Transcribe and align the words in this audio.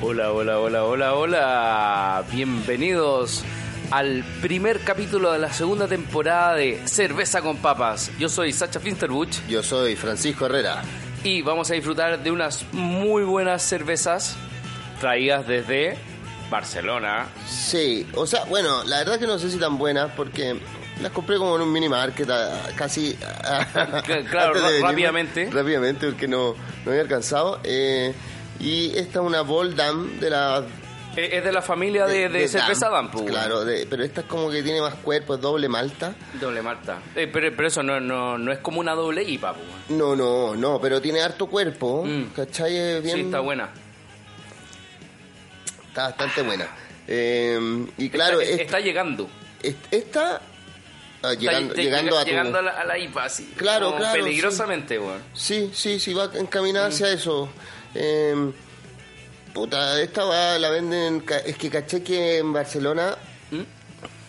Hola, 0.00 0.32
hola, 0.32 0.60
hola, 0.60 0.84
hola, 0.84 1.14
hola. 1.14 2.24
Bienvenidos 2.30 3.42
al 3.90 4.24
primer 4.40 4.80
capítulo 4.80 5.32
de 5.32 5.38
la 5.38 5.52
segunda 5.52 5.88
temporada 5.88 6.54
de 6.54 6.80
Cerveza 6.86 7.40
con 7.42 7.56
Papas. 7.56 8.10
Yo 8.18 8.28
soy 8.28 8.52
Sacha 8.52 8.78
Finsterbuch 8.80 9.46
Yo 9.48 9.62
soy 9.62 9.96
Francisco 9.96 10.46
Herrera. 10.46 10.82
y 11.24 11.42
vamos 11.42 11.70
a 11.70 11.74
disfrutar 11.74 12.22
de 12.22 12.30
unas 12.30 12.64
muy 12.72 13.24
buenas 13.24 13.62
cervezas 13.62 14.36
traídas 15.00 15.46
desde 15.48 15.96
Barcelona. 16.48 17.26
Sí, 17.46 18.06
o 18.14 18.26
sea, 18.26 18.44
bueno, 18.44 18.84
la 18.84 18.98
verdad 18.98 19.18
que 19.18 19.26
no 19.26 19.38
sé 19.38 19.50
si 19.50 19.58
tan 19.58 19.78
buenas 19.78 20.12
porque 20.16 20.56
las 21.02 21.10
compré 21.12 21.38
como 21.38 21.56
en 21.56 21.62
un 21.62 21.72
mini 21.72 21.88
market 21.88 22.28
casi 22.76 23.16
claro, 24.30 24.54
rápidamente. 24.80 25.50
Rápidamente 25.50 26.06
porque 26.06 26.28
no, 26.28 26.54
no 26.84 26.90
había 26.90 27.02
alcanzado. 27.02 27.60
Eh, 27.64 28.14
y 28.60 28.90
esta 28.96 29.20
es 29.20 29.24
una 29.26 29.42
Voldam 29.42 30.18
de 30.20 30.30
la... 30.30 30.64
Eh, 31.16 31.38
Es 31.38 31.44
de 31.44 31.52
la 31.52 31.62
familia 31.62 32.06
de, 32.06 32.28
de 32.28 32.46
cerveza 32.48 32.88
Dam, 32.88 33.06
Dampu. 33.06 33.24
Claro, 33.26 33.64
de- 33.64 33.86
pero 33.86 34.04
esta 34.04 34.20
es 34.20 34.26
como 34.28 34.50
que 34.50 34.62
tiene 34.62 34.80
más 34.80 34.94
cuerpo, 34.94 35.34
es 35.34 35.40
doble 35.40 35.68
malta. 35.68 36.14
Doble 36.40 36.62
Marta. 36.62 36.98
Eh, 37.16 37.28
pero, 37.32 37.50
pero 37.56 37.66
eso 37.68 37.82
no, 37.82 37.98
no, 37.98 38.38
no 38.38 38.52
es 38.52 38.58
como 38.58 38.78
una 38.80 38.94
doble 38.94 39.24
IPA, 39.24 39.54
pues. 39.54 39.66
No, 39.98 40.14
no, 40.14 40.54
no, 40.54 40.80
pero 40.80 41.00
tiene 41.00 41.20
harto 41.20 41.46
cuerpo, 41.46 42.04
Mm. 42.04 42.24
¿cachai? 42.36 42.76
Es 42.76 43.02
bien, 43.02 43.16
Sí, 43.16 43.20
está 43.22 43.40
buena. 43.40 43.70
Está 45.88 46.04
bastante 46.08 46.42
buena. 46.42 46.68
Eh, 47.06 47.86
y 47.96 48.10
claro, 48.10 48.40
está, 48.40 48.54
es- 48.54 48.60
está 48.60 48.80
llegando. 48.80 49.28
esta... 49.90 50.40
ah, 51.22 51.32
llegando, 51.34 51.70
Está- 51.74 51.82
llegando 51.82 52.10
llega- 52.10 52.20
a 52.20 52.24
tu... 52.24 52.30
llegando 52.30 52.58
a 52.58 52.62
la, 52.62 52.70
a 52.72 52.84
la 52.84 52.98
IPA, 52.98 53.28
sí. 53.28 53.52
Claro, 53.56 53.96
claro, 53.96 54.12
Peligrosamente, 54.22 54.98
weón. 54.98 55.22
Sí, 55.34 55.70
sí, 55.74 55.98
sí, 55.98 56.14
va 56.14 56.30
encaminada 56.34 56.88
Mm. 56.88 56.92
hacia 56.92 57.10
eso. 57.10 57.48
Eh, 57.94 58.52
puta, 59.54 60.00
esta 60.00 60.24
va, 60.24 60.58
la 60.58 60.70
venden. 60.70 61.24
Es 61.44 61.56
que 61.56 61.70
caché 61.70 62.02
que 62.02 62.38
en 62.38 62.52
Barcelona. 62.52 63.16
¿Mm? 63.50 63.60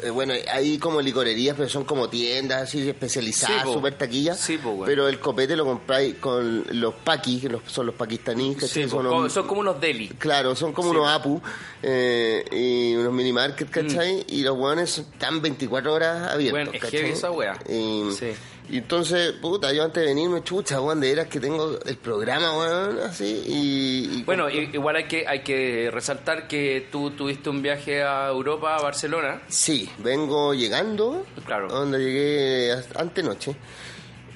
eh, 0.02 0.10
bueno, 0.12 0.34
hay 0.54 0.78
como 0.78 1.02
licorerías, 1.02 1.58
pero 1.58 1.68
son 1.68 1.84
como 1.84 2.08
tiendas 2.10 2.62
así 2.64 2.88
especializadas, 2.88 3.64
Sí, 3.68 3.74
super 3.74 3.98
taquillas. 3.98 4.40
Sí, 4.40 4.58
po, 4.58 4.72
güey. 4.72 4.90
pero 4.90 5.10
el 5.10 5.20
copete 5.20 5.58
lo 5.58 5.66
compráis 5.66 6.16
con 6.16 6.64
los 6.80 6.94
paquis, 6.96 7.42
que 7.42 7.50
los- 7.50 7.64
son 7.68 7.88
los 7.88 7.96
pakistaníes. 7.96 8.66
Sí, 8.66 8.84
son, 8.88 9.04
como- 9.04 9.18
unos- 9.20 9.34
son 9.34 9.46
como 9.46 9.60
unos 9.60 9.82
deli. 9.82 10.08
Claro, 10.18 10.56
son 10.56 10.72
como 10.72 10.92
unos 10.92 11.06
apu 11.10 11.42
eh, 11.84 12.46
y 12.50 12.96
unos 12.96 13.12
mini 13.12 13.34
market, 13.34 13.68
Mm. 13.68 13.72
¿cachai? 13.72 14.26
Y 14.30 14.42
los 14.44 14.58
hueones 14.58 15.00
están 15.00 15.42
24 15.42 15.94
horas 15.94 16.32
abiertos. 16.32 16.52
Bueno, 16.66 16.72
es 16.74 16.92
heavy 16.92 17.10
esa 17.10 17.32
wea. 17.32 17.60
Y, 17.68 18.10
Sí. 18.18 18.28
Y 18.70 18.78
entonces, 18.80 19.32
puta, 19.34 19.74
yo 19.74 19.84
antes 19.84 20.02
de 20.04 20.10
venirme, 20.10 20.44
chucha, 20.44 20.80
weón, 20.82 21.00
de 21.02 21.10
veras 21.10 21.28
que 21.28 21.40
tengo 21.40 21.78
el 21.86 21.98
programa, 21.98 22.58
weón, 22.58 23.00
así, 23.00 23.44
y... 23.48 24.20
y 24.20 24.24
Bueno, 24.24 24.50
i- 24.50 24.70
igual 24.74 24.96
hay 24.98 25.06
que, 25.08 25.28
hay 25.28 25.42
que 25.44 25.90
resaltar 25.92 26.48
que 26.48 26.88
tú 26.92 27.12
tuviste 27.12 27.50
un 27.50 27.62
viaje 27.62 28.04
a 28.04 28.28
Europa, 28.28 28.76
a 28.76 28.82
Barcelona. 28.82 29.42
Sí, 29.48 29.90
vengo 30.00 30.54
llegando, 30.54 31.26
Claro. 31.46 31.68
donde 31.68 32.00
llegué 32.00 32.74
antenoche, 32.96 33.56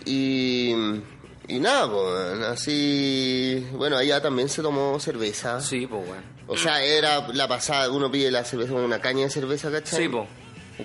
y... 0.06 0.74
Y 1.46 1.60
nada, 1.60 1.92
pues, 1.92 2.40
así... 2.48 3.68
Bueno, 3.74 3.98
allá 3.98 4.22
también 4.22 4.48
se 4.48 4.62
tomó 4.62 4.98
cerveza. 5.02 5.60
Sí, 5.60 5.86
pues, 5.86 6.08
bueno. 6.08 6.24
O 6.48 6.56
sea, 6.58 6.82
era 6.82 7.28
la 7.34 7.50
pasada, 7.50 7.90
uno 7.92 8.10
pide 8.10 8.32
la 8.32 8.46
cerveza 8.46 8.74
una 8.74 9.02
caña 9.02 9.24
de 9.26 9.30
cerveza, 9.30 9.70
¿cachai? 9.70 10.04
Sí, 10.04 10.08
pues. 10.10 10.26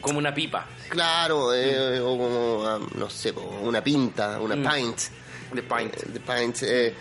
Como 0.00 0.18
una 0.18 0.32
pipa 0.34 0.66
Claro, 0.90 1.54
eh, 1.54 1.98
o 2.00 2.16
como, 2.18 2.64
ah, 2.66 2.78
no 2.96 3.08
sé, 3.10 3.32
una 3.62 3.82
pinta, 3.82 4.38
una 4.40 4.54
Mm. 4.56 4.68
pint. 4.74 4.98
de 5.52 5.62
pint. 5.62 5.94
Eh, 5.96 6.06
de 6.12 6.20
pints, 6.20 6.62
eh, 6.62 6.94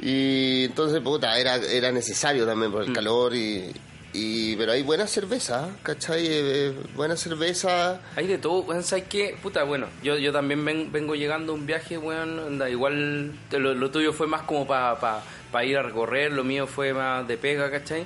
y 0.00 0.64
entonces, 0.64 1.00
puta, 1.00 1.38
era, 1.38 1.56
era 1.56 1.92
necesario 1.92 2.44
también 2.44 2.72
por 2.72 2.82
el 2.82 2.90
Mm. 2.90 2.94
calor 2.94 3.34
y, 3.36 3.72
y... 4.12 4.56
Pero 4.56 4.72
hay 4.72 4.82
buena 4.82 5.06
cerveza, 5.06 5.68
¿cachai? 5.84 6.26
Eh, 6.26 6.30
eh, 6.32 6.74
buena 6.96 7.16
cerveza... 7.16 8.00
Hay 8.16 8.26
de 8.26 8.38
todo, 8.38 8.60
weón, 8.62 8.82
¿sabes 8.82 9.04
qué? 9.08 9.36
Puta, 9.40 9.62
bueno, 9.62 9.86
yo, 10.02 10.18
yo 10.18 10.32
también 10.32 10.64
ven- 10.64 10.90
vengo 10.90 11.14
llegando 11.14 11.52
a 11.52 11.54
un 11.54 11.64
viaje, 11.66 11.96
weón, 11.98 12.38
onda, 12.40 12.68
igual 12.68 13.32
lo 13.52 13.90
tuyo 13.92 14.12
fue 14.12 14.26
más 14.26 14.42
como 14.42 14.66
para 14.66 14.98
pa, 14.98 15.22
pa 15.52 15.64
ir 15.64 15.78
a 15.78 15.82
recorrer, 15.82 16.32
lo 16.32 16.42
mío 16.42 16.66
fue 16.66 16.92
más 16.92 17.26
de 17.28 17.36
pega, 17.38 17.70
¿cachai? 17.70 18.04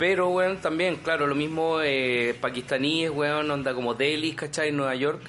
Pero, 0.00 0.30
weón, 0.30 0.62
también, 0.62 0.96
claro, 0.96 1.26
lo 1.26 1.34
mismo 1.34 1.82
eh, 1.82 2.34
pakistaníes, 2.40 3.10
weón, 3.10 3.50
onda 3.50 3.74
como 3.74 3.92
Delhi, 3.92 4.32
¿cachai? 4.32 4.72
Nueva 4.72 4.94
York. 4.94 5.20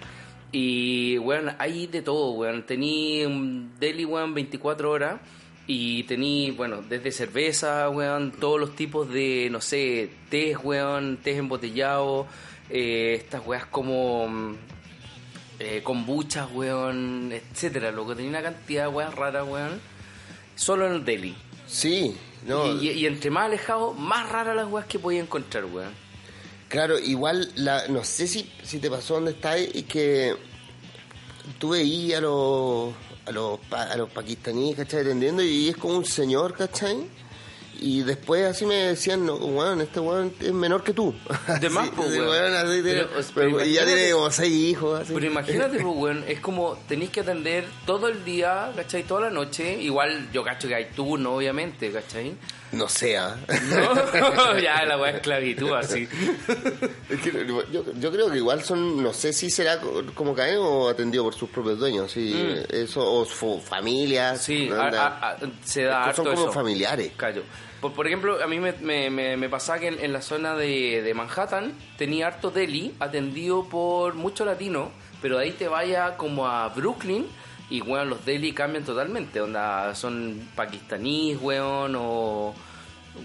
Y, 0.54 1.18
weón, 1.18 1.54
hay 1.60 1.88
de 1.88 2.02
todo, 2.02 2.32
weón. 2.32 2.66
Tení 2.66 3.26
un 3.26 3.74
Delhi, 3.82 4.06
weón, 4.06 4.34
24 4.34 4.90
horas. 4.90 5.20
Y 5.68 6.04
tení, 6.04 6.52
bueno, 6.52 6.82
desde 6.82 7.12
cerveza, 7.12 7.90
weón, 7.90 8.32
todos 8.32 8.62
los 8.62 8.74
tipos 8.74 9.10
de, 9.10 9.50
no 9.52 9.60
sé, 9.60 10.10
tés, 10.30 10.58
weón, 10.64 11.18
tés 11.18 11.38
embotellados, 11.38 12.28
eh, 12.70 13.16
estas 13.20 13.46
weas 13.46 13.66
como 13.66 14.26
mm, 14.30 14.56
eh, 15.60 15.82
kombuchas, 15.84 16.50
weón, 16.50 17.34
etcétera, 17.34 17.92
lo 17.92 18.08
que 18.08 18.16
tenía 18.16 18.30
una 18.30 18.42
cantidad 18.42 18.84
de 18.84 18.88
weas 18.88 19.14
raras, 19.16 19.46
weón, 19.46 19.82
solo 20.56 20.88
en 20.88 20.94
el 20.94 21.04
Delhi. 21.04 21.36
Sí, 21.68 22.16
no, 22.46 22.82
Y, 22.82 23.06
entre 23.06 23.30
más 23.30 23.46
alejado, 23.46 23.94
más 23.94 24.30
raras 24.30 24.56
las 24.56 24.68
weas 24.68 24.88
que 24.88 25.00
podía 25.00 25.20
encontrar, 25.22 25.66
weón. 25.66 25.94
claro, 26.68 26.98
igual, 27.00 27.52
la, 27.56 27.88
no 27.88 28.04
sé 28.04 28.28
si, 28.28 28.52
si 28.64 28.80
te 28.80 28.90
pasó 28.90 29.16
donde 29.16 29.32
estás 29.32 29.60
y 29.74 29.84
que 29.84 30.36
tú 31.60 31.70
veías 31.70 32.20
a 32.20 32.22
los, 32.22 32.94
a 33.26 33.32
los, 33.32 33.60
a 33.72 33.96
los 33.98 34.10
pakistaníes, 34.10 34.76
¿cachai? 34.76 35.02
Atendiendo 35.02 35.44
y 35.44 35.70
es 35.70 35.78
como 35.78 35.98
un 35.98 36.06
señor, 36.06 36.54
¿cachai? 36.56 37.08
Y 37.84 38.04
después 38.04 38.46
así 38.46 38.66
me 38.68 38.76
decían, 38.76 39.26
no, 39.26 39.36
weón, 39.38 39.82
este 39.82 40.00
weón 40.00 40.32
es 40.40 40.54
menor 40.54 40.84
que 40.84 40.94
tú. 40.94 41.16
De 41.60 41.68
más, 41.70 41.90
pues, 41.96 42.10
weón. 42.12 42.30
weón, 42.30 42.54
así, 42.54 42.82
de- 42.82 42.94
Pero, 42.94 43.10
pero- 43.34 43.66
y 43.66 43.74
ya 43.74 43.86
tiene 43.86 44.12
como 44.12 44.30
seis 44.30 44.54
hijos, 44.54 45.00
así. 45.02 45.14
Pero 45.16 45.26
imagínate, 45.26 45.80
pues, 45.80 45.96
weón, 45.98 46.24
es 46.28 46.40
como 46.42 46.78
tenéis 46.88 47.10
que 47.10 47.22
atender 47.22 47.66
todo 47.88 48.08
el 48.08 48.24
día, 48.24 48.72
¿cachai? 48.76 49.02
Toda 49.04 49.22
la 49.22 49.30
noche. 49.32 49.82
Igual 49.82 50.30
yo 50.32 50.44
cacho 50.44 50.68
que 50.68 50.76
hay 50.76 50.86
turno, 50.96 51.34
obviamente, 51.36 51.92
¿cachai? 51.92 52.36
No 52.72 52.88
sea. 52.88 53.36
¿No? 53.70 54.58
ya 54.60 54.86
la 54.86 54.98
weá 54.98 55.10
es 55.10 55.16
esclavitud, 55.18 55.74
así. 55.74 56.08
Es 57.10 57.20
que 57.20 57.46
yo, 57.72 57.84
yo 58.00 58.12
creo 58.12 58.30
que 58.32 58.38
igual 58.38 58.64
son, 58.64 59.04
no 59.04 59.14
sé 59.14 59.34
si 59.34 59.50
será 59.50 59.80
co- 59.80 60.04
como 60.14 60.34
caen 60.34 60.58
o 60.60 60.88
atendido 60.88 61.24
por 61.26 61.34
sus 61.34 61.50
propios 61.50 61.80
dueños, 61.80 62.12
sí, 62.12 62.34
eso, 62.70 63.02
o 63.12 63.26
su 63.26 63.60
familia. 63.60 64.34
Mm. 64.34 64.38
Sí, 64.38 64.68
¿no? 64.70 64.76
a- 64.82 64.86
Anda. 64.88 65.08
a- 65.08 65.30
a- 65.32 65.38
se 65.64 65.84
da 65.84 66.06
harto 66.06 66.24
son 66.24 66.34
como 66.34 66.46
eso. 66.48 66.54
familiares. 66.54 67.12
Callo. 67.18 67.44
Por, 67.82 67.94
por 67.94 68.08
ejemplo, 68.08 68.42
a 68.42 68.48
mí 68.48 68.60
me, 68.60 68.72
me, 68.74 69.10
me, 69.10 69.36
me 69.38 69.50
pasaba 69.50 69.80
que 69.80 69.88
en, 69.88 70.00
en 70.00 70.14
la 70.14 70.22
zona 70.22 70.56
de, 70.56 71.02
de 71.02 71.14
Manhattan 71.14 71.74
tenía 71.98 72.28
harto 72.28 72.52
deli 72.52 72.94
atendido 73.00 73.66
por 73.68 74.14
mucho 74.14 74.46
latino, 74.46 74.92
pero 75.22 75.38
de 75.40 75.46
ahí 75.46 75.52
te 75.52 75.68
vaya 75.68 76.16
como 76.16 76.48
a 76.48 76.70
Brooklyn 76.70 77.26
y, 77.72 77.82
weón, 77.82 78.10
los 78.10 78.24
deli 78.26 78.54
cambian 78.54 78.84
totalmente. 78.84 79.42
Onda, 79.42 79.96
son 79.96 80.48
pakistaníes, 80.56 81.40
weón, 81.42 81.96
o 81.98 82.54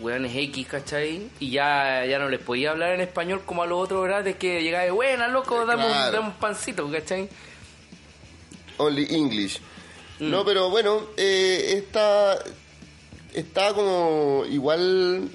weones 0.01 0.35
X, 0.35 0.67
¿cachai? 0.67 1.29
Y 1.41 1.51
ya, 1.51 2.05
ya 2.07 2.19
no 2.19 2.29
les 2.29 2.41
podía 2.41 2.71
hablar 2.73 2.93
en 2.95 3.01
español 3.01 3.43
como 3.47 3.63
a 3.63 3.67
los 3.67 3.79
otros 3.83 4.05
grandes 4.05 4.37
que 4.37 4.63
llegaba 4.63 4.85
de, 4.85 4.91
buena, 4.91 5.29
loco, 5.29 5.65
dame, 5.67 5.85
un- 5.87 5.91
Claro. 5.93 6.13
dame 6.13 6.27
un 6.29 6.35
pancito, 6.35 6.91
¿cachai? 6.91 7.29
Only 8.79 9.07
English. 9.11 9.59
Mm. 10.19 10.31
No, 10.31 10.45
pero 10.45 10.71
bueno, 10.71 11.03
eh, 11.17 11.75
está, 11.77 12.39
está 13.33 13.73
como 13.75 14.45
igual... 14.49 15.29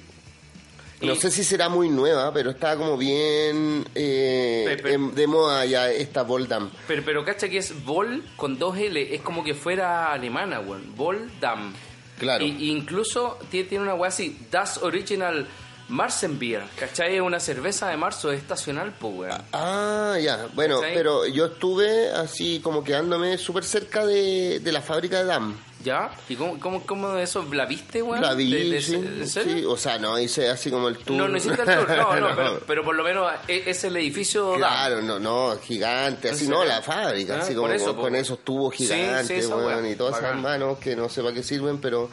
No 1.00 1.16
sé 1.16 1.32
si 1.32 1.42
será 1.42 1.68
muy 1.68 1.88
nueva, 1.88 2.32
pero 2.32 2.50
está 2.50 2.76
como 2.76 2.96
bien 2.96 3.84
eh, 3.92 4.78
de 5.14 5.26
moda 5.26 5.64
ya 5.64 5.90
esta 5.90 6.22
Voldam. 6.22 6.70
Pero, 6.86 7.02
pero 7.04 7.24
cacha 7.24 7.48
que 7.48 7.58
es 7.58 7.84
Vol 7.84 8.22
con 8.36 8.56
dos 8.56 8.78
L, 8.78 9.12
es 9.12 9.20
como 9.20 9.42
que 9.42 9.52
fuera 9.54 10.12
alemana, 10.12 10.60
weón. 10.60 10.94
Voldam. 10.94 11.72
Claro. 12.18 12.44
Y, 12.44 12.70
incluso 12.70 13.38
tiene, 13.50 13.68
tiene 13.68 13.84
una 13.84 13.94
weá 13.94 14.08
así, 14.08 14.38
Das 14.50 14.78
Original 14.82 15.46
Marsenbier, 15.88 16.62
¿cachai? 16.78 17.16
Es 17.16 17.20
una 17.20 17.40
cerveza 17.40 17.88
de 17.88 17.96
marzo, 17.96 18.32
es 18.32 18.40
estacional, 18.40 18.94
pues, 18.98 19.14
weón. 19.14 19.42
Ah, 19.52 20.16
ya. 20.22 20.48
Bueno, 20.54 20.80
¿Cachai? 20.80 20.94
pero 20.94 21.26
yo 21.26 21.46
estuve 21.46 22.10
así 22.10 22.60
como 22.60 22.82
quedándome 22.82 23.36
súper 23.38 23.64
cerca 23.64 24.06
de, 24.06 24.60
de 24.60 24.72
la 24.72 24.80
fábrica 24.80 25.18
de 25.18 25.24
Dam. 25.24 25.56
¿Ya? 25.84 26.10
¿Y 26.28 26.36
cómo, 26.36 26.58
cómo, 26.60 26.86
cómo 26.86 27.16
eso? 27.16 27.44
¿La 27.52 27.66
viste, 27.66 28.02
weón? 28.02 28.22
La 28.22 28.34
vi, 28.34 28.52
¿De- 28.52 28.70
de- 28.70 28.80
sí, 28.82 29.26
sí. 29.26 29.64
O 29.66 29.76
sea, 29.76 29.98
no 29.98 30.18
hice 30.18 30.48
así 30.48 30.70
como 30.70 30.88
el 30.88 30.98
tour. 30.98 31.16
No, 31.16 31.28
no 31.28 31.36
hiciste 31.36 31.60
el 31.62 31.66
tour, 31.66 31.88
no, 31.88 32.16
no, 32.20 32.36
pero, 32.36 32.60
pero 32.66 32.84
por 32.84 32.94
lo 32.94 33.02
menos 33.02 33.32
es, 33.48 33.66
es 33.66 33.84
el 33.84 33.96
edificio. 33.96 34.54
Claro, 34.54 35.02
no, 35.02 35.18
no, 35.18 35.56
gigante, 35.62 36.30
así 36.30 36.44
¿En 36.44 36.50
no, 36.50 36.64
la 36.64 36.82
fábrica, 36.82 37.36
Ah, 37.36 37.40
así 37.42 37.54
como 37.54 37.68
eso, 37.68 37.96
con, 37.96 38.14
esos 38.14 38.38
tubos 38.44 38.74
Sí, 38.76 38.86
sí, 38.86 38.94
gigantes, 38.94 39.46
weón, 39.48 39.82
weá, 39.82 39.90
y 39.90 39.96
todas 39.96 40.18
esas 40.18 40.36
manos 40.36 40.78
que 40.78 40.94
no 40.94 41.08
sé 41.08 41.22
para 41.22 41.34
qué 41.34 41.42
sirven, 41.42 41.78
pero... 41.78 42.08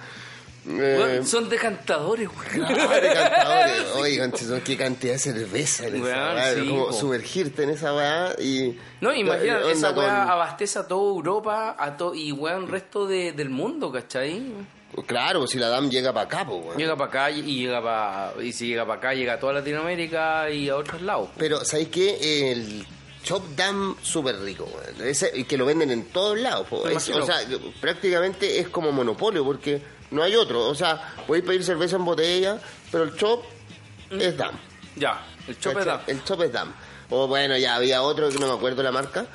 eh, 0.68 1.22
son 1.26 1.50
decantadores, 1.50 2.28
weón. 2.28 2.68
Claro, 2.68 2.90
decantadores. 3.02 3.84
Oigan, 3.96 4.36
son 4.38 4.62
qué 4.62 4.76
cantidad 4.78 5.14
de 5.14 5.20
cerveza 5.20 5.88
en 5.88 5.96
esa 5.96 6.04
Weón, 6.04 6.36
weá, 6.36 6.54
sí, 6.56 6.68
como 6.68 6.88
po. 6.88 6.94
sumergirte 6.94 7.64
en 7.64 7.70
esa 7.72 7.94
weá 7.96 8.36
y... 8.40 8.78
No, 9.02 9.14
imagínate, 9.14 9.64
onda 9.64 9.72
esa 9.72 9.94
con- 9.96 10.04
weá 10.04 10.24
abastece 10.24 10.80
a 10.80 10.88
toda 10.88 11.10
Europa 11.16 11.76
a 11.78 11.96
to 11.98 12.14
y 12.16 12.32
weón, 12.32 12.68
resto 12.68 13.06
de, 13.08 13.32
del 13.32 13.50
mundo, 13.50 13.92
¿cachai? 13.92 14.44
Claro, 15.06 15.46
si 15.48 15.60
la 15.60 15.70
DAM 15.70 15.90
llega 15.90 16.12
para 16.12 16.26
acá, 16.26 16.46
pues. 16.46 16.76
Llega 16.76 16.96
para 16.98 17.10
acá 17.10 17.32
y 17.32 17.42
llega 17.62 17.82
para... 17.82 18.34
Y 18.44 18.52
si 18.52 18.68
llega 18.68 18.86
para 18.86 18.98
acá, 18.98 19.14
llega 19.14 19.34
a 19.34 19.40
toda 19.40 19.54
Latinoamérica 19.54 20.50
y 20.50 20.68
a 20.68 20.76
otros 20.76 21.02
lados. 21.04 21.30
Pero, 21.38 21.64
¿sabéis 21.64 21.90
qué? 21.90 22.52
El 22.52 22.86
Chop 23.24 23.44
Dam 23.56 23.96
súper 24.02 24.40
rico. 24.42 24.68
Ese- 25.04 25.32
y 25.36 25.44
que 25.44 25.58
lo 25.58 25.66
venden 25.68 25.92
en 25.92 26.06
todos 26.06 26.40
lados. 26.40 26.68
o 26.72 27.00
sea, 27.26 27.36
prácticamente 27.80 28.60
es 28.60 28.70
como 28.70 28.92
monopolio 28.92 29.46
porque 29.46 29.80
no 30.12 30.24
hay 30.24 30.36
otro. 30.36 30.68
O 30.68 30.76
sea, 30.76 31.14
podéis 31.28 31.46
pedir 31.46 31.64
cerveza 31.64 31.96
en 31.98 32.06
botella, 32.06 32.60
pero 32.92 33.04
el 33.06 33.16
Chop 33.16 33.44
es 34.12 34.36
Dam. 34.38 34.56
Ya, 34.96 35.26
el 35.48 35.58
chope 35.60 35.76
¿cachai? 35.78 35.98
da. 35.98 36.04
El 36.08 36.24
Chop 36.24 36.42
es 36.42 36.52
Dam. 36.52 36.74
O 37.12 37.28
bueno, 37.28 37.58
ya 37.58 37.76
había 37.76 38.02
otro 38.04 38.30
que 38.30 38.38
no 38.38 38.48
me 38.48 38.54
acuerdo 38.54 38.84
la 38.84 38.92
marca, 38.92 39.26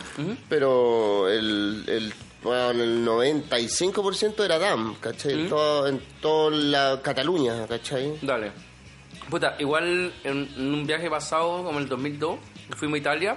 pero 0.49 1.29
el, 1.29 1.85
el, 1.89 2.15
bueno, 2.43 2.71
el 2.71 3.05
95% 3.05 4.45
era 4.45 4.59
Dam, 4.59 4.95
¿cachai? 5.01 5.33
En 5.33 5.49
todo- 5.49 5.87
en 5.89 6.01
toda 6.21 6.51
la 6.57 7.01
Cataluña, 7.03 7.67
¿cachai? 7.67 8.19
Dale. 8.23 8.53
Puta, 9.31 9.57
igual 9.59 10.13
en, 10.23 10.49
en 10.57 10.75
un 10.75 10.87
viaje 10.87 11.09
pasado, 11.11 11.65
como 11.65 11.79
el 11.79 11.89
2002, 11.89 12.39
fuimos 12.77 12.97
a 12.97 12.99
Italia, 12.99 13.37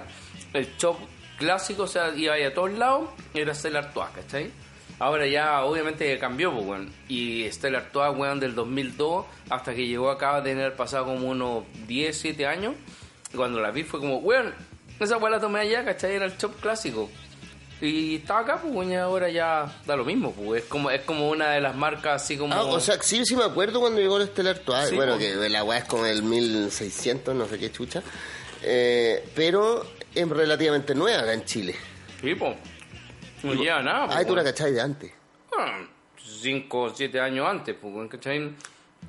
el 0.52 0.76
shop 0.76 0.96
clásico, 1.38 1.84
o 1.84 1.86
sea, 1.88 2.14
iba 2.14 2.34
ahí 2.34 2.42
a 2.44 2.52
todos 2.54 2.72
lados, 2.72 3.08
era 3.34 3.54
Stella 3.54 3.78
Artois, 3.80 4.10
¿cachai? 4.14 4.50
Ahora 4.98 5.26
ya 5.26 5.64
obviamente 5.64 6.18
cambió, 6.18 6.52
pues, 6.52 6.66
weón. 6.66 6.92
Y 7.08 7.48
Stella 7.50 7.78
Artois, 7.78 8.16
weón, 8.16 8.40
del 8.40 8.54
2002 8.54 9.26
hasta 9.48 9.74
que 9.74 9.86
llegó 9.86 10.10
acá 10.10 10.36
a 10.36 10.42
tener 10.42 10.74
pasado 10.74 11.06
como 11.06 11.28
unos 11.28 11.64
10, 11.86 12.16
7 12.16 12.46
años. 12.46 12.74
Y 13.32 13.36
cuando 13.36 13.60
la 13.60 13.70
vi 13.70 13.84
fue 13.84 14.00
como, 14.00 14.18
weón, 14.18 14.54
esa 14.98 15.16
weón 15.18 15.32
la 15.32 15.40
tomé 15.40 15.60
allá, 15.60 15.84
¿cachai? 15.84 16.16
Era 16.16 16.26
el 16.26 16.36
shop 16.36 16.60
clásico. 16.60 17.08
Y 17.80 18.16
estaba 18.16 18.40
acá, 18.40 18.58
pues, 18.60 18.74
weón, 18.74 18.90
y 18.90 18.96
ahora 18.96 19.28
ya 19.28 19.72
da 19.86 19.94
lo 19.94 20.04
mismo, 20.04 20.32
pues. 20.32 20.64
Es 20.64 20.68
como, 20.68 20.90
es 20.90 21.02
como 21.02 21.28
una 21.28 21.52
de 21.52 21.60
las 21.60 21.76
marcas 21.76 22.22
así 22.22 22.36
como... 22.36 22.52
Ah, 22.52 22.64
o 22.64 22.80
sea, 22.80 23.00
sí, 23.00 23.24
sí 23.24 23.36
me 23.36 23.44
acuerdo 23.44 23.80
cuando 23.80 24.00
llegó 24.00 24.16
el 24.16 24.24
Estelar 24.24 24.56
Artois. 24.56 24.88
Sí, 24.88 24.96
bueno, 24.96 25.12
po. 25.12 25.18
que 25.20 25.48
la 25.48 25.62
weá 25.62 25.78
es 25.78 25.84
como 25.84 26.06
el 26.06 26.24
1600, 26.24 27.36
no 27.36 27.46
sé 27.46 27.58
qué 27.58 27.70
chucha. 27.70 28.02
Eh, 28.62 29.24
pero 29.36 29.86
es 30.12 30.28
relativamente 30.28 30.94
nueva 30.96 31.22
acá 31.22 31.34
en 31.34 31.44
Chile. 31.44 31.76
Sí, 32.20 32.34
po. 32.34 32.56
No 33.42 33.54
lleva 33.54 33.82
nada, 33.82 34.06
po, 34.06 34.12
Ah, 34.14 34.24
tú 34.24 34.34
la 34.34 34.42
weón. 34.42 34.52
cachai 34.52 34.72
de 34.72 34.80
antes. 34.80 35.12
Ah, 35.56 35.80
cinco 36.18 36.82
o 36.82 36.90
siete 36.90 37.20
años 37.20 37.46
antes, 37.48 37.76
pues, 37.80 38.08
¿cachai? 38.10 38.52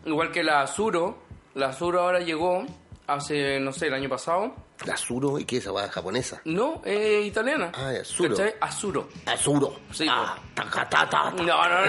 Igual 0.06 0.32
que 0.32 0.44
la 0.44 0.62
Azuro, 0.62 1.24
la 1.56 1.68
Azuro 1.70 2.02
ahora 2.02 2.20
llegó 2.20 2.66
hace, 3.08 3.60
no 3.60 3.72
sé, 3.74 3.88
el 3.88 3.94
año 3.96 4.08
pasado. 4.10 4.54
La 4.86 4.94
Azuro, 4.94 5.38
¿y 5.38 5.44
qué 5.44 5.58
es 5.58 5.66
esa 5.66 5.90
japonesa? 5.90 6.42
No, 6.46 6.82
es 6.86 7.26
italiana. 7.26 7.72
Ah, 7.76 7.92
es 7.94 8.02
Azuro. 8.02 8.30
¿Cachai? 8.36 8.54
Azuro. 8.62 9.10
Azuro. 9.26 9.76
Sí, 9.92 10.06
ah, 10.10 10.38
taca, 10.54 10.88
ta, 10.88 11.10
ta, 11.10 11.10
ta. 11.10 11.32
No, 11.32 11.44
no, 11.44 11.46
no, 11.46 11.86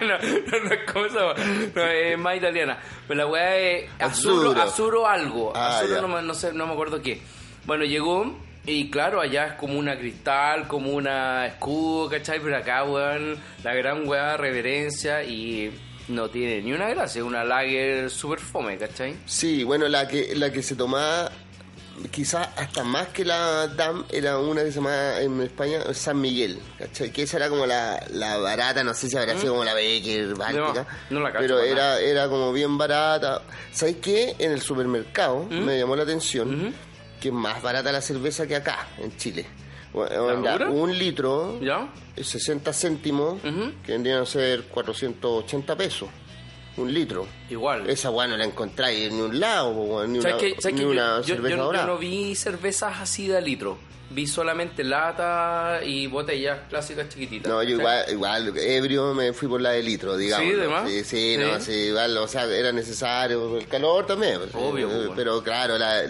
no, 0.00 0.18
no, 0.18 0.18
no, 0.68 0.92
como 0.92 1.06
eso, 1.06 1.34
no, 1.74 1.82
es 1.84 2.18
más 2.18 2.36
italiana. 2.36 2.78
Pero 3.08 3.18
la 3.18 3.26
weá 3.26 3.56
es 3.56 3.90
Azuro, 3.98 4.50
Azuro. 4.60 5.06
Algo, 5.06 5.52
Ah, 5.54 5.78
Azuro 5.78 6.02
no, 6.02 6.08
me- 6.08 6.22
no 6.22 6.34
sé, 6.34 6.52
no 6.52 6.66
me 6.66 6.72
acuerdo 6.74 7.00
qué. 7.00 7.22
Bueno, 7.64 7.84
llegó 7.84 8.26
y 8.66 8.90
claro, 8.90 9.20
allá 9.20 9.46
es 9.46 9.52
como 9.54 9.78
una 9.78 9.98
cristal, 9.98 10.68
como 10.68 10.92
una 10.92 11.46
escudo, 11.46 12.08
¿cachai? 12.08 12.40
Pero 12.40 12.56
acá, 12.56 12.84
weón, 12.84 13.38
la 13.64 13.74
gran 13.74 14.06
weá, 14.06 14.36
reverencia 14.36 15.24
y 15.24 15.72
no 16.08 16.28
tiene 16.28 16.60
ni 16.62 16.72
una 16.72 16.88
gracia, 16.88 17.24
una 17.24 17.44
lager 17.44 18.10
super 18.10 18.38
fome, 18.38 18.76
¿cachai? 18.76 19.16
Sí, 19.26 19.64
bueno, 19.64 19.88
la 19.88 20.06
que, 20.06 20.34
la 20.34 20.52
que 20.52 20.62
se 20.62 20.74
tomaba 20.74 21.30
quizás 22.10 22.48
hasta 22.56 22.82
más 22.82 23.08
que 23.08 23.24
la 23.24 23.66
DAM 23.68 24.04
era 24.10 24.38
una 24.38 24.62
que 24.62 24.72
se 24.72 24.76
llamaba 24.76 25.20
en 25.20 25.40
España 25.42 25.80
San 25.92 26.20
Miguel, 26.20 26.58
¿cachai? 26.78 27.10
Que 27.10 27.22
esa 27.22 27.38
era 27.38 27.48
como 27.48 27.66
la, 27.66 28.02
la 28.10 28.36
barata, 28.38 28.82
no 28.84 28.94
sé 28.94 29.08
si 29.08 29.16
habrá 29.16 29.36
sido 29.38 29.52
como 29.52 29.64
la 29.64 29.74
Becker, 29.74 30.34
Báltica, 30.34 30.86
¿Mm? 31.10 31.14
no 31.14 31.20
la 31.20 31.32
cacho 31.32 31.42
pero 31.42 31.60
era, 31.60 31.98
era 32.00 32.28
como 32.28 32.52
bien 32.52 32.76
barata. 32.78 33.42
¿Sabes 33.72 33.96
qué? 34.02 34.34
En 34.38 34.52
el 34.52 34.60
supermercado 34.60 35.46
¿Mm? 35.50 35.64
me 35.64 35.78
llamó 35.78 35.96
la 35.96 36.04
atención 36.04 36.74
que 37.20 37.28
es 37.28 37.34
más 37.34 37.60
barata 37.62 37.92
la 37.92 38.00
cerveza 38.00 38.46
que 38.46 38.56
acá, 38.56 38.88
en 38.98 39.16
Chile. 39.16 39.46
Un 39.92 40.96
litro, 40.96 41.58
¿Ya? 41.60 41.88
60 42.16 42.72
céntimos, 42.72 43.40
que 43.84 43.92
vendrían 43.92 44.22
a 44.22 44.26
ser 44.26 44.62
480 44.64 45.76
pesos. 45.76 46.08
Un 46.76 46.94
litro. 46.94 47.26
Igual. 47.50 47.90
Esa 47.90 48.10
weá 48.10 48.28
no 48.28 48.36
la 48.36 48.44
encontráis 48.44 49.08
en 49.08 49.16
ningún 49.16 49.40
lado, 49.40 50.06
ni 50.06 50.18
una. 50.20 50.30
¿Sabes 50.30 50.72
ni 50.72 50.84
una 50.84 51.16
yo, 51.16 51.22
yo- 51.22 51.34
cerveza 51.34 51.50
yo- 51.50 51.56
yo 51.56 51.64
dorada. 51.64 51.86
no 51.86 51.98
vi 51.98 52.34
cervezas 52.36 53.00
así 53.00 53.26
de 53.26 53.40
litro. 53.42 53.76
Vi 54.12 54.26
solamente 54.26 54.82
lata 54.82 55.80
y 55.84 56.06
botellas 56.08 56.58
clásicas 56.68 57.08
chiquititas. 57.08 57.48
No, 57.50 57.62
yo 57.62 57.76
igual, 57.78 58.04
igual, 58.10 58.52
ebrio 58.58 59.14
me 59.14 59.32
fui 59.32 59.46
por 59.46 59.60
la 59.60 59.70
de 59.70 59.82
litro, 59.84 60.16
digamos. 60.16 60.48
¿Sí, 60.48 60.52
de 60.56 60.68
más? 60.68 60.88
Sí, 60.88 61.04
sí, 61.04 61.34
¿Sí? 61.34 61.36
no, 61.38 61.60
sí, 61.60 61.72
igual, 61.72 62.16
o 62.16 62.26
sea, 62.26 62.44
era 62.44 62.72
necesario, 62.72 63.56
el 63.56 63.66
calor 63.68 64.06
también. 64.06 64.40
Obvio, 64.54 64.86
eh, 64.86 64.90
pues, 64.90 64.96
bueno. 64.98 65.12
Pero 65.16 65.42
claro, 65.44 65.78
la, 65.78 66.02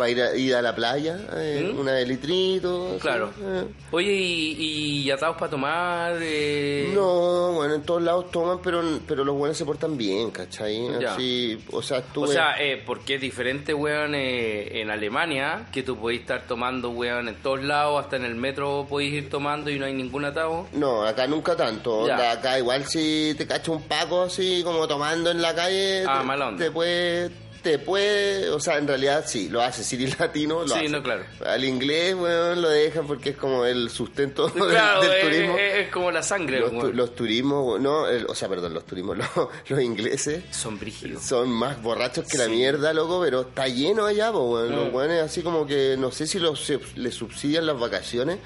para 0.00 0.10
ir 0.10 0.20
a, 0.22 0.34
ir 0.34 0.54
a 0.56 0.62
la 0.62 0.74
playa, 0.74 1.18
eh, 1.36 1.70
¿Mm? 1.74 1.78
una 1.78 1.92
de 1.92 2.06
litrito. 2.06 2.88
así, 2.92 3.00
Claro. 3.00 3.30
eh. 3.40 3.64
Oye, 3.92 4.12
¿y, 4.12 5.02
y 5.04 5.10
atados 5.10 5.36
para 5.36 5.50
tomar? 5.50 6.14
Eh... 6.20 6.90
No, 6.94 7.52
bueno, 7.52 7.74
en 7.74 7.82
todos 7.82 8.02
lados 8.02 8.30
toman, 8.30 8.58
pero, 8.62 8.82
pero 9.06 9.24
los 9.24 9.36
buenos 9.36 9.56
se 9.56 9.64
portan 9.64 9.96
bien, 9.96 10.30
¿cachai? 10.30 10.88
Así, 11.04 11.58
o 11.70 11.82
sea, 11.82 11.98
O 11.98 12.00
estuve... 12.00 12.28
sea, 12.28 12.54
porque 12.86 13.16
es 13.16 13.20
diferente, 13.20 13.74
weón, 13.74 14.14
eh, 14.14 14.80
en 14.80 14.90
Alemania, 14.90 15.66
que 15.72 15.82
tú 15.82 15.96
podés 15.96 16.20
estar 16.20 16.46
tomando, 16.46 16.90
weón, 16.90 17.28
en 17.28 17.36
todos 17.36 17.62
lados, 17.62 18.02
hasta 18.02 18.16
en 18.16 18.24
el 18.24 18.34
metro 18.34 18.86
podéis 18.88 19.12
ir 19.14 19.30
tomando 19.30 19.70
y 19.70 19.78
no 19.78 19.84
hay 19.86 19.92
ningún 19.94 20.24
atado. 20.24 20.66
No, 20.72 21.02
acá 21.04 21.26
nunca 21.26 21.54
tanto. 21.56 21.98
Onda, 22.00 22.32
acá 22.32 22.58
igual 22.58 22.84
si 22.86 23.34
te 23.36 23.46
cacha 23.46 23.70
un 23.72 23.82
paco 23.82 24.22
así 24.22 24.62
como 24.64 24.86
tomando 24.88 25.30
en 25.30 25.42
la 25.42 25.54
calle, 25.54 26.04
Ah, 26.06 26.20
te, 26.20 26.26
mala 26.26 26.48
onda. 26.48 26.64
te 26.64 26.70
puede, 26.70 27.30
te 27.62 27.78
puede, 27.78 28.48
o 28.50 28.58
sea, 28.60 28.78
en 28.78 28.86
realidad 28.88 29.24
sí, 29.26 29.48
lo 29.48 29.60
hace. 29.62 29.94
Eres 29.96 30.18
latino, 30.20 30.62
lo 30.62 30.68
Sí, 30.68 30.74
hace. 30.74 30.88
no, 30.88 31.02
claro. 31.02 31.24
Al 31.44 31.64
inglés, 31.64 32.14
weón, 32.14 32.60
lo 32.62 32.68
dejan 32.68 33.06
porque 33.06 33.30
es 33.30 33.36
como 33.36 33.64
el 33.64 33.90
sustento 33.90 34.48
del- 34.54 34.68
Claro, 34.70 35.02
del 35.02 35.12
es, 35.12 35.22
turismo. 35.22 35.58
es- 35.58 35.74
es 35.78 35.88
como 35.90 36.10
la 36.10 36.22
sangre, 36.22 36.60
los, 36.60 36.70
tu- 36.78 36.92
los 36.92 37.14
turismos, 37.14 37.80
no, 37.80 38.06
el- 38.08 38.26
o 38.26 38.34
sea, 38.34 38.48
perdón, 38.48 38.74
los 38.74 38.84
turismos, 38.86 39.16
los, 39.36 39.48
los 39.68 39.80
ingleses 39.82 40.42
Son 40.50 40.78
brígidos. 40.78 41.22
son 41.22 41.50
más 41.50 41.80
borrachos 41.82 42.26
que 42.26 42.38
la 42.38 42.48
mierda, 42.48 42.92
loco, 42.92 43.20
pero 43.22 43.42
está 43.42 43.68
lleno 43.68 44.06
allá, 44.06 44.32
po, 44.32 44.50
weón. 44.52 44.70
Los 44.74 44.92
weones 44.92 45.22
así 45.22 45.42
como 45.42 45.66
que, 45.66 45.96
no 45.98 46.10
sé 46.12 46.26
si 46.26 46.38
los, 46.38 46.60
se- 46.64 46.80
les 46.96 47.14
subsidian 47.14 47.66
las 47.66 47.78
vacaciones. 47.78 48.38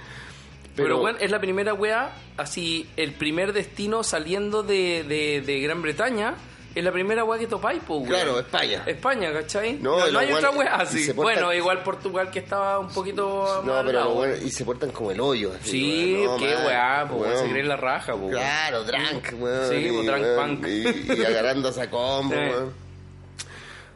Pero, 0.77 0.99
bueno, 0.99 1.19
es 1.21 1.31
la 1.31 1.41
primera 1.41 1.73
weá, 1.73 2.13
así, 2.37 2.89
el 2.97 3.13
primer 3.13 3.53
destino 3.53 4.03
saliendo 4.03 4.65
de, 4.65 5.05
de, 5.05 5.41
de 5.41 5.61
Gran 5.61 5.83
Bretaña, 5.83 6.35
es 6.75 6.83
la 6.85 6.91
primera 6.93 7.23
weá 7.25 7.39
que 7.39 7.47
topáis, 7.47 7.81
pues, 7.87 8.01
weón. 8.01 8.09
Claro, 8.09 8.39
España. 8.41 8.83
España, 8.87 9.33
¿cachai? 9.33 9.75
No, 9.75 9.99
No, 9.99 10.11
no 10.11 10.19
hay 10.19 10.33
otra 10.33 10.51
weá 10.51 10.75
así. 10.77 11.07
portan- 11.13 11.15
Bueno, 11.17 11.53
igual 11.55 11.83
Portugal 11.83 12.31
que 12.31 12.41
estaba 12.41 12.79
un 12.81 12.89
poquito 12.89 13.63
No, 13.65 13.73
pero 13.85 13.93
lado, 14.01 14.15
bueno, 14.15 14.35
y 14.45 14.51
se 14.51 14.65
portan 14.65 14.91
como 14.91 15.11
el 15.13 15.21
hoyo. 15.21 15.53
así, 15.61 15.71
Sí, 15.71 16.23
no, 16.25 16.37
qué 16.37 16.55
weá, 16.67 17.07
pues, 17.11 17.39
se 17.41 17.49
creen 17.51 17.69
la 17.69 17.77
raja, 17.77 18.15
pues. 18.17 18.33
Claro, 18.35 18.85
drunk, 18.85 19.25
weón. 19.41 19.69
Sí, 19.71 19.89
pues, 19.93 20.07
drunk 20.07 20.27
punk. 20.37 20.67
Y, 20.67 21.13
y 21.21 21.25
agarrándose 21.25 21.83
a 21.83 21.91
combo, 21.91 22.35
Sí. 22.35 22.41
weón. 22.41 22.73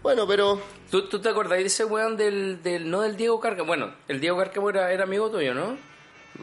Bueno, 0.03 0.27
pero 0.27 0.61
¿Tú, 0.91 1.07
tú 1.09 1.21
te 1.21 1.29
acordás 1.29 1.59
de 1.59 1.67
ese 1.67 1.85
weón 1.85 2.17
del, 2.17 2.63
del 2.63 2.89
no 2.91 3.03
del 3.03 3.17
Diego 3.17 3.39
Cárcamo? 3.41 3.67
Bueno, 3.67 3.93
el 4.07 4.21
Diego 4.21 4.39
Cárcamo 4.39 4.71
era, 4.71 4.91
era 4.93 5.05
amigo 5.05 5.29
tuyo, 5.31 5.53
¿no? 5.53 5.77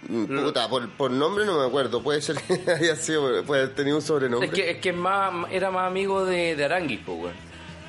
Mm, 0.08 0.44
puta, 0.44 0.68
por, 0.70 0.89
por 0.92 1.12
nombre 1.12 1.46
no 1.46 1.60
me 1.60 1.65
acuerdo. 1.65 2.01
Puede 2.01 2.22
ser 2.22 2.38
que 2.38 2.72
haya 2.72 2.96
sido, 2.96 3.44
puede 3.44 3.63
haber 3.63 3.75
tenido 3.75 3.98
un 3.98 4.01
sobrenombre. 4.01 4.48
Es 4.48 4.54
que, 4.54 4.72
es 4.72 4.77
que 4.77 4.94
más, 4.94 5.51
era 5.51 5.72
más 5.72 5.88
amigo 5.88 6.25
de, 6.25 6.56
de 6.56 6.68
pues, 7.06 7.18
weón. 7.18 7.34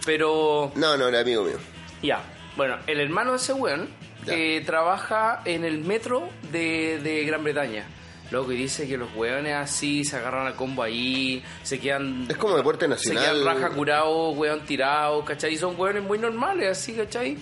Pero, 0.04 0.72
No, 0.76 0.96
no, 0.96 1.08
era 1.08 1.20
amigo 1.20 1.42
mío. 1.44 1.58
ya. 2.02 2.22
Bueno, 2.56 2.76
el 2.86 3.00
hermano 3.00 3.32
de 3.32 3.36
ese 3.36 3.52
weón 3.52 3.88
eh, 4.26 4.62
trabaja 4.64 5.42
en 5.44 5.64
el 5.64 5.78
metro 5.78 6.28
de, 6.50 6.98
de 7.02 7.24
Gran 7.24 7.44
Bretaña. 7.44 7.84
Lo 8.30 8.46
que 8.46 8.54
dice 8.54 8.88
que 8.88 8.96
los 8.96 9.14
weones 9.14 9.54
así 9.54 10.04
se 10.04 10.16
agarran 10.16 10.48
a 10.48 10.52
combo 10.56 10.82
ahí, 10.82 11.44
se 11.62 11.78
quedan. 11.78 12.26
Es 12.28 12.36
como 12.36 12.56
deporte 12.56 12.86
Se 12.86 12.88
nacional. 12.88 13.22
quedan 13.24 13.44
raja 13.44 13.70
curados, 13.74 14.36
weón 14.36 14.60
tirados, 14.66 15.24
¿cachai? 15.24 15.54
Y 15.54 15.58
son 15.58 15.78
weones 15.78 16.02
muy 16.02 16.18
normales, 16.18 16.70
así, 16.76 16.94
¿cachai? 16.94 17.36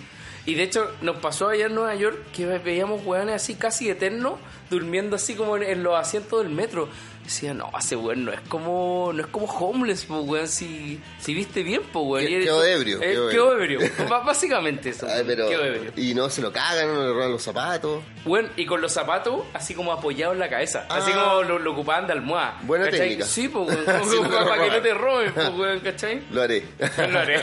Y 0.45 0.53
de 0.53 0.63
hecho, 0.63 0.91
nos 1.01 1.17
pasó 1.17 1.49
allá 1.49 1.65
en 1.65 1.73
Nueva 1.75 1.95
York 1.95 2.17
que 2.31 2.45
veíamos 2.45 3.03
weones 3.05 3.35
así 3.35 3.55
casi 3.55 3.89
eternos, 3.89 4.33
durmiendo 4.69 5.15
así 5.15 5.33
como 5.33 5.57
en, 5.57 5.63
en 5.63 5.83
los 5.83 5.95
asientos 5.97 6.43
del 6.43 6.53
metro. 6.53 6.87
Decía, 7.23 7.55
no, 7.55 7.71
ese 7.79 7.95
weón 7.95 8.23
no 8.25 8.31
es 8.31 8.39
como, 8.41 9.09
no 9.11 9.21
es 9.21 9.27
como 9.27 9.47
homeless, 9.47 10.05
po, 10.05 10.19
weón, 10.19 10.47
si, 10.47 11.01
si 11.19 11.33
viste 11.33 11.63
bien, 11.63 11.81
po, 11.81 12.01
weón. 12.01 12.27
Eres- 12.27 12.45
quedó 12.45 12.63
ebrio, 12.63 12.99
eh, 13.01 13.17
quedó 13.31 13.53
ebrio. 13.59 13.79
Básicamente 14.07 14.89
eso. 14.89 15.07
Ay, 15.09 15.23
pero, 15.25 15.49
Quedó 15.49 15.65
ebrio. 15.65 15.91
y 15.97 16.13
no 16.13 16.29
se 16.29 16.43
lo 16.43 16.51
cagan, 16.53 16.93
no 16.93 17.01
le 17.01 17.11
roban 17.11 17.31
los 17.31 17.41
zapatos. 17.41 18.03
Weón, 18.25 18.51
y 18.55 18.67
con 18.67 18.79
los 18.81 18.91
zapatos 18.93 19.41
así 19.55 19.73
como 19.73 19.91
apoyados 19.91 20.35
en 20.35 20.39
la 20.41 20.49
cabeza. 20.49 20.85
Así 20.89 21.09
Ah. 21.15 21.23
como 21.23 21.41
lo, 21.41 21.57
lo 21.57 21.71
ocupaban 21.71 22.05
de 22.05 22.13
almohada. 22.13 22.59
Buena 22.61 22.85
¿cachai? 22.85 22.99
técnica. 22.99 23.25
Sí, 23.25 23.47
pues, 23.47 23.67
weón. 23.67 23.85
como- 23.99 24.11
Sí, 24.11 24.17
no 24.21 24.29
para 24.29 24.63
que 24.63 24.69
no 24.69 24.81
te 24.83 24.93
roben, 24.93 25.33
pues, 25.33 25.49
weón, 25.49 25.79
¿cachai? 25.79 26.21
Lo 26.29 26.43
haré. 26.43 26.63
Lo 27.09 27.19
haré. 27.19 27.39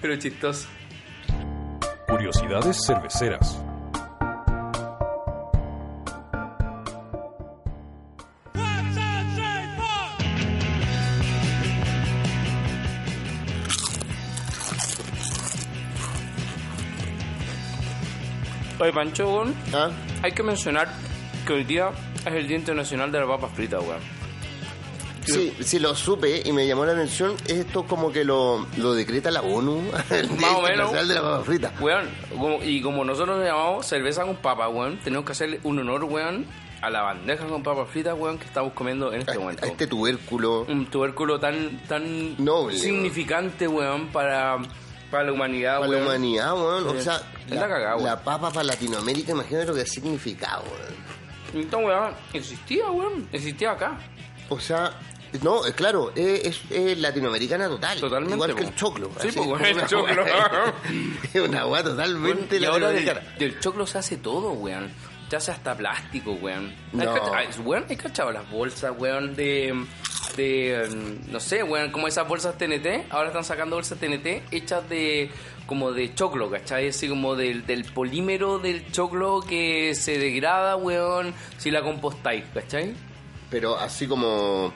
Pero 0.00 0.16
chistoso. 0.16 0.66
Curiosidades 2.24 2.78
cerveceras. 2.86 3.62
Oye, 18.78 18.92
Pancho, 18.94 19.26
weón, 19.26 19.54
¿Ah? 19.74 19.90
hay 20.22 20.32
que 20.32 20.42
mencionar 20.42 20.88
que 21.46 21.52
hoy 21.52 21.64
día 21.64 21.90
es 22.20 22.32
el 22.32 22.48
Día 22.48 22.56
Internacional 22.56 23.12
de 23.12 23.20
la 23.20 23.26
Papa 23.26 23.48
Frita, 23.48 23.80
weón. 23.80 24.23
Sí, 25.24 25.54
sí 25.60 25.78
lo 25.78 25.94
supe 25.94 26.42
y 26.44 26.52
me 26.52 26.66
llamó 26.66 26.84
la 26.84 26.92
atención. 26.92 27.34
Esto 27.46 27.84
como 27.86 28.12
que 28.12 28.24
lo, 28.24 28.66
lo 28.76 28.92
decreta 28.94 29.30
la 29.30 29.42
ONU, 29.42 29.82
el 30.10 30.30
Más 30.30 30.50
o 30.54 30.62
menos. 30.62 30.92
De 30.92 31.14
la 31.14 31.22
Papa 31.22 31.44
Frita. 31.44 31.72
Weón, 31.80 32.08
como- 32.30 32.62
y 32.62 32.82
como 32.82 33.04
nosotros 33.04 33.38
le 33.40 33.46
llamamos 33.46 33.86
cerveza 33.86 34.24
con 34.24 34.36
papa, 34.36 34.68
weón, 34.68 34.98
tenemos 34.98 35.24
que 35.26 35.32
hacerle 35.32 35.60
un 35.64 35.78
honor, 35.78 36.04
weón, 36.04 36.46
a 36.82 36.90
la 36.90 37.00
bandeja 37.02 37.46
con 37.46 37.62
papas 37.62 37.88
fritas, 37.88 38.14
weón, 38.18 38.38
que 38.38 38.44
estamos 38.44 38.72
comiendo 38.74 39.12
en 39.12 39.20
este 39.20 39.32
A, 39.32 39.38
momento. 39.38 39.64
a 39.64 39.68
este 39.68 39.86
tubérculo. 39.86 40.66
Un 40.68 40.86
tubérculo 40.86 41.40
tan, 41.40 41.78
tan 41.88 42.42
Noble, 42.44 42.76
significante, 42.78 43.66
weón, 43.66 44.08
para, 44.08 44.58
para 45.10 45.24
la 45.24 45.32
humanidad, 45.32 45.80
Para 45.80 45.92
la 45.92 46.02
humanidad, 46.04 46.54
weón. 46.54 46.84
Sí. 46.90 46.96
O 46.98 47.00
sea, 47.00 47.22
la 47.48 47.60
cagada, 47.68 47.94
weón. 47.96 48.04
la 48.06 48.22
papa 48.22 48.50
para 48.50 48.64
Latinoamérica, 48.64 49.32
imagínate 49.32 49.66
lo 49.66 49.74
que 49.74 49.80
ha 49.82 49.86
significado, 49.86 50.62
weón. 50.64 51.64
Entonces, 51.64 51.88
weón, 51.88 52.14
existía, 52.34 52.90
weón, 52.90 53.28
existía 53.32 53.70
acá. 53.72 53.98
O 54.50 54.60
sea, 54.60 54.92
no, 55.42 55.64
es 55.66 55.74
claro, 55.74 56.12
es, 56.14 56.44
es- 56.44 56.60
es 56.70 56.98
latinoamericana 56.98 57.68
total. 57.68 57.98
Totalmente, 58.00 58.34
Igual 58.34 58.54
que 58.54 58.62
el 58.62 58.74
choclo. 58.74 59.10
Sí, 59.20 59.28
así, 59.28 59.40
pues, 59.40 59.62
el 59.68 59.74
una 59.76 59.86
choclo. 59.86 60.24
Es 61.34 61.40
una 61.40 61.66
weá 61.66 61.82
totalmente 61.82 62.56
y 62.58 62.64
ahora 62.64 62.88
del, 62.90 63.04
latinoamericana. 63.04 63.38
del 63.38 63.60
choclo 63.60 63.86
se 63.86 63.98
hace 63.98 64.16
todo, 64.18 64.52
weón. 64.52 64.90
Se 65.30 65.36
hace 65.36 65.50
hasta 65.52 65.74
plástico, 65.76 66.32
weón. 66.32 66.72
No. 66.92 67.02
¿Has 67.02 67.18
cachado- 67.18 67.34
ay, 67.34 67.48
Weón, 67.64 67.84
¿has 67.90 67.96
cachado 67.96 68.30
las 68.32 68.48
bolsas, 68.50 68.92
weón, 68.96 69.34
de... 69.34 69.84
De, 70.36 70.88
mm, 70.90 71.30
no 71.32 71.38
sé, 71.38 71.62
weón, 71.62 71.92
como 71.92 72.08
esas 72.08 72.26
bolsas 72.26 72.58
TNT, 72.58 73.06
ahora 73.10 73.28
están 73.28 73.44
sacando 73.44 73.76
bolsas 73.76 73.98
TNT 73.98 74.42
hechas 74.52 74.88
de, 74.88 75.30
como 75.66 75.92
de 75.92 76.12
choclo, 76.14 76.50
¿cachai? 76.50 76.88
Así 76.88 77.08
como 77.08 77.36
del, 77.36 77.64
del 77.66 77.84
polímero 77.84 78.58
del 78.58 78.90
choclo 78.90 79.40
que 79.42 79.94
se 79.94 80.18
degrada, 80.18 80.74
weón, 80.76 81.32
si 81.58 81.70
la 81.70 81.82
compostáis, 81.82 82.42
¿cachai? 82.52 82.94
Pero 83.48 83.78
así 83.78 84.08
como, 84.08 84.72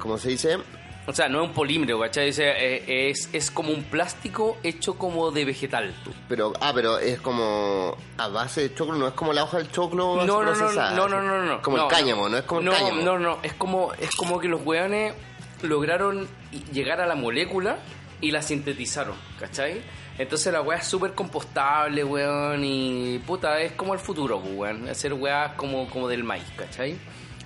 como 0.00 0.18
se 0.18 0.30
dice, 0.30 0.58
O 1.06 1.12
sea, 1.12 1.28
no 1.28 1.42
es 1.42 1.48
un 1.48 1.54
polímero, 1.54 1.98
¿cachai? 2.00 2.32
Sea, 2.32 2.52
eh, 2.58 3.10
es, 3.10 3.28
es 3.32 3.50
como 3.50 3.70
un 3.72 3.82
plástico 3.84 4.58
hecho 4.62 4.94
como 4.98 5.30
de 5.30 5.44
vegetal. 5.44 5.94
pero 6.28 6.52
ah, 6.60 6.72
pero 6.74 6.98
es 6.98 7.20
como 7.20 7.96
a 8.18 8.28
base 8.28 8.62
de 8.68 8.74
choclo, 8.74 8.96
no 8.96 9.08
es 9.08 9.14
como 9.14 9.32
la 9.32 9.44
hoja 9.44 9.58
del 9.58 9.70
choclo 9.72 10.16
No, 10.16 10.24
no, 10.26 10.42
no, 10.42 10.52
procesada. 10.52 10.94
no, 10.94 11.08
no, 11.08 11.20
no, 11.22 11.42
no. 11.42 11.62
Como 11.62 11.76
no, 11.78 11.84
el 11.84 11.90
cáñamo, 11.90 12.28
no, 12.28 12.36
es 12.38 12.44
como 12.44 12.60
no, 12.60 12.72
el 12.72 12.78
cáñamo. 12.78 13.02
No, 13.02 13.18
no, 13.18 13.38
es 13.42 13.54
como, 13.54 13.92
es 13.94 14.14
como 14.16 14.38
que 14.40 14.48
los 14.48 14.64
weones 14.64 15.14
lograron 15.62 16.28
llegar 16.72 17.00
a 17.00 17.06
la 17.06 17.14
molécula 17.14 17.78
y 18.20 18.30
la 18.30 18.42
sintetizaron, 18.42 19.14
¿cachai? 19.38 19.80
Entonces 20.18 20.52
la 20.52 20.60
weá 20.60 20.78
es 20.78 20.86
súper 20.86 21.14
compostable, 21.14 22.04
weón, 22.04 22.62
y 22.62 23.18
puta, 23.26 23.58
es 23.60 23.72
como 23.72 23.94
el 23.94 24.00
futuro, 24.00 24.38
pues, 24.40 24.54
weón. 24.54 24.88
Hacer 24.88 25.14
weas 25.14 25.52
como, 25.54 25.88
como 25.88 26.08
del 26.08 26.24
maíz, 26.24 26.44
¿cachai? 26.56 26.98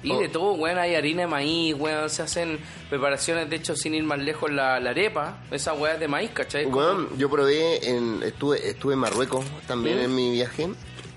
Y 0.04 0.12
Oh. 0.12 0.20
de 0.20 0.28
todo, 0.28 0.52
weón, 0.52 0.78
hay 0.78 0.94
harina 0.94 1.22
de 1.22 1.26
maíz, 1.28 1.74
weón, 1.78 2.08
se 2.10 2.22
hacen 2.22 2.58
preparaciones, 2.90 3.48
de 3.50 3.56
hecho, 3.56 3.74
sin 3.74 3.94
ir 3.94 4.04
más 4.04 4.18
lejos, 4.18 4.52
la, 4.52 4.78
la 4.78 4.90
arepa, 4.90 5.38
esa 5.50 5.72
weá 5.72 5.96
de 5.96 6.06
maíz, 6.08 6.30
¿cachai? 6.32 6.64
Como- 6.64 6.76
Bueno, 6.76 7.08
yo 7.16 7.30
probé, 7.30 7.88
en, 7.88 8.22
estuve, 8.22 8.68
estuve 8.68 8.92
en 8.94 9.00
Marruecos 9.00 9.44
también 9.66 9.98
¿Mm? 9.98 10.04
en 10.04 10.14
mi 10.14 10.30
viaje 10.32 10.68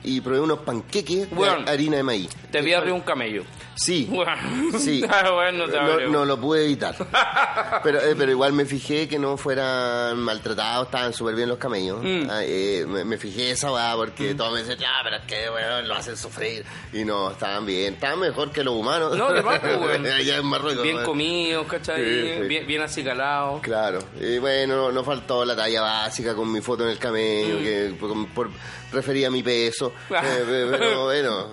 y 0.03 0.21
probé 0.21 0.39
unos 0.39 0.59
panqueques 0.59 1.29
de 1.29 1.35
Weón. 1.35 1.67
harina 1.67 1.97
de 1.97 2.03
maíz. 2.03 2.29
Te 2.51 2.61
vi 2.61 2.73
arriba 2.73 2.95
un 2.95 3.01
camello. 3.01 3.43
Sí, 3.77 4.09
sí. 4.79 5.03
Ah, 5.09 5.31
bueno, 5.31 5.67
no, 6.09 6.25
lo 6.25 6.39
pude 6.39 6.65
evitar. 6.65 6.95
pero, 7.83 7.99
eh, 8.01 8.15
pero 8.17 8.31
igual 8.31 8.51
me 8.53 8.65
fijé 8.65 9.07
que 9.07 9.17
no 9.19 9.37
fueran 9.37 10.17
maltratados, 10.19 10.87
estaban 10.87 11.13
súper 11.13 11.35
bien 11.35 11.47
los 11.49 11.57
camellos. 11.57 11.99
Mm. 12.03 12.27
Ah, 12.29 12.41
eh, 12.43 12.85
me, 12.87 13.05
me 13.05 13.17
fijé 13.17 13.51
esa 13.51 13.71
weá 13.71 13.93
porque 13.95 14.33
todos 14.35 14.51
me 14.53 14.63
decían, 14.63 14.79
ah, 14.91 15.01
pero 15.03 15.15
es 15.17 15.23
que 15.25 15.49
weón, 15.49 15.87
lo 15.87 15.95
hacen 15.95 16.17
sufrir. 16.17 16.65
Y 16.91 17.05
no, 17.05 17.31
estaban 17.31 17.65
bien, 17.65 17.93
estaban 17.95 18.19
mejor 18.19 18.51
que 18.51 18.63
los 18.63 18.73
humanos. 18.75 19.15
No, 19.17 19.31
de 19.31 19.41
más, 19.43 19.59
pues, 19.59 19.77
weón. 19.77 20.05
Allá 20.05 20.37
en 20.37 20.45
Marruecos. 20.45 20.83
Bien 20.83 21.03
comidos, 21.03 21.67
¿cachai? 21.67 22.03
Sí, 22.03 22.33
sí. 22.41 22.47
Bien, 22.47 22.67
bien 22.67 22.81
acicalados. 22.81 23.61
Claro, 23.61 23.99
y 24.19 24.37
bueno, 24.39 24.91
no, 24.91 25.03
faltó 25.03 25.45
la 25.45 25.55
talla 25.55 25.81
básica 25.81 26.35
con 26.35 26.51
mi 26.51 26.61
foto 26.61 26.83
en 26.83 26.89
el 26.89 26.97
camello, 26.99 27.59
Mm. 27.59 27.63
que 27.63 27.95
por, 27.99 28.27
por- 28.33 28.49
refería 28.91 29.27
a 29.27 29.31
mi 29.31 29.43
peso. 29.43 29.91
Eh, 30.09 30.67
pero 30.71 31.03
bueno, 31.05 31.47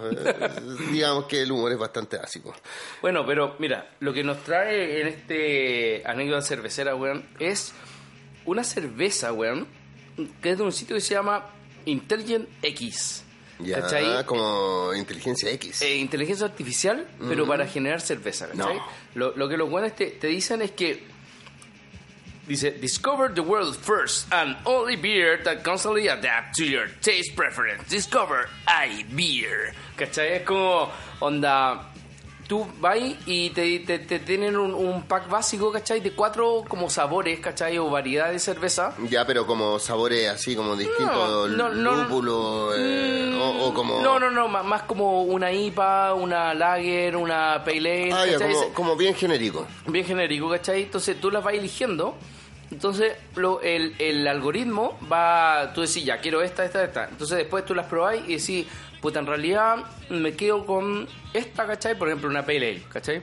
digamos 0.91 1.25
que 1.27 1.43
el 1.43 1.51
humor 1.53 1.73
es 1.73 1.79
bastante 1.79 2.14
básico. 2.17 2.55
Bueno, 3.03 3.25
pero 3.27 3.57
mira, 3.59 3.91
lo 4.01 4.13
que 4.13 4.23
nos 4.23 4.43
trae 4.45 5.01
en 5.01 5.09
este 5.09 6.03
anécdota 6.07 6.43
cervecera, 6.43 6.95
weón, 6.95 7.25
es 7.39 7.73
una 8.45 8.65
cerveza, 8.65 9.33
weón, 9.33 9.67
que 10.43 10.51
es 10.51 10.59
de 10.59 10.65
un 10.65 10.73
sitio 10.73 10.97
que 10.97 11.01
se 11.01 11.15
llama 11.15 11.47
Intelligent 11.87 12.49
X. 12.63 13.25
Ya, 13.61 13.81
¿Cachai? 13.81 14.25
como 14.27 14.93
inteligencia 14.95 15.51
X. 15.53 15.83
Eh, 15.83 15.97
inteligencia 15.97 16.47
artificial, 16.47 17.07
pero 17.29 17.47
para 17.47 17.67
generar 17.67 18.01
cerveza, 18.01 18.49
¿cachai? 18.49 18.77
No. 18.77 18.83
Lo, 19.15 19.37
lo 19.37 19.49
que 19.49 19.57
los 19.57 19.71
buenos 19.71 19.95
te, 19.95 20.07
te 20.07 20.27
dicen 20.27 20.61
es 20.61 20.73
que 20.73 21.05
dice 22.49 22.73
discover 22.73 23.33
the 23.33 23.41
world's 23.41 23.77
first 23.77 24.31
and 24.33 24.57
only 24.65 24.97
beer 24.97 25.43
that 25.45 25.63
constantly 25.63 26.09
adapts 26.09 26.59
to 26.59 26.65
your 26.65 26.89
taste 27.01 27.35
preference. 27.37 27.89
Discover 27.89 28.49
I 28.67 29.05
beer. 29.15 29.73
¿Cachai? 29.97 30.33
Es 30.35 30.43
como 30.43 30.91
onda 31.21 31.94
tú 32.47 32.67
vas 32.81 32.99
y 33.27 33.51
te, 33.51 33.79
te, 33.81 33.99
te 34.01 34.19
tienen 34.19 34.57
un, 34.57 34.75
un 34.75 35.03
pack 35.05 35.29
básico, 35.29 35.73
¿cachai? 35.73 36.01
De 36.01 36.13
cuatro 36.13 36.63
como 36.69 36.91
sabores, 36.91 37.41
¿cachai? 37.41 37.79
O 37.79 37.89
variedades 37.91 38.35
de 38.35 38.39
cerveza. 38.53 38.95
Ya, 39.09 39.27
pero 39.27 39.47
como 39.47 39.79
sabores 39.79 40.29
así, 40.29 40.55
como 40.55 40.77
distintos, 40.77 41.51
no, 41.51 41.69
no, 41.71 41.95
lúpulo, 42.03 42.73
eh, 42.77 43.35
o, 43.41 43.69
o 43.69 43.75
como... 43.75 44.01
No, 44.01 44.19
no, 44.19 44.31
no, 44.31 44.49
ma- 44.49 44.63
más 44.63 44.83
como 44.83 45.23
una 45.23 45.51
IPA, 45.53 46.15
una 46.15 46.53
Lager, 46.55 47.17
una 47.17 47.63
Pale 47.65 48.13
Ale, 48.13 48.13
Ah, 48.13 48.27
ya, 48.27 48.33
¿cachai? 48.39 48.53
como, 48.55 48.75
como 48.75 48.97
bien 48.97 49.15
genérico. 49.15 49.67
bien 49.87 50.05
genérico, 50.05 50.51
¿cachai? 50.51 50.83
Entonces 50.83 51.21
tú 51.21 51.31
las 51.31 51.43
vas 51.43 51.55
eligiendo. 51.55 52.15
Entonces 52.71 53.13
lo, 53.37 53.61
el, 53.61 53.95
el 53.99 54.27
algoritmo 54.27 54.99
va, 55.13 55.73
tú 55.75 55.83
decís, 55.83 56.05
ya 56.05 56.19
quiero 56.19 56.43
esta, 56.43 56.65
esta, 56.65 56.83
esta. 56.83 57.05
Entonces 57.09 57.37
después 57.39 57.65
tú 57.65 57.75
las 57.75 57.87
probáis 57.87 58.23
y 58.27 58.37
decís, 58.37 58.67
puta, 59.05 59.19
en 59.19 59.27
realidad 59.27 59.85
me 60.09 60.33
quedo 60.33 60.65
con 60.65 61.07
esta, 61.35 61.67
¿cachai? 61.67 61.95
Por 61.95 62.09
ejemplo, 62.09 62.31
una 62.31 62.41
Pale 62.41 62.71
Ale, 62.71 62.83
¿cachai? 62.89 63.21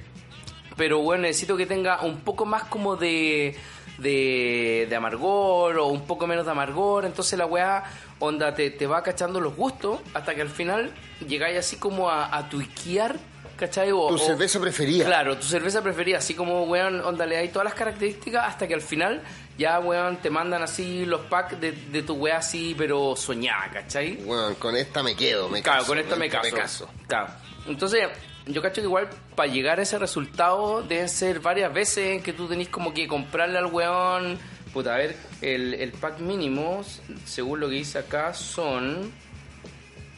Pero 0.77 0.99
bueno, 0.99 1.23
necesito 1.23 1.57
que 1.57 1.65
tenga 1.65 2.01
un 2.01 2.17
poco 2.19 2.45
más 2.45 2.65
como 2.65 2.95
de, 2.97 3.55
de, 3.97 4.85
de 4.87 4.95
amargor 4.95 5.79
o 5.79 5.87
un 5.87 6.05
poco 6.05 6.27
menos 6.27 6.45
de 6.45 6.51
amargor. 6.51 7.05
Entonces 7.05 7.39
la 7.39 7.47
weá, 7.47 7.83
onda, 8.19 8.53
te, 8.53 8.69
te 8.69 8.85
va 8.85 9.01
cachando 9.01 9.39
los 9.41 9.55
gustos 9.55 9.99
hasta 10.13 10.35
que 10.35 10.41
al 10.43 10.49
final 10.49 10.91
llegáis 11.27 11.57
así 11.57 11.77
como 11.77 12.11
a, 12.11 12.37
a 12.37 12.47
tuiquear, 12.47 13.15
¿cachai? 13.57 13.91
O, 13.91 14.07
Tu 14.09 14.19
cerveza 14.19 14.59
preferida. 14.59 15.05
Claro, 15.05 15.35
tu 15.37 15.47
cerveza 15.47 15.81
preferida, 15.81 16.19
así 16.19 16.35
como, 16.35 16.65
weón, 16.65 17.01
onda, 17.01 17.25
le 17.25 17.37
dais 17.37 17.51
todas 17.51 17.65
las 17.65 17.73
características 17.73 18.45
hasta 18.47 18.67
que 18.67 18.75
al 18.75 18.81
final 18.81 19.23
ya, 19.61 19.79
weón, 19.79 20.17
te 20.17 20.29
mandan 20.29 20.63
así 20.63 21.05
los 21.05 21.21
packs 21.21 21.59
de, 21.61 21.71
de 21.71 22.03
tu 22.03 22.15
weá 22.15 22.37
así, 22.37 22.75
pero 22.77 23.15
soñada, 23.15 23.69
¿cachai? 23.71 24.15
Bueno, 24.17 24.55
con 24.59 24.75
esta 24.75 25.01
me 25.03 25.15
quedo, 25.15 25.47
me 25.49 25.61
Claro, 25.61 25.79
caso. 25.79 25.91
con 25.91 25.97
esta 25.99 26.15
me 26.15 26.25
esta 26.25 26.41
caso. 26.51 26.89
Claro. 27.07 27.29
Entonces, 27.67 28.07
yo 28.47 28.61
cacho 28.61 28.81
que 28.81 28.87
igual 28.87 29.07
para 29.35 29.51
llegar 29.51 29.79
a 29.79 29.83
ese 29.83 29.99
resultado 29.99 30.81
deben 30.81 31.07
ser 31.07 31.39
varias 31.39 31.71
veces 31.73 32.15
en 32.17 32.23
que 32.23 32.33
tú 32.33 32.47
tenés 32.47 32.69
como 32.69 32.93
que 32.93 33.07
comprarle 33.07 33.57
al 33.59 33.67
weón. 33.67 34.39
Puta, 34.73 34.95
a 34.95 34.97
ver, 34.97 35.15
el, 35.41 35.73
el 35.75 35.91
pack 35.91 36.19
mínimo, 36.19 36.81
según 37.25 37.59
lo 37.59 37.69
que 37.69 37.75
dice 37.75 37.99
acá, 37.99 38.33
son. 38.33 39.11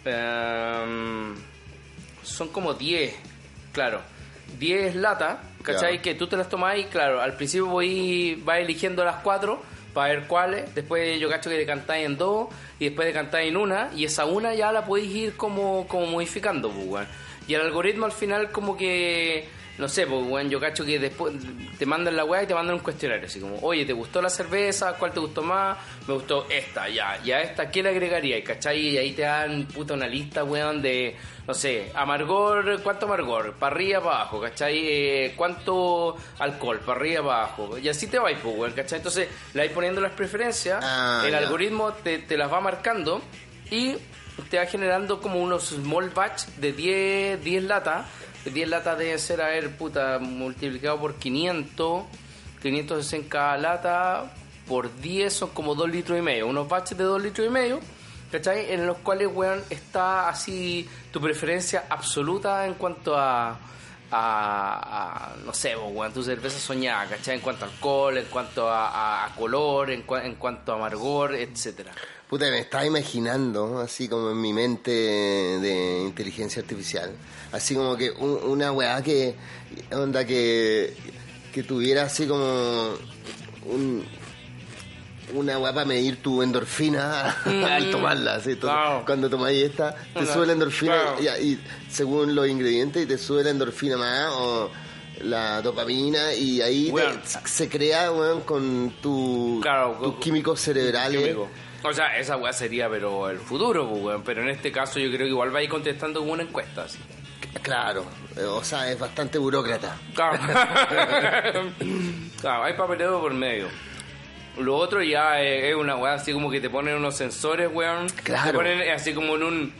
em, 0.06 1.36
son 2.24 2.48
como 2.50 2.74
10, 2.74 3.14
claro. 3.74 4.02
10 4.60 4.96
latas, 4.96 5.38
¿cachai? 5.62 5.98
Ya. 5.98 6.02
Que 6.02 6.16
tú 6.16 6.28
te 6.28 6.38
las 6.38 6.50
tomás 6.50 6.78
y, 6.78 6.86
claro, 6.86 7.22
al 7.22 7.36
principio 7.36 7.68
voy, 7.68 8.42
vas 8.44 8.60
eligiendo 8.60 9.04
las 9.04 9.18
cuatro 9.18 9.62
para 9.94 10.14
ver 10.14 10.28
cuáles. 10.28 10.74
Después 10.76 11.20
yo 11.20 11.30
cacho 11.30 11.50
que 11.50 11.58
decantáis 11.58 12.06
en 12.06 12.18
dos 12.18 12.50
y 12.80 12.86
después 12.86 13.08
decantáis 13.08 13.50
en 13.50 13.58
una. 13.58 13.90
Y 13.96 14.06
esa 14.06 14.26
una 14.26 14.54
ya 14.54 14.72
la 14.72 14.86
podéis 14.86 15.14
ir 15.14 15.36
como, 15.36 15.88
como 15.88 16.08
modificando, 16.08 16.70
pues. 16.70 17.08
Y 17.48 17.54
el 17.54 17.62
algoritmo 17.62 18.06
al 18.06 18.12
final 18.12 18.52
como 18.52 18.78
que... 18.78 19.48
No 19.78 19.88
sé, 19.88 20.06
pues, 20.06 20.24
weón, 20.28 20.50
yo 20.52 20.60
cacho 20.60 20.86
que 20.86 21.00
después 21.00 21.34
te 21.80 21.86
mandan 21.88 22.16
la 22.16 22.24
weá 22.26 22.44
y 22.44 22.48
te 22.48 22.54
mandan 22.54 22.76
un 22.76 22.82
cuestionario. 22.82 23.26
Así 23.26 23.40
como, 23.40 23.58
oye, 23.62 23.86
¿te 23.86 23.94
gustó 23.94 24.22
la 24.22 24.30
cerveza? 24.30 24.94
¿Cuál 25.00 25.12
te 25.14 25.20
gustó 25.20 25.42
más? 25.42 25.78
Me 26.08 26.14
gustó 26.14 26.46
esta, 26.50 26.88
ya. 26.90 27.20
Y 27.24 27.32
a 27.32 27.42
esta, 27.42 27.72
¿qué 27.72 27.82
le 27.82 27.90
agregaría? 27.90 28.38
Y 28.38 28.44
cachai, 28.44 28.80
y 28.80 28.98
ahí 29.00 29.14
te 29.14 29.24
dan, 29.24 29.66
puta, 29.66 29.96
una 29.96 30.08
lista, 30.08 30.44
weón, 30.44 30.82
de... 30.82 31.16
No 31.48 31.54
sé, 31.54 31.92
amargor, 31.96 32.82
¿cuánto 32.84 33.06
amargor? 33.08 33.54
Para 33.56 33.76
arriba, 33.76 34.00
para 34.02 34.16
abajo, 34.18 34.40
¿cachai? 34.40 34.78
Eh, 34.78 35.34
¿Cuánto 35.36 36.16
alcohol? 36.40 36.80
Para 36.86 37.00
arriba, 37.00 37.24
para 37.24 37.38
abajo. 37.40 37.78
Y 37.80 37.90
así 37.90 38.08
te 38.08 38.20
vais, 38.20 38.38
pues, 38.42 38.56
weón, 38.56 38.74
¿cachai? 38.74 39.00
Entonces, 39.00 39.28
le 39.54 39.62
vais 39.62 39.72
poniendo 39.72 40.00
las 40.02 40.12
preferencias, 40.12 40.80
Ah, 40.86 41.24
el 41.26 41.34
algoritmo 41.34 41.94
te, 41.94 42.20
te 42.20 42.38
las 42.38 42.52
va 42.54 42.62
marcando 42.62 43.22
y 43.72 43.96
te 44.50 44.58
va 44.58 44.66
generando 44.66 45.20
como 45.20 45.40
unos 45.42 45.70
small 45.70 46.12
batch 46.12 46.46
de 46.58 46.72
10, 46.74 47.44
10 47.44 47.64
latas. 47.64 48.06
De 48.46 48.52
10 48.52 48.70
latas 48.70 48.98
debe 48.98 49.18
ser, 49.20 49.42
a 49.42 49.50
puta, 49.78 50.20
multiplicado 50.20 51.00
por 51.00 51.16
500. 51.16 52.04
500 52.62 53.14
en 53.14 53.24
cada 53.24 53.58
lata. 53.58 54.34
Por 54.68 54.96
10 55.02 55.34
son 55.34 55.50
como 55.52 55.76
2 55.76 55.90
litros 55.90 56.18
y 56.18 56.22
medio. 56.22 56.48
Unos 56.48 56.68
batches 56.68 56.98
de 56.98 57.04
2 57.04 57.22
litros 57.22 57.48
y 57.48 57.50
medio. 57.50 57.80
¿Cachai? 58.32 58.72
En 58.74 58.88
los 58.88 58.98
cuales, 58.98 59.30
weón, 59.32 59.62
está 59.70 60.28
así 60.28 60.90
tu 61.12 61.22
preferencia 61.22 61.86
absoluta 61.90 62.66
en 62.66 62.74
cuanto 62.76 63.18
a... 63.18 63.60
A, 64.16 65.32
a, 65.32 65.36
no 65.44 65.54
sé, 65.56 65.76
weón, 65.76 66.14
tu 66.14 66.22
cerveza 66.24 66.60
soñada, 66.60 67.08
¿cachai? 67.08 67.36
En 67.36 67.42
cuanto 67.42 67.66
a 67.66 67.68
alcohol, 67.68 68.16
en 68.20 68.26
cuanto 68.26 68.70
a- 68.70 69.26
a 69.26 69.34
color, 69.36 69.90
en, 69.90 70.06
cua- 70.06 70.24
en 70.24 70.36
cuanto 70.36 70.72
a 70.72 70.76
amargor, 70.76 71.34
etcétera. 71.34 71.92
Puta, 72.30 72.50
me 72.50 72.60
estaba 72.60 72.86
imaginando, 72.86 73.80
así 73.80 74.08
como 74.08 74.32
en 74.32 74.42
mi 74.42 74.54
mente 74.54 74.90
de 74.92 76.02
inteligencia 76.02 76.62
artificial, 76.64 77.12
así 77.52 77.76
como 77.76 77.96
que 77.96 78.10
un- 78.12 78.40
una 78.46 78.72
weá 78.72 79.02
que, 79.04 79.36
onda 79.92 80.26
que, 80.26 80.96
que 81.54 81.62
tuviera 81.62 82.04
así 82.04 82.26
como 82.26 82.96
un, 83.68 84.04
una 85.36 85.60
weá 85.60 85.74
para 85.74 85.86
medir 85.86 86.24
tu 86.24 86.42
endorfina 86.42 87.30
al 87.76 87.92
tomarla, 87.92 88.36
así, 88.36 88.52
Entonces, 88.52 88.78
Claro. 88.80 89.04
cuando 89.06 89.30
tomáis 89.30 89.64
esta, 89.64 89.96
te 90.14 90.26
sube 90.26 90.48
la 90.48 90.54
endorfina 90.54 90.96
y, 91.20 91.28
y 91.52 91.60
según 91.92 92.34
los 92.34 92.48
ingredientes 92.48 93.04
y 93.04 93.06
te 93.06 93.20
sube 93.20 93.44
la 93.44 93.52
endorfina 93.52 93.96
más 93.98 94.30
o 94.32 94.72
la 95.22 95.62
dopamina 95.62 96.34
y 96.34 96.62
ahí 96.62 96.92
te- 96.92 97.48
se 97.48 97.70
crea 97.70 98.12
weón, 98.12 98.42
con 98.42 98.92
tu, 99.04 99.60
Claro, 99.62 100.00
tus 100.02 100.16
químicos 100.16 100.60
cerebrales. 100.60 101.22
Químico. 101.22 101.48
O 101.84 101.94
sea, 101.94 102.18
esa 102.18 102.38
weá 102.38 102.54
sería, 102.54 102.90
pero 102.90 103.30
el 103.30 103.40
futuro, 103.40 103.90
pues, 103.90 104.02
weón. 104.02 104.24
Pero 104.24 104.42
en 104.42 104.50
este 104.50 104.72
caso 104.72 105.00
yo 105.00 105.10
creo 105.10 105.26
que 105.26 105.32
igual 105.32 105.54
va 105.54 105.60
a 105.60 105.64
ir 105.64 105.70
contestando 105.70 106.22
como 106.22 106.34
una 106.34 106.44
encuesta, 106.44 106.84
así. 106.84 107.00
Claro, 107.62 108.06
o 108.50 108.64
sea, 108.64 108.90
es 108.92 108.98
bastante 108.98 109.38
burócrata. 109.38 109.98
Claro. 110.16 110.40
claro, 112.42 112.64
hay 112.64 112.74
papeleo 112.74 113.22
por 113.22 113.34
medio. 113.34 113.68
Lo 114.58 114.76
otro 114.76 115.02
ya 115.02 115.42
es, 115.42 115.76
una 115.76 115.96
weá 115.96 116.14
así 116.14 116.32
como 116.32 116.50
que 116.50 116.62
te 116.62 116.70
ponen 116.70 116.96
unos 116.96 117.16
sensores, 117.16 117.70
weón. 117.72 118.08
Claro. 118.24 118.52
Te 118.52 118.58
ponen 118.58 118.92
así 118.92 119.14
como 119.14 119.36
en 119.36 119.44
un, 119.44 119.74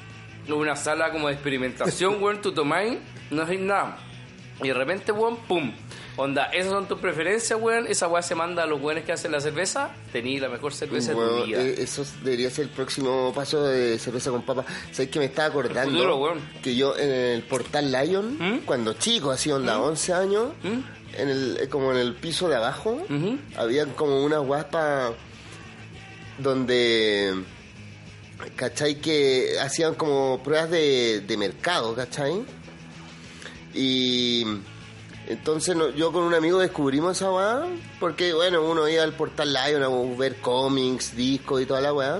una 0.50 0.76
sala 0.76 1.12
como 1.12 1.28
de 1.28 1.34
experimentación, 1.34 2.18
weón. 2.22 2.42
Tú 2.42 2.52
tomáis, 2.52 3.00
no 3.32 3.42
haces 3.44 3.60
nada. 3.60 3.98
Y 4.62 4.68
de 4.68 4.74
repente, 4.74 5.12
weón, 5.12 5.38
pum. 5.38 5.74
Onda, 6.16 6.44
esas 6.54 6.72
son 6.72 6.88
tus 6.88 7.00
preferencias, 7.00 7.60
weón. 7.60 7.88
Esa 7.88 8.08
weá 8.08 8.22
se 8.22 8.36
manda 8.36 8.64
a 8.64 8.66
los 8.68 8.80
weones 8.80 9.04
que 9.04 9.12
hacen 9.14 9.32
la 9.32 9.42
cerveza. 9.42 9.90
Tení 10.12 10.40
la 10.40 10.48
mejor 10.48 10.72
cerveza 10.74 11.14
Bueno, 11.14 11.32
de 11.34 11.40
tu 11.42 11.48
vida. 11.48 11.62
eh, 11.64 11.76
eso 11.80 12.06
debería 12.24 12.52
ser 12.52 12.66
el 12.66 12.70
próximo 12.70 13.32
paso 13.34 13.64
de 13.64 13.98
cerveza 13.98 14.30
con 14.30 14.44
papa. 14.44 14.64
¿Sabes 14.92 15.10
que 15.10 15.18
me 15.18 15.26
estaba 15.26 15.48
acordando? 15.48 15.92
Futuro. 15.92 16.36
Que 16.62 16.76
yo 16.76 16.96
en 16.96 17.10
el 17.10 17.42
portal 17.44 17.92
Lion, 17.92 18.38
¿Mm? 18.40 18.60
cuando 18.60 18.94
chico, 18.94 19.32
así 19.32 19.52
onda, 19.52 19.80
11 19.82 20.14
años, 20.14 20.50
en 20.64 21.30
el, 21.30 21.58
eh, 21.62 21.68
como 21.68 21.92
en 21.92 21.98
el 21.98 22.14
piso 22.14 22.48
de 22.48 22.58
abajo, 22.58 22.92
Ujú. 23.10 23.40
había 23.58 23.86
como 23.88 24.24
unas 24.24 24.42
guaspas 24.42 25.14
donde, 26.38 27.34
¿cachai? 28.56 28.96
Que 29.02 29.56
hacían 29.60 29.96
como 29.96 30.42
pruebas 30.44 30.70
de, 30.70 31.22
de 31.22 31.38
mercado, 31.38 31.96
¿cachai? 31.96 32.44
Y 33.74 34.44
entonces 35.28 35.76
no- 35.76 35.90
yo 35.90 36.12
con 36.12 36.24
un 36.24 36.34
amigo 36.34 36.60
descubrimos 36.60 37.18
esa 37.18 37.32
weá, 37.32 37.66
porque 38.00 38.34
bueno, 38.34 38.62
uno 38.64 38.88
iba 38.90 39.04
al 39.04 39.14
portal 39.14 39.54
Lion 39.54 39.84
a 39.84 40.18
ver 40.18 40.38
cómics, 40.42 41.16
discos 41.16 41.62
y 41.62 41.66
toda 41.66 41.82
la 41.82 41.94
weá. 41.94 42.20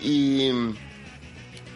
Y, 0.00 0.50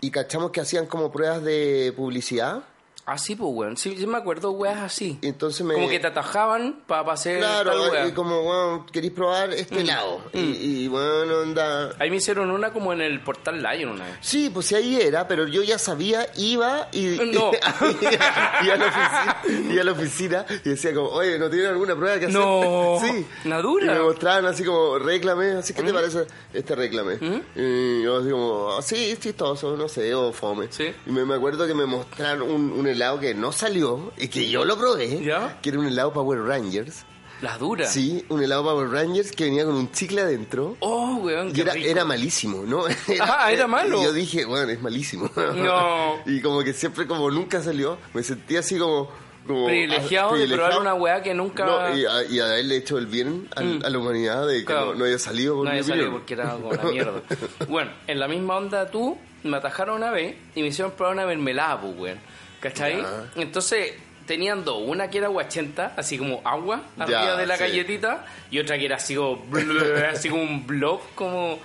y 0.00 0.10
cachamos 0.10 0.50
que 0.50 0.60
hacían 0.60 0.86
como 0.86 1.10
pruebas 1.12 1.42
de 1.42 1.92
publicidad. 1.96 2.64
Ah, 3.06 3.18
sí, 3.18 3.34
pues, 3.36 3.50
weón. 3.52 3.76
Sí, 3.76 3.94
sí 3.98 4.06
me 4.06 4.16
acuerdo, 4.16 4.52
weas 4.52 4.78
así. 4.80 5.18
Y 5.20 5.26
entonces 5.28 5.64
me... 5.66 5.74
Como 5.74 5.88
que 5.90 6.00
te 6.00 6.06
atajaban 6.06 6.80
para 6.86 7.12
hacer 7.12 7.40
tal 7.40 7.62
Claro, 7.64 7.90
wea. 7.90 8.06
y 8.08 8.12
como, 8.12 8.42
bueno, 8.42 8.86
¿queréis 8.90 9.12
probar 9.12 9.52
este 9.52 9.80
helado? 9.82 10.22
Y, 10.32 10.38
y, 10.84 10.88
bueno, 10.88 11.40
onda... 11.42 11.90
Ahí 11.98 12.08
me 12.10 12.16
hicieron 12.16 12.50
una 12.50 12.72
como 12.72 12.92
en 12.94 13.02
el 13.02 13.20
portal 13.20 13.62
Lion 13.62 13.90
una 13.90 14.04
vez. 14.06 14.14
Sí, 14.22 14.48
pues 14.52 14.66
sí, 14.66 14.74
ahí 14.74 14.96
era, 15.00 15.28
pero 15.28 15.46
yo 15.46 15.62
ya 15.62 15.78
sabía, 15.78 16.26
iba 16.36 16.88
y... 16.92 17.18
No. 17.32 17.50
iba, 18.62 18.74
a 18.74 18.76
la 18.76 18.86
oficina, 18.86 19.36
iba 19.70 19.80
a 19.82 19.84
la 19.84 19.92
oficina 19.92 20.46
y 20.64 20.68
decía 20.70 20.94
como, 20.94 21.08
oye, 21.10 21.38
¿no 21.38 21.50
tienen 21.50 21.68
alguna 21.68 21.94
prueba 21.96 22.18
que 22.18 22.26
hacer? 22.26 22.40
No. 22.40 22.98
Sí. 23.04 23.26
¿Una 23.44 23.58
dura? 23.60 23.84
Y 23.86 23.98
me 23.98 24.02
mostraban 24.02 24.46
así 24.46 24.64
como, 24.64 24.98
réclame, 24.98 25.52
así, 25.52 25.74
¿qué 25.74 25.82
te 25.82 25.92
parece 25.92 26.26
este 26.54 26.74
réclame? 26.74 27.18
Y 27.54 28.02
yo 28.02 28.18
así 28.20 28.30
como, 28.30 28.72
"Ah, 28.78 28.82
sí, 28.82 29.10
es 29.10 29.20
chistoso, 29.20 29.76
no 29.76 29.88
sé, 29.88 30.14
o 30.14 30.32
fome. 30.32 30.68
Sí. 30.70 30.86
Y 31.06 31.10
me, 31.10 31.24
me 31.26 31.34
acuerdo 31.34 31.66
que 31.66 31.74
me 31.74 31.84
mostraron 31.84 32.50
un, 32.50 32.72
un 32.72 32.86
helado 32.94 33.20
que 33.20 33.34
no 33.34 33.52
salió 33.52 34.12
y 34.18 34.28
que 34.28 34.48
yo 34.48 34.64
lo 34.64 34.76
probé, 34.78 35.22
¿Ya? 35.22 35.58
que 35.62 35.68
era 35.70 35.78
un 35.78 35.86
helado 35.86 36.12
Power 36.12 36.40
Rangers. 36.42 37.04
Las 37.42 37.58
duras. 37.58 37.92
Sí, 37.92 38.24
un 38.30 38.42
helado 38.42 38.62
Power 38.62 38.88
Rangers 38.88 39.32
que 39.32 39.44
venía 39.44 39.64
con 39.66 39.74
un 39.74 39.90
chicle 39.92 40.22
adentro. 40.22 40.76
Oh, 40.80 41.16
weón, 41.16 41.50
Y 41.50 41.52
qué 41.52 41.60
era, 41.62 41.72
rico. 41.74 41.88
era 41.88 42.04
malísimo, 42.04 42.62
¿no? 42.66 42.84
Ah, 43.20 43.52
era 43.52 43.66
malo. 43.66 44.00
Y 44.00 44.04
yo 44.04 44.12
dije, 44.14 44.44
bueno, 44.46 44.70
es 44.70 44.80
malísimo. 44.80 45.30
No. 45.36 46.14
y 46.26 46.40
como 46.40 46.62
que 46.62 46.72
siempre, 46.72 47.06
como 47.06 47.30
nunca 47.30 47.60
salió, 47.60 47.98
me 48.14 48.22
sentí 48.22 48.56
así 48.56 48.78
como... 48.78 49.10
como 49.46 49.66
Privilegiado 49.66 50.36
de 50.36 50.46
probar 50.46 50.78
una 50.80 50.94
weá 50.94 51.22
que 51.22 51.34
nunca... 51.34 51.66
No, 51.66 51.94
y, 51.98 52.06
a, 52.06 52.22
y 52.24 52.38
a 52.40 52.46
haberle 52.46 52.76
hecho 52.76 52.96
el 52.96 53.06
bien 53.08 53.46
al- 53.56 53.80
Mm. 53.80 53.84
a 53.84 53.90
la 53.90 53.98
humanidad 53.98 54.46
de 54.46 54.58
que 54.60 54.64
Claro. 54.64 54.92
no, 54.92 55.00
no 55.00 55.04
haya 55.04 55.18
salido 55.18 55.56
por 55.56 55.64
No 55.64 55.70
había 55.70 55.82
salido 55.82 56.12
porque 56.12 56.34
era 56.34 56.52
como 56.52 56.72
la 56.72 56.84
mierda. 56.84 57.20
bueno, 57.68 57.90
en 58.06 58.20
la 58.20 58.28
misma 58.28 58.56
onda 58.56 58.90
tú 58.90 59.18
me 59.42 59.56
atajaron 59.58 59.96
una 59.96 60.10
vez 60.12 60.36
y 60.54 60.62
me 60.62 60.68
hicieron 60.68 60.92
probar 60.92 61.14
una 61.14 61.26
mermelada, 61.26 61.78
pues, 61.82 61.94
weón. 61.98 62.18
¿Cachai? 62.64 63.02
Ya. 63.02 63.30
Entonces 63.36 63.92
tenían 64.26 64.64
dos. 64.64 64.82
Una 64.86 65.10
que 65.10 65.18
era 65.18 65.26
aguachenta, 65.26 65.92
así 65.98 66.16
como 66.16 66.40
agua 66.44 66.82
arriba 66.98 67.24
Ya, 67.26 67.36
de 67.36 67.46
la 67.46 67.56
sí. 67.56 67.62
galletita. 67.64 68.24
Y 68.50 68.58
otra 68.58 68.78
que 68.78 68.86
era 68.86 68.96
así 68.96 69.14
como, 69.14 69.44
así 70.12 70.28
como 70.30 70.42
un 70.42 70.66
blob, 70.66 71.00
como... 71.14 71.58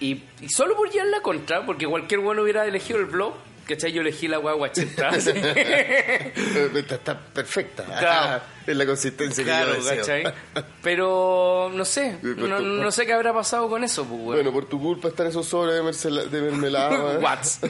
Y, 0.00 0.22
y 0.40 0.48
solo 0.48 0.74
por 0.74 0.90
llevar 0.90 1.08
la 1.08 1.20
contra, 1.20 1.64
porque 1.66 1.86
cualquier 1.86 2.20
bueno 2.20 2.42
hubiera 2.42 2.64
elegido 2.66 2.98
el 2.98 3.04
blob. 3.06 3.34
¿Cachai? 3.66 3.92
Yo 3.92 4.00
elegí 4.00 4.26
la 4.28 4.36
agua 4.36 4.52
aguachenta. 4.52 5.08
así. 5.10 5.30
Está, 5.30 6.94
está 6.96 7.18
perfecta. 7.18 7.84
Claro. 7.84 8.42
es 8.66 8.76
la 8.76 8.86
consistencia 8.86 9.44
claro, 9.44 9.72
que 9.74 9.82
yo. 9.82 9.96
¿cachai? 9.96 10.24
Pero 10.82 11.70
no 11.72 11.84
sé, 11.84 12.18
Pero 12.20 12.48
no, 12.48 12.56
tú- 12.58 12.62
no 12.64 12.90
sé 12.90 13.06
qué 13.06 13.12
habrá 13.12 13.32
pasado 13.32 13.68
con 13.68 13.84
eso, 13.84 14.04
pues, 14.04 14.20
weón. 14.20 14.34
Bueno, 14.34 14.52
por 14.52 14.64
tu 14.66 14.80
culpa 14.80 15.08
están 15.08 15.28
esos 15.28 15.46
sobres 15.46 15.74
de, 15.76 15.82
mercela- 15.82 16.24
de 16.24 16.40
mermelada. 16.42 17.18
What's? 17.22 17.60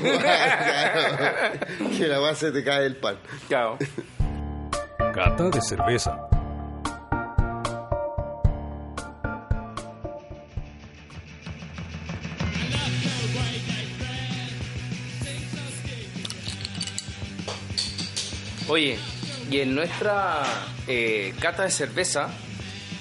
que 1.99 2.09
la 2.09 2.19
base 2.19 2.51
te 2.53 2.65
cae 2.65 2.87
el 2.87 2.97
pan. 2.97 3.17
Claro. 3.49 3.79
Cata 5.15 5.51
de 5.51 5.61
cerveza. 5.61 6.29
Oye, 18.73 18.99
y 19.51 19.61
en 19.61 19.75
nuestra 19.75 20.43
eh, 20.89 21.35
cata 21.39 21.65
de 21.65 21.71
cerveza, 21.71 22.31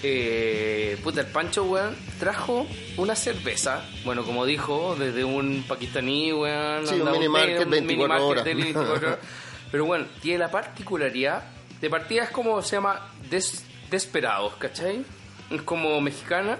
eh, 0.03 0.97
puta, 1.01 1.21
el 1.21 1.27
Pancho, 1.27 1.63
weón, 1.63 1.95
trajo 2.19 2.67
una 2.97 3.15
cerveza, 3.15 3.86
bueno, 4.03 4.25
como 4.25 4.45
dijo, 4.45 4.97
desde 4.99 5.23
un 5.23 5.63
pakistaní, 5.65 6.34
weón, 6.34 6.86
Sí, 6.88 6.95
un 6.95 7.10
mini 7.13 7.29
market 7.29 7.63
un 7.63 7.69
24 7.69 7.86
mini 7.88 8.05
market 8.05 8.25
horas. 8.27 8.43
de 8.43 8.53
24 8.53 8.93
horas. 8.95 9.17
Pero 9.71 9.86
bueno, 9.86 10.07
tiene 10.21 10.39
la 10.39 10.51
particularidad. 10.51 11.41
De 11.79 11.89
partida 11.89 12.23
es 12.23 12.31
como 12.31 12.62
se 12.62 12.75
llama 12.75 13.07
Des- 13.29 13.63
Desperados, 13.89 14.55
¿cachai? 14.57 15.05
Es 15.49 15.62
como 15.62 16.01
mexicana. 16.01 16.57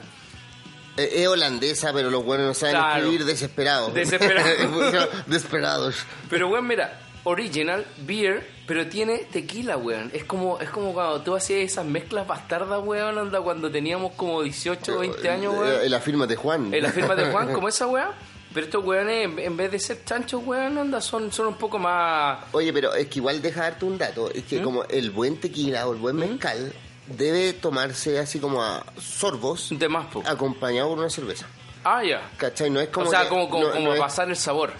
Eh, 0.96 1.10
Es 1.16 1.28
holandesa, 1.28 1.92
pero 1.92 2.10
los 2.10 2.24
buenos 2.24 2.48
no 2.48 2.54
saben 2.54 2.76
Claro. 2.78 2.96
escribir 3.00 3.26
desesperados. 3.26 3.94
Desesperados. 3.94 5.10
Desesperados. 5.28 5.96
Pero 6.30 6.48
weón, 6.48 6.66
mira, 6.66 6.98
original 7.24 7.86
beer, 8.06 8.48
pero 8.68 8.88
tiene 8.88 9.18
tequila, 9.20 9.78
weón. 9.78 10.10
Es 10.14 10.24
como, 10.24 10.60
es 10.60 10.70
como 10.70 10.94
cuando 10.94 11.22
tú 11.22 11.36
hacías 11.36 11.60
esas 11.60 11.86
mezclas 11.86 12.26
bastardas, 12.28 12.82
weón, 12.84 13.18
anda 13.18 13.42
cuando 13.42 13.70
teníamos 13.72 14.14
como 14.14 14.42
18 14.42 14.96
o 14.96 15.00
20 15.00 15.30
años, 15.30 15.54
Eh, 15.56 15.60
weón. 15.60 15.92
La 15.92 16.00
firma 16.00 16.26
de 16.28 16.36
Juan. 16.36 16.74
En 16.74 16.84
la 16.84 16.92
firma 16.92 17.16
de 17.16 17.32
Juan, 17.32 17.54
como 17.54 17.68
esa 17.70 17.88
weá. 17.88 18.12
Pero 18.54 18.66
estos 18.66 18.84
weones, 18.84 19.26
en- 19.30 19.40
en 19.40 19.56
vez 19.56 19.72
de 19.72 19.80
ser 19.80 20.04
chanchos, 20.04 20.42
weón, 20.46 20.78
anda, 20.78 21.00
son, 21.00 21.32
son 21.32 21.48
un 21.48 21.54
poco 21.56 21.80
más. 21.80 22.40
Oye, 22.52 22.74
pero 22.74 22.94
es 22.94 23.08
que 23.08 23.20
igual 23.20 23.42
deja 23.42 23.62
darte 23.62 23.86
un 23.86 23.98
dato. 23.98 24.30
Es 24.30 24.44
¿Mm? 24.44 24.48
que 24.48 24.62
como 24.62 24.84
el 24.86 25.12
buen 25.12 25.40
tequila 25.40 25.88
o 25.88 25.94
el 25.94 26.00
buen 26.00 26.18
mezcal 26.18 26.74
debe 27.08 27.54
tomarse 27.54 28.20
así 28.20 28.40
como 28.40 28.62
a 28.62 28.84
sorbos 29.00 29.70
de 29.72 29.88
más, 29.88 30.08
po. 30.08 30.22
acompañado 30.26 30.90
por 30.90 31.00
una 31.00 31.10
cerveza. 31.10 31.46
Ah, 31.86 32.04
ya. 32.04 32.30
¿Cachai? 32.38 32.70
No 32.70 32.82
es 32.82 32.90
como. 32.90 33.08
o 33.08 33.10
sea, 33.10 33.24
que- 33.24 33.30
como, 33.30 33.50
como, 33.50 33.64
no- 33.68 33.72
como 33.72 33.86
no 33.86 33.94
es- 33.94 34.00
pasar 34.02 34.28
el 34.30 34.36
sabor. 34.36 34.74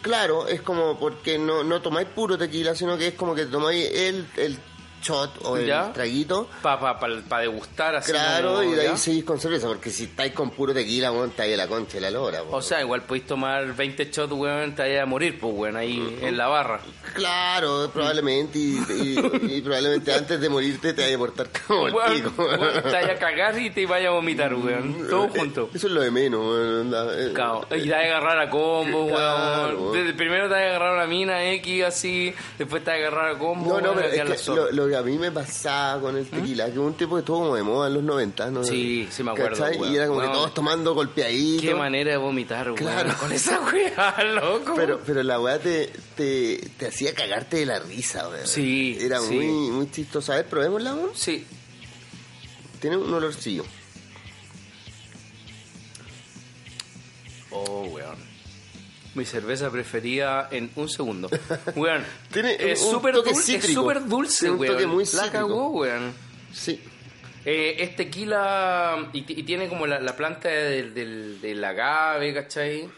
Claro, 0.00 0.48
es 0.48 0.62
como 0.62 0.98
porque 0.98 1.38
no, 1.38 1.62
no 1.62 1.82
tomáis 1.82 2.08
puro 2.08 2.38
tequila, 2.38 2.74
sino 2.74 2.96
que 2.96 3.08
es 3.08 3.14
como 3.14 3.34
que 3.34 3.46
tomáis 3.46 3.90
el, 3.92 4.26
el 4.36 4.58
shot 5.06 5.44
o 5.44 5.56
el 5.56 5.66
Ya. 5.66 5.92
traguito. 5.92 6.48
Para 6.62 6.80
pa, 6.80 6.98
pa, 6.98 7.06
pa 7.28 7.40
degustar 7.40 7.94
así. 7.96 8.12
Claro, 8.12 8.62
y 8.62 8.72
de 8.72 8.82
ahí 8.82 8.86
¿ya? 8.88 8.96
seguís 8.96 9.24
con 9.24 9.38
cerveza, 9.40 9.66
porque 9.68 9.90
si 9.90 10.04
estáis 10.04 10.32
con 10.32 10.50
puro 10.50 10.72
tequila, 10.74 11.12
weón, 11.12 11.30
estáis 11.30 11.54
a 11.54 11.56
la 11.56 11.66
concha 11.68 11.94
de 11.94 12.00
la 12.02 12.10
lora. 12.10 12.42
O 12.50 12.60
sea, 12.62 12.80
igual 12.80 13.02
podéis 13.02 13.26
tomar 13.26 13.74
20 13.74 14.04
shots, 14.10 14.32
weón, 14.32 14.74
te 14.74 14.82
vayas 14.82 15.02
a 15.02 15.06
morir, 15.06 15.38
pues, 15.38 15.52
weón, 15.54 15.76
ahí 15.76 16.18
en 16.22 16.36
la 16.36 16.48
barra. 16.48 16.80
Claro, 17.14 17.90
probablemente, 17.92 18.58
y, 18.58 18.78
y- 18.88 19.56
y 19.56 19.60
probablemente 19.62 20.12
antes 20.12 20.40
de 20.40 20.48
morirte 20.48 20.92
te 20.92 21.02
vaya 21.02 21.16
a 21.16 21.18
portar 21.18 21.48
como 21.66 21.88
el 21.88 21.94
Weón, 21.94 22.12
pico. 22.14 22.32
weón, 22.44 22.72
te 22.82 22.90
vayas 22.92 23.10
a 23.10 23.14
cagar 23.18 23.58
y 23.58 23.70
te 23.70 23.86
vayas 23.86 24.08
a 24.08 24.12
vomitar, 24.12 24.54
weón. 24.54 25.06
Todo 25.08 25.28
junto. 25.28 25.70
Eso 25.74 25.86
es 25.86 25.92
lo 25.92 26.00
de 26.00 26.10
menos, 26.10 26.40
weón. 26.40 26.92
eh. 26.94 27.30
Claro, 27.34 27.66
y 27.70 27.82
te 27.84 27.90
vas 27.90 28.00
a 28.00 28.04
agarrar 28.04 28.38
a 28.40 28.50
combo, 28.50 29.08
Claro, 29.08 29.90
weón. 29.92 30.16
Primero 30.16 30.44
te 30.48 30.54
vas 30.54 30.62
a 30.62 30.66
agarrar 30.66 30.90
a 30.90 30.94
una 30.94 31.06
mina 31.06 31.44
X 31.52 31.84
así, 31.84 32.34
después 32.58 32.82
te 32.84 32.90
vas 32.90 32.96
a 32.96 33.06
agarrar 33.06 33.34
a 33.34 33.38
combo. 33.38 33.70
No, 33.74 33.80
no, 33.80 33.90
weón, 33.92 34.02
pero 34.10 34.22
es 34.24 34.30
que 34.30 34.38
zorra. 34.38 34.62
lo, 34.64 34.72
lo 34.72 34.86
que 34.96 35.10
a 35.10 35.12
mí 35.12 35.18
me 35.18 35.30
pasaba 35.30 36.00
con 36.00 36.16
el 36.16 36.26
tequila, 36.26 36.70
que 36.72 36.78
hubo 36.78 36.86
un 36.86 36.94
tiempo 36.94 37.16
que 37.16 37.20
estuvo 37.20 37.40
como 37.40 37.54
de 37.54 37.62
moda 37.62 37.88
en 37.88 37.94
los 37.94 38.02
90, 38.02 38.50
¿no? 38.50 38.64
Sí, 38.64 39.06
sí 39.10 39.22
me 39.22 39.32
acuerdo. 39.32 39.66
Y 39.90 39.94
era 39.94 40.06
como 40.06 40.20
que 40.20 40.28
todos 40.28 40.54
tomando 40.54 40.94
golpeaditos. 40.94 41.62
Qué 41.62 41.74
manera 41.74 42.12
de 42.12 42.16
vomitar, 42.16 42.66
weón. 42.66 42.76
Claro. 42.76 43.14
Con 43.18 43.32
esa 43.32 43.60
weá, 43.60 44.24
loco. 44.24 44.72
Pero, 44.74 45.00
pero 45.04 45.22
la 45.22 45.38
weá 45.40 45.58
te, 45.58 45.92
te, 46.16 46.58
te 46.78 46.86
hacía 46.88 47.14
cagarte 47.14 47.58
de 47.58 47.66
la 47.66 47.78
risa, 47.78 48.28
weón. 48.28 48.46
Sí, 48.46 48.96
Era 49.00 49.20
sí. 49.20 49.34
muy, 49.34 49.70
muy 49.70 49.90
chistoso. 49.90 50.32
A 50.32 50.36
ver, 50.36 50.46
probémosla, 50.46 50.94
weón. 50.94 51.10
Sí. 51.14 51.44
Tiene 52.80 52.96
un 52.96 53.12
olorcillo. 53.12 53.64
Oh, 57.50 57.82
weón. 57.92 58.35
Mi 59.16 59.24
cerveza 59.24 59.70
preferida 59.70 60.48
en 60.50 60.70
un 60.76 60.88
segundo. 60.88 61.28
Weón. 61.74 62.04
Tiene 62.30 62.54
es 62.60 62.82
un 62.82 62.90
súper 62.92 63.14
toque 63.14 63.32
dulce, 63.32 63.56
es 63.56 63.72
súper 63.72 64.04
dulce, 64.06 64.50
un 64.50 64.60
weón. 64.60 64.72
toque 64.74 64.86
muy 64.86 65.04
La 65.14 65.30
cagó, 65.32 65.68
weón. 65.70 66.12
Sí. 66.52 66.80
Eh, 67.44 67.76
es 67.78 67.96
tequila 67.96 69.08
y, 69.14 69.20
y 69.20 69.42
tiene 69.44 69.68
como 69.68 69.86
la, 69.86 70.00
la 70.00 70.14
planta 70.14 70.48
del, 70.48 70.92
del, 70.92 71.40
del 71.40 71.64
agave, 71.64 72.34
¿cachai? 72.34 72.88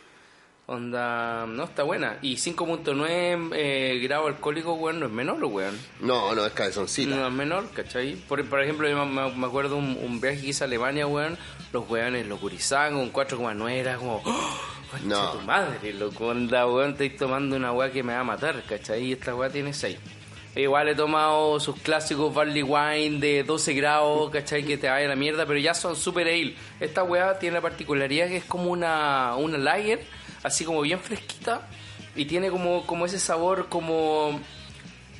Onda, 0.66 1.46
no, 1.46 1.64
está 1.64 1.82
buena. 1.84 2.18
Y 2.20 2.34
5.9 2.34 3.52
eh, 3.54 4.00
grado 4.02 4.26
alcohólico, 4.26 4.74
weón, 4.74 5.00
no 5.00 5.06
es 5.06 5.12
menor, 5.12 5.42
weón. 5.44 5.78
No, 6.00 6.34
no, 6.34 6.44
es 6.44 6.52
cabezoncita. 6.52 7.14
No 7.14 7.26
es 7.28 7.32
menor, 7.32 7.70
¿cachai? 7.72 8.16
Por, 8.16 8.44
por 8.46 8.60
ejemplo, 8.62 8.88
yo 8.88 9.06
me, 9.06 9.30
me 9.34 9.46
acuerdo 9.46 9.76
un, 9.76 9.96
un 10.02 10.20
viaje 10.20 10.40
que 10.40 10.48
hice 10.48 10.64
a 10.64 10.66
Alemania, 10.66 11.06
weón. 11.06 11.38
Los 11.72 11.88
weones 11.88 12.26
locurizaban 12.26 12.94
con 12.94 13.12
4,9 13.12 13.70
era 13.70 13.96
como... 13.96 14.20
¡Oh! 14.24 14.58
No. 15.04 15.32
tu 15.32 15.40
madre, 15.42 15.92
loco, 15.92 16.28
onda, 16.28 16.66
weón, 16.66 16.92
estoy 16.92 17.10
tomando 17.10 17.56
una 17.56 17.72
weá 17.72 17.90
que 17.92 18.02
me 18.02 18.14
va 18.14 18.20
a 18.20 18.24
matar, 18.24 18.62
¿cachai? 18.64 19.04
Y 19.04 19.12
esta 19.12 19.34
weá 19.34 19.50
tiene 19.50 19.72
6. 19.72 19.96
Igual 20.56 20.88
he 20.88 20.94
tomado 20.94 21.60
sus 21.60 21.78
clásicos 21.80 22.34
barley 22.34 22.62
wine 22.62 23.20
de 23.20 23.44
12 23.44 23.74
grados, 23.74 24.30
¿cachai? 24.30 24.64
Que 24.64 24.76
te 24.76 24.88
vaya 24.88 25.06
a 25.06 25.08
la 25.10 25.16
mierda, 25.16 25.46
pero 25.46 25.58
ya 25.58 25.74
son 25.74 25.94
super 25.94 26.26
ale. 26.26 26.54
Esta 26.80 27.04
weá 27.04 27.38
tiene 27.38 27.54
la 27.54 27.60
particularidad 27.60 28.28
que 28.28 28.38
es 28.38 28.44
como 28.44 28.70
una, 28.70 29.36
una 29.36 29.58
lager, 29.58 30.04
así 30.42 30.64
como 30.64 30.80
bien 30.80 30.98
fresquita, 30.98 31.68
y 32.16 32.24
tiene 32.24 32.50
como, 32.50 32.84
como 32.86 33.06
ese 33.06 33.18
sabor 33.18 33.68
como... 33.68 34.40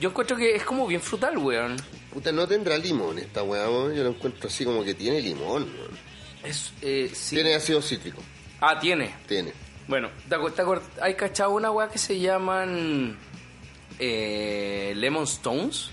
Yo 0.01 0.11
encuentro 0.11 0.37
que 0.37 0.55
es 0.57 0.65
como 0.65 0.87
bien 0.87 1.01
frutal, 1.01 1.39
weón. 1.39 1.77
Puta, 2.13 2.33
no 2.33 2.47
tendrá 2.49 2.79
limón 2.79 3.19
esta 3.19 3.43
weá, 3.43 3.69
weón. 3.69 3.95
Yo 3.95 4.03
lo 4.03 4.11
encuentro 4.11 4.49
así 4.49 4.65
como 4.65 4.83
que 4.83 4.95
tiene 4.95 5.21
limón, 5.21 5.65
weón. 5.65 5.99
Es, 6.43 6.73
eh, 6.83 7.11
sí. 7.13 7.37
Tiene 7.37 7.55
ácido 7.55 7.83
cítrico. 7.83 8.23
Ah, 8.61 8.79
tiene. 8.81 9.15
Tiene. 9.27 9.53
Bueno, 9.87 10.11
¿te 10.29 10.37
acu- 10.37 10.53
te 10.53 10.63
acuer- 10.63 10.83
hay 11.01 11.15
cachado 11.15 11.51
una 11.53 11.71
weá 11.71 11.89
que 11.89 11.99
se 11.99 12.19
llaman 12.21 13.17
eh, 13.99 14.93
Lemon 14.97 15.25
Stones. 15.25 15.91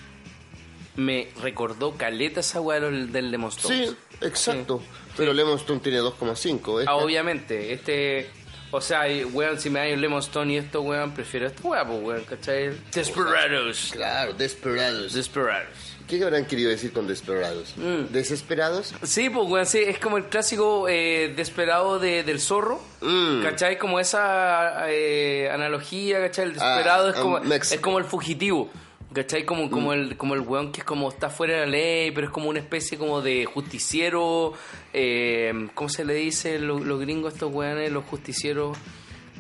Me 0.96 1.30
recordó 1.42 1.96
caleta 1.96 2.40
esa 2.40 2.62
weá 2.62 2.80
del, 2.80 3.32
Lemon 3.32 3.50
Stones. 3.50 3.90
Sí, 3.90 3.96
exacto. 4.22 4.82
Pero 5.18 5.34
Lemon 5.34 5.58
Stone 5.58 5.80
tiene 5.82 6.00
2,5. 6.00 6.82
¿eh? 6.82 6.86
Ah, 6.88 6.96
obviamente, 6.96 7.74
este... 7.74 8.30
O 8.72 8.82
sea, 8.82 9.04
weón, 9.32 9.58
si 9.60 9.70
me 9.70 9.80
hay 9.80 9.94
un 9.94 10.02
Lemon 10.02 10.20
Stone 10.20 10.52
y 10.54 10.58
esto, 10.58 10.82
weón, 10.82 11.14
prefiero 11.14 11.48
esta 11.48 11.62
weá, 11.66 11.86
pues, 11.88 12.02
weón, 12.04 12.24
¿cachai? 12.26 12.72
Desperados. 12.92 13.90
Claro, 13.94 14.34
Desperados. 14.34 15.14
Desperados. 15.14 15.95
¿Qué 16.08 16.24
habrán 16.24 16.46
querido 16.46 16.70
decir 16.70 16.94
con 16.94 17.08
Desperados? 17.08 17.74
Mm. 17.78 18.12
¿Desesperados? 18.14 18.94
Sí, 19.04 19.30
pues, 19.32 19.50
weón, 19.50 19.66
sí, 19.66 19.80
es 19.80 19.98
como 19.98 20.18
el 20.18 20.26
clásico 20.26 20.88
eh, 20.88 21.34
desesperado 21.36 21.98
de, 22.00 22.22
del 22.24 22.40
zorro. 22.40 22.80
Mm. 23.02 23.42
¿Cachai? 23.42 23.78
Como 23.80 24.00
esa 24.00 24.86
eh, 24.92 25.50
analogía, 25.52 26.20
¿cachai? 26.22 26.46
El 26.46 26.54
desesperado 26.54 27.08
Ah, 27.08 27.10
es, 27.10 27.16
como, 27.16 27.38
es 27.40 27.80
como 27.82 27.98
el 27.98 28.06
fugitivo. 28.06 28.70
¿Cachai? 29.14 29.46
Como, 29.46 29.72
como, 29.72 29.94
el, 29.94 30.16
como 30.18 30.34
el 30.36 30.42
weón 30.42 30.72
que 30.74 30.82
es 30.82 30.86
como 30.86 31.08
está 31.10 31.30
fuera 31.30 31.54
de 31.54 31.60
la 31.62 31.66
ley, 31.68 32.12
pero 32.12 32.28
es 32.28 32.34
como 32.34 32.50
una 32.50 32.60
especie 32.60 32.98
como 32.98 33.22
de 33.22 33.46
justiciero. 33.46 34.54
Eh, 34.94 35.70
¿Cómo 35.74 35.90
se 35.90 36.04
le 36.06 36.14
dice 36.16 36.60
lo- 36.60 36.80
los 36.80 37.00
gringos 37.00 37.32
a 37.32 37.36
estos 37.36 37.52
weones? 37.54 37.92
Los 37.92 38.04
justicieros. 38.06 38.78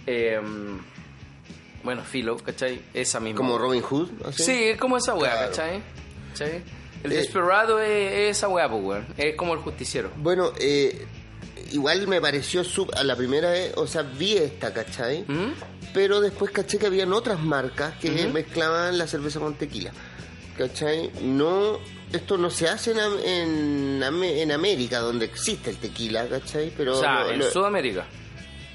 eh, 0.07 0.39
bueno, 1.83 2.03
filo, 2.03 2.37
¿cachai? 2.37 2.81
Esa 2.95 3.19
misma. 3.19 3.37
¿Como 3.37 3.57
Robin 3.59 3.81
Hood? 3.83 4.09
así? 4.25 4.43
Sí, 4.43 4.63
es 4.63 4.77
como 4.79 4.97
esa 4.97 5.13
weá, 5.13 5.31
Claro. 5.33 5.49
¿cachai? 5.51 5.83
¿Cachai? 6.37 6.63
El 7.03 7.11
Eh, 7.11 7.15
desesperado 7.17 7.79
es, 7.79 8.11
es 8.13 8.37
esa 8.37 8.47
weá, 8.47 8.69
pues. 8.69 9.03
Es 9.17 9.35
como 9.35 9.53
el 9.53 9.59
justiciero. 9.59 10.11
Bueno, 10.17 10.51
eh, 10.59 11.05
igual 11.71 12.07
me 12.07 12.19
pareció 12.21 12.63
sub... 12.63 12.91
A 12.95 13.03
la 13.03 13.15
primera 13.15 13.51
vez, 13.51 13.73
o 13.77 13.85
sea, 13.87 14.01
vi 14.01 14.37
esta, 14.37 14.73
¿cachai? 14.73 15.23
¿Mm? 15.27 15.53
Pero 15.93 16.19
después 16.19 16.51
caché 16.51 16.77
que 16.77 16.87
habían 16.87 17.13
otras 17.13 17.39
marcas 17.39 17.93
que 17.99 18.09
mezclaban 18.27 18.97
la 18.97 19.07
cerveza 19.07 19.39
con 19.39 19.55
tequila. 19.55 19.91
¿Cachai? 20.57 21.11
No... 21.21 21.79
Esto 22.13 22.37
no 22.37 22.49
se 22.49 22.69
hace 22.69 22.91
en, 22.91 22.99
en, 23.25 24.03
Am- 24.03 24.23
en 24.23 24.51
América, 24.51 24.99
donde 24.99 25.25
existe 25.25 25.69
el 25.71 25.77
tequila, 25.77 26.27
¿cachai? 26.29 26.71
Pero 26.77 26.97
O 26.97 26.99
sea, 26.99 27.25
en 27.33 27.41
Sudamérica. 27.43 28.05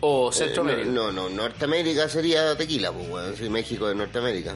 O 0.01 0.31
eh, 0.31 0.33
Centroamérica. 0.35 0.88
no, 0.90 1.11
no, 1.12 1.29
no, 1.29 1.37
Norteamérica 1.37 2.09
sería 2.09 2.55
tequila, 2.57 2.92
pues, 2.92 3.09
weón. 3.09 3.37
Si 3.37 3.49
México 3.49 3.88
es 3.88 3.96
Norteamérica. 3.96 4.55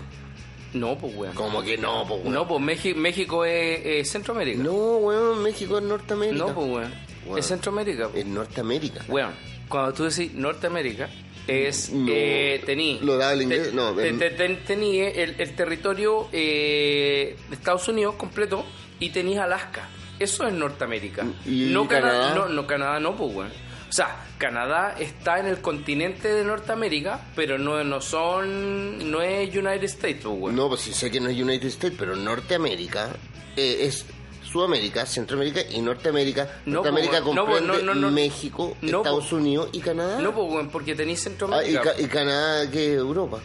No, 0.75 0.99
pues, 0.99 1.15
weón. 1.17 1.35
¿Cómo 1.35 1.63
que 1.63 1.79
no, 1.79 2.05
pues, 2.07 2.21
weón? 2.23 2.35
No, 2.35 2.47
pues 2.49 2.61
México, 2.61 2.99
México 2.99 3.45
es, 3.45 3.81
es 3.85 4.11
Centroamérica. 4.11 4.63
No, 4.63 4.73
weón, 4.99 5.43
México 5.43 5.79
es 5.79 5.85
Norteamérica. 5.85 6.45
No, 6.47 6.55
pues, 6.55 6.69
weón. 6.69 6.95
Weón. 7.27 7.39
Es 7.39 7.47
Centroamérica. 7.47 8.09
pues. 8.09 8.25
Es 8.25 8.27
Norteamérica. 8.31 9.05
Weón, 9.09 9.31
cuando 9.69 9.93
tú 9.95 10.05
decís 10.05 10.33
Norteamérica, 10.35 11.09
es. 11.47 11.91
No. 11.91 12.07
eh, 12.11 12.63
tení. 12.67 12.99
¿Lo 13.03 13.17
da 13.17 13.33
el 13.33 13.43
inglés? 13.43 13.69
te- 13.71 13.73
No, 13.75 13.93
te- 13.95 14.13
te- 14.13 14.31
te- 14.31 14.55
tení 14.57 14.99
el, 15.01 15.35
el 15.39 15.55
territorio 15.55 16.29
eh, 16.33 17.37
de 17.49 17.55
Estados 17.55 17.87
Unidos 17.89 18.17
completo 18.17 18.65
y 19.01 19.11
tenís 19.11 19.39
Alaska. 19.39 19.89
Eso 20.19 20.47
es 20.47 20.55
Norteamérica. 20.55 21.27
¿Y 21.45 21.71
no 21.73 21.89
Canadá? 21.89 22.35
No, 22.35 22.49
no, 22.49 22.67
Canadá 22.67 23.01
no, 23.01 23.17
pues, 23.17 23.35
weón. 23.35 23.51
O 23.95 23.97
sea, 23.97 24.27
Canadá 24.39 24.97
está 24.99 25.39
en 25.39 25.47
el 25.47 25.61
continente 25.61 26.27
de 26.35 26.43
Norteamérica, 26.43 27.21
pero 27.37 27.59
no, 27.59 27.85
no 27.85 28.01
son. 28.01 29.09
No 29.09 29.23
es 29.23 29.55
United 29.55 29.85
States, 29.85 30.19
pues, 30.25 30.35
weón. 30.37 30.57
No, 30.57 30.67
pues 30.69 30.81
sí 30.81 30.93
sé 30.93 31.13
que 31.13 31.21
no 31.21 31.29
es 31.29 31.39
United 31.41 31.69
States, 31.69 31.97
pero 31.97 32.17
Norteamérica 32.17 33.11
eh, 33.57 33.77
es 33.83 34.05
Sudamérica, 34.43 35.07
Centroamérica 35.07 35.61
y 35.71 35.81
Norteamérica. 35.81 36.63
No, 36.67 36.73
Norteamérica 36.83 37.23
pues, 37.23 37.37
comprende 37.37 37.73
pues, 37.85 37.85
no. 37.97 38.11
México, 38.11 38.77
Estados 38.83 39.27
pues. 39.31 39.33
Unidos 39.33 39.69
y 39.71 39.79
Canadá. 39.79 40.19
No, 40.21 40.35
pues, 40.35 40.53
weón, 40.53 40.71
porque 40.71 40.97
tenéis 40.97 41.21
Ah, 41.21 41.23
y, 41.23 41.25
Centroamérica. 41.31 41.83
Ca- 41.83 42.01
y 42.01 42.07
Canadá 42.07 42.69
que 42.73 42.95
Europa. 42.95 43.39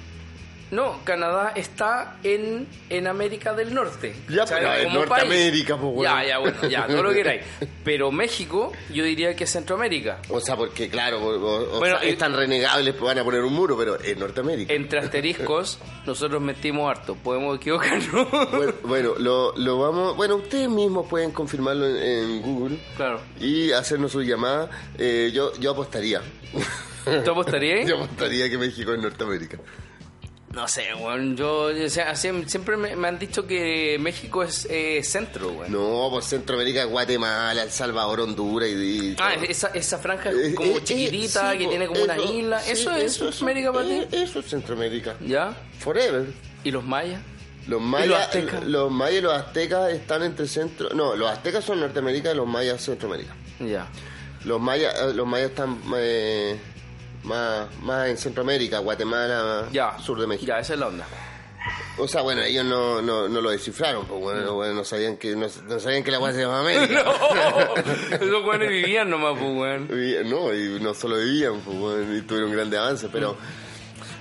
No, 0.72 1.00
Canadá 1.04 1.54
está 1.56 2.18
en, 2.24 2.68
en 2.90 3.08
América 3.08 3.54
del 3.54 3.74
Norte. 3.74 4.16
Ya, 4.30 4.46
pero 4.46 4.72
en 4.76 4.94
Norteamérica, 4.94 5.78
pues, 5.78 5.94
bueno. 5.96 6.14
Ya, 6.22 6.28
ya, 6.28 6.38
bueno, 6.38 6.68
ya, 6.70 6.86
todo 6.88 7.02
lo 7.04 7.10
que 7.10 7.16
queráis. 7.16 7.42
Pero 7.84 8.12
México, 8.12 8.72
yo 8.94 9.04
diría 9.04 9.36
que 9.36 9.46
es 9.46 9.50
Centroamérica. 9.52 10.20
O 10.30 10.40
sea, 10.40 10.56
porque 10.56 10.88
claro, 10.90 11.24
o, 11.24 11.30
o- 11.40 11.76
o 11.78 11.80
Bueno, 11.80 11.98
sea, 12.00 12.08
y- 12.08 12.12
es 12.12 12.18
tan 12.20 12.36
renegable, 12.36 12.92
van 12.92 13.18
a 13.18 13.24
poner 13.24 13.42
un 13.42 13.54
muro, 13.54 13.76
pero 13.76 13.98
en 14.04 14.20
Norteamérica. 14.20 14.72
Entre 14.72 15.00
asteriscos, 15.04 15.80
nosotros 16.06 16.40
metimos 16.42 16.88
harto. 16.90 17.16
Podemos 17.16 17.58
equivocarnos. 17.58 18.30
Bueno, 18.52 18.74
bueno, 18.84 19.14
lo, 19.18 19.58
lo 19.58 19.80
vamos. 19.80 20.16
Bueno, 20.18 20.36
ustedes 20.36 20.70
mismos 20.70 21.08
pueden 21.10 21.32
confirmarlo 21.32 21.88
en, 21.88 21.98
en 21.98 22.42
Google 22.44 22.78
Claro. 22.96 23.22
y 23.40 23.72
hacernos 23.72 24.12
su 24.12 24.22
llamada. 24.22 24.70
Eh, 25.00 25.32
yo, 25.34 25.52
yo 25.60 25.72
apostaría. 25.72 26.22
¿Tú 27.26 27.32
apostarías? 27.32 27.86
Yo 27.90 27.96
apostaría 28.04 28.48
que 28.52 28.58
México 28.60 28.94
es 28.94 29.00
Norteamérica. 29.02 29.58
No 30.54 30.68
sé, 30.68 30.94
weón. 30.96 31.38
Yo, 31.38 31.66
o 31.86 31.90
sea, 31.90 32.14
siem- 32.14 32.48
siempre 32.48 32.76
me, 32.76 32.96
me 32.96 33.08
han 33.08 33.20
dicho 33.20 33.46
que 33.46 33.98
México 34.00 34.44
es 34.44 34.66
eh, 34.70 35.02
centro, 35.04 35.50
weón. 35.52 35.72
No, 35.72 36.08
pues 36.12 36.26
Centroamérica, 36.26 36.86
Guatemala, 36.86 37.62
El 37.64 37.70
Salvador, 37.72 38.22
Honduras 38.22 38.68
y. 38.70 38.74
y- 39.12 39.16
Ah, 39.20 39.36
esa, 39.48 39.68
esa 39.68 40.00
franja 40.00 40.32
Eh, 40.32 40.56
como 40.56 40.78
eh, 40.78 40.84
chiquitita 40.84 41.52
sí, 41.52 41.58
que 41.60 41.64
po, 41.66 41.70
tiene 41.70 41.88
como 41.88 42.02
una 42.04 42.18
isla. 42.18 42.60
sí, 42.62 42.72
eso 42.72 43.30
es 43.30 43.42
América 43.42 43.72
para 43.72 43.86
ti. 43.86 43.92
eh, 43.94 44.08
Eso 44.12 44.40
es 44.40 44.48
Centroamérica. 44.48 45.16
¿Ya? 45.22 45.56
Forever. 45.80 46.26
¿Y 46.64 46.72
los 46.72 46.84
mayas? 46.84 47.22
Los 47.68 47.80
los 47.80 47.82
mayas, 47.82 48.22
aztecas? 48.22 48.64
los 48.66 48.92
mayas 48.92 49.20
y 49.20 49.22
los 49.22 49.34
aztecas 49.34 49.92
están 49.92 50.24
entre 50.24 50.48
centro. 50.48 50.90
No, 50.96 51.16
los 51.16 51.30
aztecas 51.30 51.64
son 51.64 51.80
Norteamérica 51.80 52.32
y 52.32 52.36
los 52.36 52.48
mayas 52.48 52.82
Centroamérica. 52.84 53.36
Ya. 53.60 53.88
Los 54.46 54.60
mayas, 54.60 54.96
eh, 55.00 55.14
los 55.14 55.28
mayas 55.28 55.52
están 55.52 55.80
eh, 55.96 56.58
más, 57.24 57.68
más 57.82 58.08
en 58.10 58.18
Centroamérica, 58.18 58.80
Guatemala, 58.80 59.68
Ya. 59.72 59.98
sur 60.00 60.20
de 60.20 60.28
México. 60.28 60.48
Ya, 60.48 60.60
esa 60.60 60.74
es 60.74 60.80
la 60.80 60.88
onda. 60.88 61.06
O 61.98 62.08
sea, 62.08 62.22
bueno, 62.22 62.42
ellos 62.42 62.64
no, 62.66 63.02
no, 63.02 63.28
no 63.28 63.42
lo 63.42 63.50
descifraron, 63.50 64.06
pues 64.06 64.20
bueno, 64.22 64.54
güeyes 64.54 64.74
no 64.74 64.86
sabían 64.86 65.18
que 65.18 65.36
no, 65.36 65.48
no 65.68 65.80
sabían 65.82 66.02
que 66.04 66.12
la 66.12 66.18
guay 66.18 66.34
se 66.34 66.42
llama 66.42 66.60
América. 66.62 67.04
Esos 68.12 68.46
weones 68.46 68.70
vivían 68.70 69.10
nomás, 69.10 69.34
pues, 69.38 69.52
weón. 69.54 70.30
No, 70.30 70.54
y 70.54 70.80
no 70.82 70.94
solo 70.94 71.18
vivían, 71.18 71.60
pues 71.60 71.78
bueno, 71.78 72.16
y 72.16 72.22
tuvieron 72.22 72.52
grandes 72.54 72.80
avances, 72.80 73.10
pero 73.12 73.36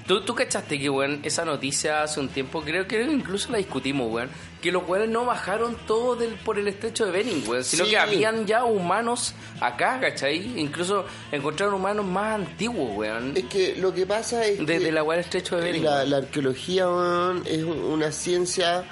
¿Tú, 0.08 0.22
tú 0.22 0.34
cachaste 0.34 0.78
que, 0.80 0.88
weón, 0.90 1.20
esa 1.22 1.44
noticia 1.44 2.02
hace 2.02 2.18
un 2.18 2.28
tiempo, 2.28 2.62
creo 2.62 2.88
que 2.88 3.00
incluso 3.02 3.52
la 3.52 3.58
discutimos, 3.58 4.10
weón, 4.10 4.30
que 4.62 4.72
los 4.72 4.88
weones 4.88 5.10
no 5.10 5.24
bajaron 5.26 5.76
todo 5.86 6.16
del, 6.16 6.30
por 6.36 6.58
el 6.58 6.66
estrecho 6.66 7.04
de 7.04 7.12
Bering, 7.12 7.44
weón, 7.46 7.62
sino 7.62 7.84
Sí. 7.84 7.90
que 7.90 7.98
habían 7.98 8.46
ya 8.46 8.64
humanos 8.64 9.34
acá, 9.60 10.00
¿cachai? 10.00 10.58
Incluso 10.58 11.04
encontraron 11.30 11.74
humanos 11.74 12.06
más 12.06 12.36
antiguos, 12.36 12.90
weón, 12.96 13.34
es 13.36 13.44
que 13.44 13.76
lo 13.76 13.92
que 13.94 14.06
pasa 14.06 14.44
es 14.46 14.58
desde 14.66 14.86
que 14.86 14.92
la 14.92 15.02
weá 15.04 15.18
del 15.18 15.24
estrecho 15.26 15.56
de 15.56 15.62
Bering. 15.62 15.84
la, 15.84 15.96
weón. 15.98 16.10
la 16.10 16.16
arqueología 16.16 16.88
weón, 16.88 17.42
es 17.44 17.62
un- 17.62 17.78
una 17.84 18.10
ciencia 18.10 18.84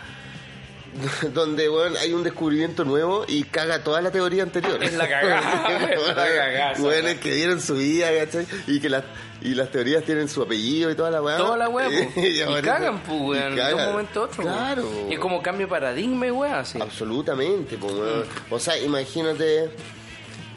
donde 1.34 1.68
weón, 1.68 1.96
hay 1.96 2.12
un 2.12 2.22
descubrimiento 2.22 2.84
nuevo 2.84 3.24
y 3.26 3.44
caga 3.44 3.82
toda 3.82 4.00
la 4.00 4.10
teoría 4.10 4.42
anterior. 4.42 4.82
Es 4.82 4.94
la 4.94 5.08
cagada, 5.08 5.88
es 5.90 6.06
la 6.08 6.14
cagada, 6.14 6.80
weá. 6.82 7.20
que 7.20 7.34
dieron 7.34 7.60
su 7.60 7.74
vida, 7.74 8.08
¿cachai? 8.18 8.46
Y 8.66 8.80
que 8.80 8.88
las 8.88 9.04
y 9.42 9.54
las 9.54 9.70
teorías 9.70 10.02
tienen 10.04 10.28
su 10.28 10.42
apellido 10.42 10.90
y 10.90 10.94
toda 10.94 11.10
la 11.10 11.22
weá. 11.22 11.36
Toda 11.36 11.56
la 11.56 11.68
weá. 11.68 11.88
Y, 12.16 12.40
aparece- 12.40 12.62
cagan, 12.62 13.02
pues, 13.02 13.18
y 13.18 13.22
weón, 13.22 13.54
de 13.56 13.74
un 13.74 13.84
momento 13.84 14.20
a 14.20 14.24
otro. 14.24 14.42
Claro. 14.42 14.88
Y 15.10 15.14
es 15.14 15.18
como 15.18 15.42
cambio 15.42 15.66
de 15.66 15.70
paradigma 15.70 16.26
y 16.26 16.30
weá, 16.30 16.60
así. 16.60 16.80
Absolutamente, 16.80 17.76
pues, 17.76 17.92
weón. 17.92 18.24
O 18.50 18.58
sea, 18.58 18.78
imagínate, 18.78 19.70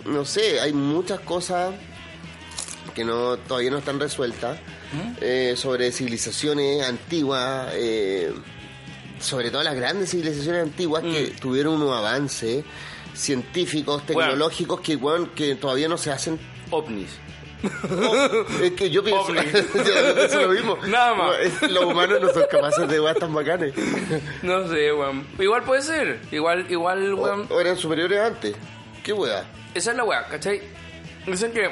no 0.06 0.26
sé, 0.26 0.60
hay 0.60 0.74
muchas 0.74 1.20
cosas 1.20 1.74
que 2.96 3.04
no 3.04 3.38
todavía 3.38 3.70
no 3.72 3.78
están 3.78 4.00
resueltas 4.00 4.58
eh, 5.22 5.54
sobre 5.56 5.92
civilizaciones 5.92 6.84
antiguas, 6.84 7.70
eh, 7.74 8.34
sobre 9.20 9.52
todo 9.52 9.64
las 9.64 9.76
grandes 9.76 10.12
civilizaciones 10.12 10.64
antiguas 10.64 11.04
que 11.04 11.34
tuvieron 11.40 11.76
unos 11.76 11.96
avances 11.98 12.64
científicos, 13.14 14.06
tecnológicos 14.06 14.80
que, 14.82 14.96
weón, 14.96 15.28
que 15.28 15.56
todavía 15.56 15.88
no 15.88 15.98
se 15.98 16.12
hacen. 16.12 16.40
OVNIs. 16.72 17.10
Es 18.64 18.72
que 18.72 18.90
yo 18.90 19.04
pienso, 19.04 19.34
pienso 20.16 20.42
lo 20.42 20.50
mismo. 20.50 20.78
Nada 20.88 21.14
más. 21.14 21.62
Los 21.70 21.84
humanos 21.84 22.22
no 22.22 22.30
son 22.34 22.44
capaces 22.50 22.88
de 22.88 23.00
weas 23.02 23.18
tan 23.18 23.34
bacanes. 23.34 23.74
No 24.44 24.68
sé, 24.70 24.94
weón. 24.94 25.28
Igual 25.38 25.64
puede 25.64 25.82
ser. 25.82 26.22
Igual, 26.32 26.66
igual, 26.70 27.14
weón. 27.14 27.48
O, 27.50 27.56
o 27.56 27.60
eran 27.60 27.76
superiores 27.76 28.20
antes. 28.20 28.56
¿Qué 29.04 29.12
wea? 29.12 29.44
Esa 29.74 29.92
es 29.92 29.98
la 29.98 30.04
weá, 30.04 30.26
¿cachai? 30.28 30.62
Dicen 31.26 31.52
que 31.52 31.70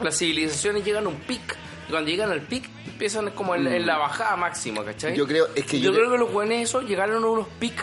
las 0.00 0.16
civilizaciones 0.16 0.84
llegan 0.84 1.04
a 1.04 1.08
un 1.08 1.16
pic. 1.16 1.56
Y 1.90 1.92
cuando 1.92 2.08
llegan 2.08 2.30
al 2.30 2.40
pic, 2.42 2.70
empiezan 2.86 3.30
como 3.32 3.56
en, 3.56 3.66
en 3.66 3.84
la 3.84 3.98
bajada 3.98 4.36
máxima, 4.36 4.84
¿cachai? 4.84 5.16
Yo 5.16 5.26
creo- 5.26 5.48
es 5.56 5.64
que 5.66 5.80
yo, 5.80 5.90
yo 5.90 5.96
creo 5.98 6.08
cre- 6.08 6.12
que 6.12 6.18
los 6.18 6.32
weones 6.32 6.68
esos 6.68 6.84
llegaron 6.84 7.24
a 7.24 7.26
unos 7.26 7.48
pics 7.58 7.82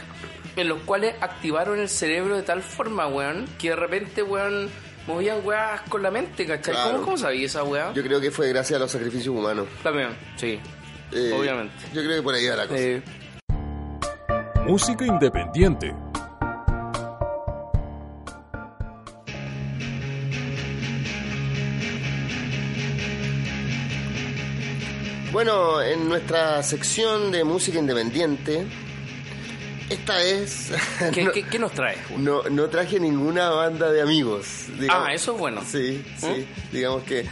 en 0.56 0.70
los 0.70 0.80
cuales 0.84 1.14
activaron 1.20 1.78
el 1.78 1.90
cerebro 1.90 2.38
de 2.38 2.44
tal 2.44 2.62
forma, 2.64 3.06
weón, 3.08 3.46
que 3.60 3.72
de 3.72 3.76
repente, 3.76 4.24
weón, 4.24 4.70
movían 5.08 5.40
weas 5.44 5.82
con 5.90 6.02
la 6.04 6.10
mente, 6.10 6.46
¿cachai? 6.46 6.74
Claro. 6.74 6.92
¿Cómo, 6.94 7.04
¿Cómo 7.04 7.18
sabía 7.18 7.46
esa 7.48 7.64
weá? 7.66 7.92
Yo 7.94 8.02
creo 8.02 8.22
que 8.22 8.32
fue 8.32 8.48
gracias 8.48 8.78
a 8.78 8.80
los 8.80 8.90
sacrificios 8.92 9.36
humanos. 9.36 9.68
También, 9.84 10.16
sí. 10.38 10.58
Eh, 11.12 11.34
Obviamente. 11.38 11.74
Yo 11.94 12.02
creo 12.02 12.16
que 12.16 12.22
por 12.22 12.34
ahí 12.34 12.48
va 12.48 12.56
la 12.56 12.68
cosa. 12.68 12.80
Eh, 12.80 13.02
Música 14.66 15.06
independiente. 15.06 15.94
Bueno, 25.42 25.84
en 25.84 26.10
nuestra 26.10 26.64
sección 26.64 27.32
de 27.32 27.44
música 27.44 27.78
independiente, 27.78 28.66
esta 29.88 30.16
vez 30.16 30.72
¿qué, 31.14 31.24
no, 31.26 31.32
qué- 31.32 31.44
qué 31.44 31.60
nos 31.60 31.74
trae? 31.74 31.96
weón? 32.10 32.24
no- 32.24 32.42
no 32.50 32.68
traje 32.70 33.00
ninguna 33.00 33.52
banda 33.52 33.92
de 33.92 34.02
amigos. 34.02 34.66
digamos. 34.80 35.08
Ah, 35.08 35.14
eso 35.14 35.34
es 35.34 35.40
bueno. 35.40 35.62
Sí, 35.64 36.04
sí. 36.18 36.26
¿Mm? 36.72 36.72
Digamos 36.76 37.04
que... 37.04 37.22
Que, 37.22 37.30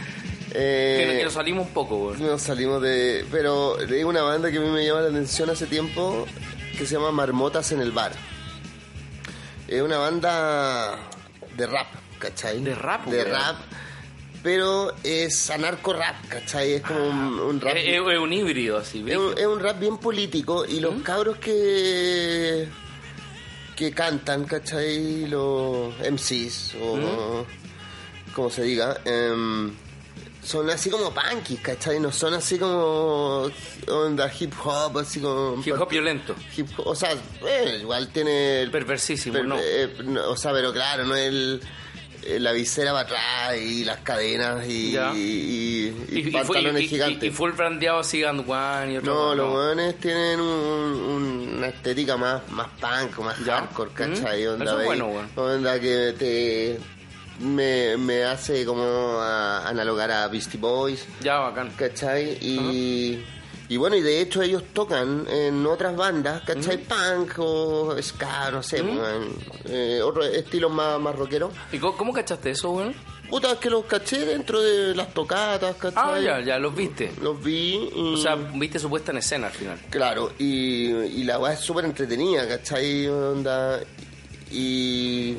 eh, 0.52 1.16
que 1.18 1.24
nos 1.24 1.32
salimos 1.32 1.66
un 1.66 1.72
poco, 1.72 1.96
weón. 1.96 2.24
nos 2.24 2.40
salimos 2.42 2.80
de... 2.80 3.26
Pero 3.32 3.74
de 3.74 4.04
una 4.04 4.22
banda 4.22 4.52
que 4.52 4.58
a 4.58 4.60
mí 4.60 4.68
me 4.70 4.86
llama 4.86 5.00
la 5.00 5.08
atención 5.08 5.50
hace 5.50 5.66
tiempo, 5.66 6.28
que 6.78 6.86
se 6.86 6.94
llama 6.94 7.10
Marmotas 7.10 7.72
en 7.72 7.80
el 7.80 7.90
Bar. 7.90 8.12
Es 9.66 9.82
una 9.82 9.98
banda 9.98 10.96
de 11.56 11.66
rap, 11.66 11.88
¿cachai? 12.20 12.62
De 12.62 12.72
rap, 12.72 13.04
De 13.06 13.24
rap. 13.24 13.56
Pero 14.46 14.94
es 15.02 15.50
anarco 15.50 15.92
rap, 15.92 16.14
¿cachai? 16.28 16.74
Es 16.74 16.82
como 16.82 17.04
un, 17.04 17.40
un 17.40 17.60
rap... 17.60 17.74
Es, 17.76 17.98
un 18.00 18.32
híbrido 18.32 18.78
así, 18.78 19.04
Es 19.04 19.16
un, 19.16 19.36
es 19.36 19.44
un 19.44 19.58
rap 19.58 19.80
bien 19.80 19.98
político 19.98 20.64
y 20.64 20.78
los 20.78 21.02
cabros 21.02 21.38
que 21.38 22.68
que 23.74 23.90
cantan, 23.90 24.44
¿cachai? 24.44 25.26
Los 25.26 25.94
MCs 25.98 26.76
o 26.80 27.44
como 28.36 28.48
se 28.48 28.62
diga, 28.62 29.00
em, 29.04 29.74
son 30.44 30.70
así 30.70 30.90
como 30.90 31.12
punkies, 31.12 31.58
¿cachai? 31.60 31.98
No 31.98 32.12
son 32.12 32.34
así 32.34 32.56
como 32.56 33.50
onda 33.88 34.32
hip 34.38 34.52
hop, 34.64 34.98
así 34.98 35.18
como... 35.20 35.60
Hip 35.66 35.74
hop 35.80 35.90
violento. 35.90 36.36
Hip 36.56 36.68
hop, 36.76 36.86
o 36.86 36.94
sea, 36.94 37.10
eh, 37.44 37.78
igual 37.80 38.08
tiene... 38.12 38.62
el- 38.62 38.70
Perversísimo, 38.70 39.34
per- 39.38 39.44
¿no? 39.46 39.56
eh, 39.58 39.92
no, 40.04 40.30
o 40.30 40.36
sea, 40.36 40.52
pero 40.52 40.72
claro, 40.72 41.04
no 41.04 41.16
es 41.16 41.26
el... 41.28 41.60
eh, 42.26 42.40
La 42.40 42.52
visera 42.52 42.92
para 42.92 43.04
atrás 43.04 43.56
y 43.60 43.84
las 43.84 43.98
cadenas 43.98 44.66
y, 44.66 44.92
Ya. 44.92 45.12
y, 45.14 45.94
y- 46.10 46.18
y 46.18 46.22
fu- 46.24 46.32
pantalones 46.32 46.88
gigantes. 46.88 47.24
y 47.28 47.30
full 47.30 47.52
brandeado 47.52 48.00
así 48.00 48.22
one 48.24 48.92
y 48.92 48.96
otro. 48.98 49.14
No, 49.14 49.34
los 49.34 49.54
weones 49.54 49.98
tienen 50.00 50.40
un- 50.40 50.46
un- 50.48 51.54
una 51.58 51.68
estética 51.68 52.16
más, 52.16 52.42
más 52.50 52.68
punk, 52.80 53.18
más 53.20 53.38
Ya. 53.44 53.58
hardcore, 53.60 53.90
¿cachai? 53.92 54.44
Mm. 54.44 54.48
Onda, 54.50 54.64
Eso 54.64 54.78
es 54.80 54.84
bueno, 54.86 55.06
weón. 55.08 55.28
onda 55.36 55.80
que 55.80 56.14
te 56.18 56.78
me, 57.40 57.96
me 57.98 58.24
hace 58.24 58.64
como 58.64 58.82
a- 59.20 59.68
analogar 59.68 60.10
a 60.10 60.26
Beastie 60.28 60.58
Boys, 60.58 61.04
Ya, 61.20 61.38
bacán. 61.38 61.70
¿cachai? 61.76 62.38
Y, 62.40 63.22
y 63.68 63.76
bueno, 63.76 63.96
y 63.96 64.02
de 64.02 64.20
hecho 64.20 64.42
ellos 64.42 64.62
tocan 64.72 65.26
en 65.28 65.66
otras 65.66 65.96
bandas, 65.96 66.42
¿cachai? 66.42 66.78
Punk 66.78 67.32
o 67.38 67.96
ska, 68.00 68.50
no 68.50 68.62
sé, 68.62 68.80
weón, 68.82 69.28
eh, 69.64 70.00
otro 70.02 70.22
estilo 70.24 70.68
más, 70.70 71.00
más 71.00 71.14
rockero. 71.16 71.50
¿Y 71.72 71.78
cómo, 71.78 71.96
cómo 71.96 72.12
cachaste 72.12 72.50
eso, 72.50 72.70
weón? 72.70 72.94
Puta, 73.28 73.50
es 73.52 73.58
que 73.58 73.68
los 73.70 73.84
caché 73.86 74.24
dentro 74.24 74.62
de 74.62 74.94
las 74.94 75.12
tocatas, 75.12 75.74
Ah, 75.74 75.78
¿cachai? 75.80 76.22
ya, 76.24 76.40
ya, 76.44 76.58
los 76.60 76.72
viste. 76.76 77.10
Los 77.20 77.42
vi 77.42 77.90
y... 77.92 78.14
O 78.14 78.16
sea, 78.16 78.36
viste 78.36 78.78
su 78.78 78.88
puesta 78.88 79.10
en 79.10 79.18
escena 79.18 79.48
al 79.48 79.52
final. 79.52 79.80
Claro, 79.90 80.30
y, 80.38 80.90
y 80.92 81.24
la 81.24 81.36
weá 81.40 81.54
es 81.54 81.60
súper 81.60 81.86
entretenida, 81.86 82.46
¿cachai? 82.46 83.08
Onda, 83.08 83.80
y... 84.52 85.36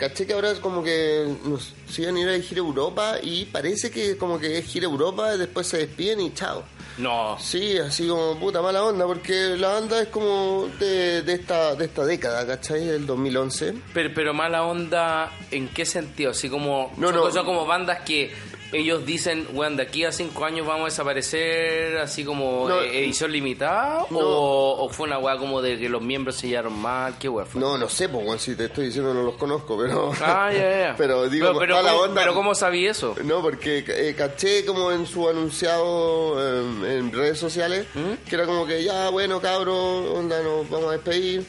Caché 0.00 0.26
que 0.26 0.32
ahora 0.32 0.50
es 0.50 0.60
como 0.60 0.82
que 0.82 1.28
nos 1.44 1.74
a 1.98 2.00
ir 2.00 2.28
a 2.30 2.40
gira 2.40 2.60
Europa 2.60 3.16
y 3.22 3.44
parece 3.44 3.90
que 3.90 4.16
como 4.16 4.38
que 4.38 4.56
es 4.56 4.64
gira 4.64 4.86
Europa, 4.86 5.36
después 5.36 5.66
se 5.66 5.76
despiden 5.76 6.22
y 6.22 6.32
chao. 6.32 6.64
No. 6.96 7.38
Sí, 7.38 7.76
así 7.76 8.08
como 8.08 8.34
puta 8.36 8.62
mala 8.62 8.82
onda, 8.82 9.06
porque 9.06 9.56
la 9.58 9.68
banda 9.68 10.00
es 10.00 10.08
como 10.08 10.68
de, 10.78 11.20
de 11.20 11.34
esta 11.34 11.74
de 11.74 11.84
esta 11.84 12.06
década, 12.06 12.46
¿cachai? 12.46 12.86
Del 12.86 13.06
2011. 13.06 13.74
Pero, 13.92 14.10
pero 14.14 14.32
mala 14.32 14.64
onda, 14.64 15.30
¿en 15.50 15.68
qué 15.68 15.84
sentido? 15.84 16.30
Así 16.30 16.48
como. 16.48 16.92
No, 16.96 17.08
son, 17.08 17.16
no. 17.16 17.30
son 17.30 17.44
como 17.44 17.66
bandas 17.66 18.00
que 18.00 18.32
ellos 18.72 19.04
dicen, 19.06 19.46
weón, 19.52 19.76
de 19.76 19.82
aquí 19.84 20.04
a 20.04 20.12
cinco 20.12 20.44
años 20.44 20.66
vamos 20.66 20.82
a 20.82 20.84
desaparecer 20.86 21.98
así 21.98 22.24
como 22.24 22.68
No. 22.68 22.80
eh, 22.80 23.00
edición 23.04 23.32
limitada? 23.32 24.06
No. 24.10 24.18
O, 24.18 24.84
o 24.84 24.88
fue 24.88 25.06
una 25.06 25.18
weá 25.18 25.36
como 25.38 25.60
de 25.62 25.78
que 25.78 25.88
los 25.88 26.02
miembros 26.02 26.36
se 26.36 26.48
llevaron 26.48 26.78
mal? 26.80 27.16
¿Qué 27.18 27.28
weá 27.28 27.44
fue? 27.46 27.60
No, 27.60 27.76
no 27.78 27.88
sé, 27.88 28.08
pues, 28.08 28.24
weón, 28.24 28.38
si 28.38 28.54
te 28.54 28.66
estoy 28.66 28.86
diciendo 28.86 29.12
no 29.14 29.22
los 29.22 29.34
conozco, 29.34 29.76
pero... 29.78 30.12
Ah, 30.22 30.50
ya, 30.52 30.70
ya. 30.88 30.94
pero 30.98 31.28
digo, 31.28 31.46
pero, 31.48 31.58
pero, 31.58 31.74
mala 31.76 31.90
¿cómo, 31.92 32.02
onda. 32.04 32.20
pero 32.20 32.34
¿cómo 32.34 32.54
sabí 32.54 32.86
eso? 32.86 33.14
No, 33.24 33.42
porque 33.42 33.84
eh, 33.86 34.14
caché 34.16 34.64
como 34.64 34.92
en 34.92 35.06
su 35.06 35.28
anunciado 35.28 36.36
eh, 36.40 36.98
en 36.98 37.12
redes 37.12 37.38
sociales, 37.38 37.86
que 38.28 38.34
era 38.34 38.46
como 38.46 38.66
que 38.66 38.82
ya, 38.84 39.10
bueno, 39.10 39.40
cabro, 39.40 40.14
onda, 40.14 40.42
nos 40.42 40.68
vamos 40.70 40.88
a 40.88 40.92
despedir. 40.92 41.44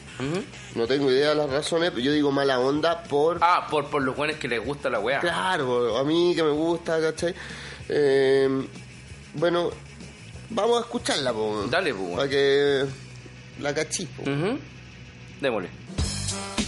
No 0.76 0.88
tengo 0.88 1.12
idea 1.12 1.30
de 1.30 1.36
las 1.36 1.50
razones, 1.50 1.90
pero 1.92 2.02
yo 2.02 2.12
digo 2.14 2.32
mala 2.32 2.60
onda 2.60 3.04
por... 3.04 3.40
Ah, 3.42 3.68
por, 3.70 3.88
por 3.90 4.02
los 4.04 4.16
buenos 4.16 4.38
que 4.38 4.48
les 4.48 4.64
gusta 4.64 4.90
la 4.90 5.00
weá. 5.00 5.20
Claro, 5.20 5.98
a 5.98 6.04
mí 6.04 6.34
que 6.36 6.44
me 6.44 6.52
gusta, 6.52 7.11
¿cachai? 7.12 7.36
Eh, 7.90 8.68
bueno, 9.34 9.70
vamos 10.50 10.78
a 10.78 10.82
escucharla, 10.82 11.34
po. 11.34 11.66
Dale, 11.70 11.94
po. 11.94 12.16
Para 12.16 12.30
que 12.30 12.86
la 13.60 13.74
cachis, 13.74 14.08
po. 14.10 14.24
Ujú. 14.24 14.60
Démosle. 15.40 15.70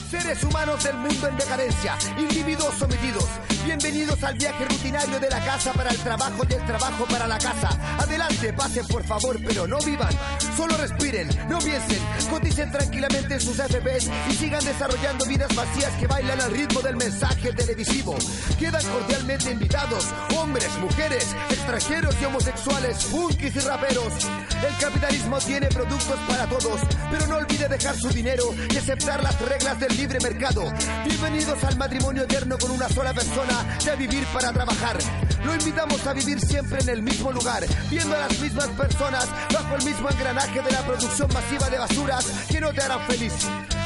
Seres 0.10 0.43
humanos 0.43 0.84
del 0.84 0.95
mundo 0.97 1.27
en 1.27 1.38
decadencia, 1.38 1.97
individuos 2.19 2.75
sometidos. 2.77 3.25
Bienvenidos 3.65 4.21
al 4.23 4.38
viaje 4.38 4.65
rutinario 4.65 5.19
de 5.19 5.27
la 5.29 5.43
casa 5.43 5.73
para 5.73 5.89
el 5.89 5.97
trabajo 5.97 6.43
y 6.47 6.53
el 6.53 6.65
trabajo 6.65 7.06
para 7.06 7.25
la 7.27 7.39
casa. 7.39 7.69
Adelante, 7.97 8.53
pasen 8.53 8.86
por 8.88 9.03
favor, 9.03 9.39
pero 9.43 9.65
no 9.67 9.79
vivan. 9.79 10.13
Solo 10.56 10.78
respiren, 10.78 11.28
no 11.50 11.58
piensen, 11.60 12.00
coticen 12.30 12.72
tranquilamente 12.72 13.34
en 13.34 13.42
sus 13.42 13.58
FPs 13.58 14.10
y 14.30 14.34
sigan 14.34 14.63
desarrollando 14.63 15.26
vidas 15.26 15.54
vacías 15.56 15.92
que 16.00 16.06
bailan 16.06 16.39
al 16.42 16.52
ritmo 16.52 16.82
del 16.82 16.96
mensaje 16.96 17.52
televisivo. 17.54 18.16
Quedan 18.60 18.86
cordialmente 18.86 19.52
invitados, 19.52 20.13
hombres, 20.38 20.70
mujeres, 20.80 21.36
extranjeros 21.50 22.16
y 22.22 22.26
homosexuales, 22.26 23.04
punkis 23.06 23.56
y 23.56 23.60
raperos. 23.60 24.13
El 24.68 24.78
capitalismo 24.80 25.39
tiene 25.39 25.68
productos 25.70 26.20
para 26.28 26.46
todos, 26.46 26.82
pero 27.10 27.26
no 27.28 27.38
olvide 27.38 27.68
dejar 27.68 27.96
su 27.96 28.10
dinero 28.10 28.44
y 28.72 28.78
aceptar 28.78 29.24
las 29.24 29.39
reglas 29.42 29.80
del 29.80 29.98
libre 29.98 30.20
mercado. 30.20 30.72
Bienvenidos 31.06 31.63
al 31.63 31.78
matrimonio 31.78 32.24
eterno 32.24 32.58
con 32.60 32.72
una 32.72 32.88
sola 32.89 33.13
persona 33.13 33.78
a 33.92 33.96
vivir 33.96 34.24
para 34.28 34.54
trabajar. 34.54 34.98
Lo 35.45 35.53
invitamos 35.53 36.06
a 36.08 36.13
vivir 36.13 36.39
siempre 36.39 36.79
en 36.82 36.89
el 36.89 37.01
mismo 37.01 37.32
lugar, 37.32 37.63
viendo 37.89 38.15
a 38.15 38.19
las 38.19 38.39
mismas 38.39 38.67
personas 38.69 39.27
bajo 39.51 39.75
el 39.75 39.84
mismo 39.84 40.10
engranaje 40.10 40.62
de 40.62 40.71
la 40.71 40.86
producción 40.86 41.29
masiva 41.34 41.69
de 41.69 41.77
basuras 41.77 42.25
que 42.49 42.62
no 42.62 42.71
te 42.73 42.82
harán 42.82 43.01
feliz. 43.08 43.34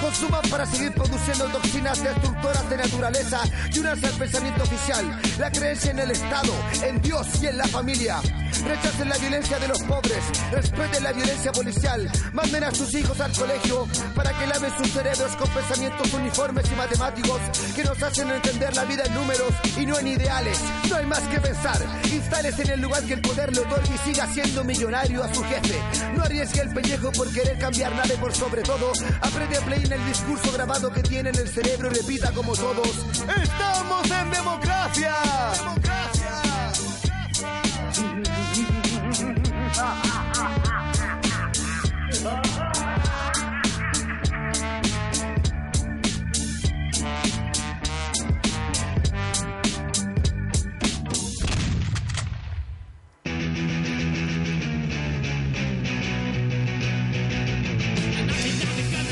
Consuman 0.01 0.41
para 0.49 0.65
seguir 0.65 0.91
produciendo 0.93 1.45
toxinas 1.45 2.03
destructoras 2.03 2.69
de 2.69 2.77
naturaleza 2.77 3.41
y 3.73 3.79
unirse 3.79 4.07
al 4.07 4.13
pensamiento 4.13 4.63
oficial, 4.63 5.21
la 5.39 5.51
creencia 5.51 5.91
en 5.91 5.99
el 5.99 6.11
Estado, 6.11 6.53
en 6.83 7.01
Dios 7.01 7.27
y 7.41 7.47
en 7.47 7.57
la 7.57 7.67
familia. 7.67 8.19
Rechacen 8.65 9.09
la 9.09 9.17
violencia 9.17 9.59
de 9.59 9.67
los 9.67 9.81
pobres, 9.83 10.23
respeten 10.51 11.03
la 11.03 11.11
violencia 11.13 11.51
policial, 11.51 12.11
manden 12.33 12.63
a 12.63 12.71
sus 12.71 12.93
hijos 12.93 13.19
al 13.19 13.31
colegio 13.31 13.87
para 14.15 14.33
que 14.37 14.47
laven 14.47 14.71
sus 14.77 14.91
cerebros 14.91 15.35
con 15.35 15.49
pensamientos 15.49 16.13
uniformes 16.13 16.65
y 16.71 16.75
matemáticos 16.75 17.41
que 17.75 17.83
nos 17.83 18.01
hacen 18.01 18.29
entender 18.29 18.75
la 18.75 18.85
vida 18.85 19.03
en 19.05 19.13
números 19.13 19.53
y 19.77 19.85
no 19.85 19.97
en 19.99 20.07
ideales. 20.07 20.59
No 20.89 20.95
hay 20.95 21.05
más 21.05 21.21
que 21.21 21.39
pensar. 21.39 21.77
Instales 22.11 22.59
en 22.59 22.69
el 22.69 22.81
lugar 22.81 23.03
que 23.03 23.13
el 23.13 23.21
poder 23.21 23.53
le 23.53 23.61
otorgue 23.61 23.95
y 23.95 23.97
siga 24.09 24.27
siendo 24.33 24.63
millonario 24.63 25.23
a 25.23 25.33
su 25.33 25.43
jefe. 25.43 25.79
No 26.15 26.23
arriesgue 26.23 26.61
el 26.61 26.73
pellejo 26.73 27.11
por 27.11 27.31
querer 27.31 27.57
cambiar 27.57 27.95
nada 27.95 28.15
por 28.19 28.33
sobre 28.33 28.61
todo 28.61 28.91
aprende 29.21 29.57
a 29.57 29.61
play 29.61 29.86
en 29.87 29.93
el 29.93 30.05
discurso 30.05 30.51
grabado 30.51 30.91
que 30.91 31.01
tiene 31.01 31.29
en 31.29 31.35
el 31.37 31.47
cerebro 31.47 31.89
y 31.89 31.95
repita 31.95 32.31
como 32.33 32.53
todos. 32.53 33.05
¡Estamos 33.41 34.11
en 34.11 34.31
democracia! 34.31 35.13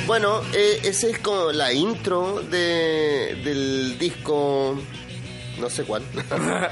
Bueno, 0.08 0.42
eh, 0.54 0.82
esa 0.84 1.08
es 1.08 1.18
como 1.18 1.52
la 1.52 1.74
intro 1.74 2.42
de, 2.42 3.42
del 3.44 3.98
disco, 3.98 4.78
no 5.60 5.70
sé 5.70 5.84
cuál. 5.84 6.04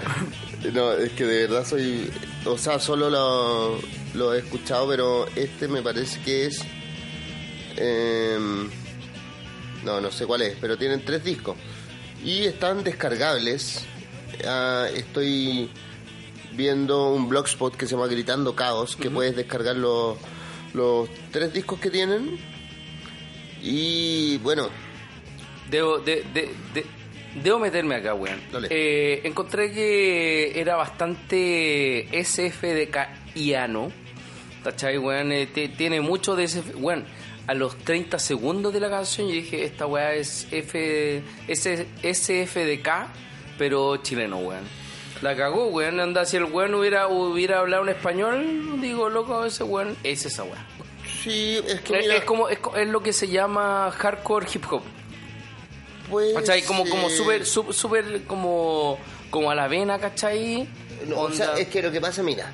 no, 0.73 0.91
es 0.93 1.11
que 1.13 1.25
de 1.25 1.47
verdad 1.47 1.65
soy, 1.65 2.11
o 2.45 2.57
sea, 2.59 2.79
solo 2.79 3.09
lo, 3.09 3.79
lo 4.13 4.33
he 4.35 4.39
escuchado, 4.39 4.87
pero 4.87 5.25
este 5.35 5.67
me 5.67 5.81
parece 5.81 6.21
que 6.21 6.45
es, 6.45 6.61
em, 7.75 8.69
no, 9.83 9.99
no 9.99 10.11
sé 10.11 10.27
cuál 10.27 10.43
es, 10.43 10.55
pero 10.61 10.77
tienen 10.77 11.03
tres 11.03 11.23
discos 11.23 11.57
y 12.23 12.43
están 12.43 12.83
descargables. 12.83 13.85
Ah, 14.45 14.87
estoy 14.93 15.71
viendo 16.53 17.09
un 17.09 17.29
blogspot 17.29 17.75
que 17.75 17.87
se 17.87 17.95
llama 17.95 18.07
Gritando 18.07 18.55
Caos, 18.55 18.95
que 18.95 19.09
puedes 19.09 19.35
descargar 19.35 19.75
los, 19.75 20.17
los 20.73 21.09
tres 21.31 21.51
discos 21.51 21.79
que 21.79 21.89
tienen. 21.89 22.39
Y 23.63 24.37
bueno, 24.39 24.67
Debo, 25.71 25.97
de, 25.99 26.23
de- 26.33 26.51
de- 26.73 26.85
debo 27.41 27.57
meterme 27.59 27.95
acá, 27.95 28.13
weón. 28.13 28.39
Eh, 28.69 29.21
encontré 29.23 29.71
que 29.71 30.59
era 30.59 30.75
bastante 30.75 32.07
SFDK-iano. 32.23 33.91
¿Cachai, 34.63 34.97
weón? 34.97 35.31
Eh, 35.31 35.47
tiene 35.77 36.01
mucho 36.01 36.35
de 36.35 36.43
ese... 36.45 36.61
Weón, 36.75 37.05
a 37.47 37.53
los 37.53 37.75
30 37.77 38.19
segundos 38.19 38.71
de 38.73 38.79
la 38.79 38.89
canción 38.89 39.27
yo 39.27 39.33
dije, 39.33 39.63
esta 39.65 39.85
weá 39.87 40.13
es 40.13 40.47
F, 40.51 41.21
S- 41.47 41.87
SFDK, 42.03 42.89
pero 43.57 43.97
chileno, 43.97 44.37
weón. 44.39 44.63
La 45.21 45.35
cagó, 45.35 45.67
weón. 45.67 45.99
Anda, 45.99 46.25
si 46.25 46.37
el 46.37 46.43
weón 46.45 46.75
hubiera, 46.75 47.07
hubiera 47.07 47.59
hablado 47.59 47.83
en 47.83 47.89
español, 47.89 48.79
digo, 48.81 49.09
loco, 49.09 49.45
ese 49.45 49.63
weón 49.63 49.95
es 50.03 50.25
esa 50.25 50.43
weá. 50.43 50.65
Sí, 51.23 51.59
es 51.67 51.81
que 51.81 51.93
Es, 51.99 52.01
mira, 52.01 52.15
es 52.17 52.23
como, 52.25 52.49
es, 52.49 52.59
lo 52.87 53.01
que 53.01 53.13
se 53.13 53.27
llama 53.27 53.91
hardcore 53.97 54.45
hip 54.53 54.63
hop. 54.71 54.81
pues, 56.09 56.33
¿Cachai? 56.33 56.61
Como, 56.63 56.87
como 56.87 57.07
eh, 57.07 57.15
súper, 57.17 57.45
sú- 57.45 57.71
súper 57.73 58.23
como, 58.25 58.97
como 59.29 59.49
a 59.51 59.55
la 59.55 59.67
vena, 59.67 59.99
¿cachai? 59.99 60.67
no, 61.07 61.19
o 61.21 61.31
sea, 61.31 61.53
es 61.57 61.67
que 61.67 61.81
lo 61.81 61.91
que 61.91 61.99
pasa, 62.01 62.23
mira, 62.23 62.51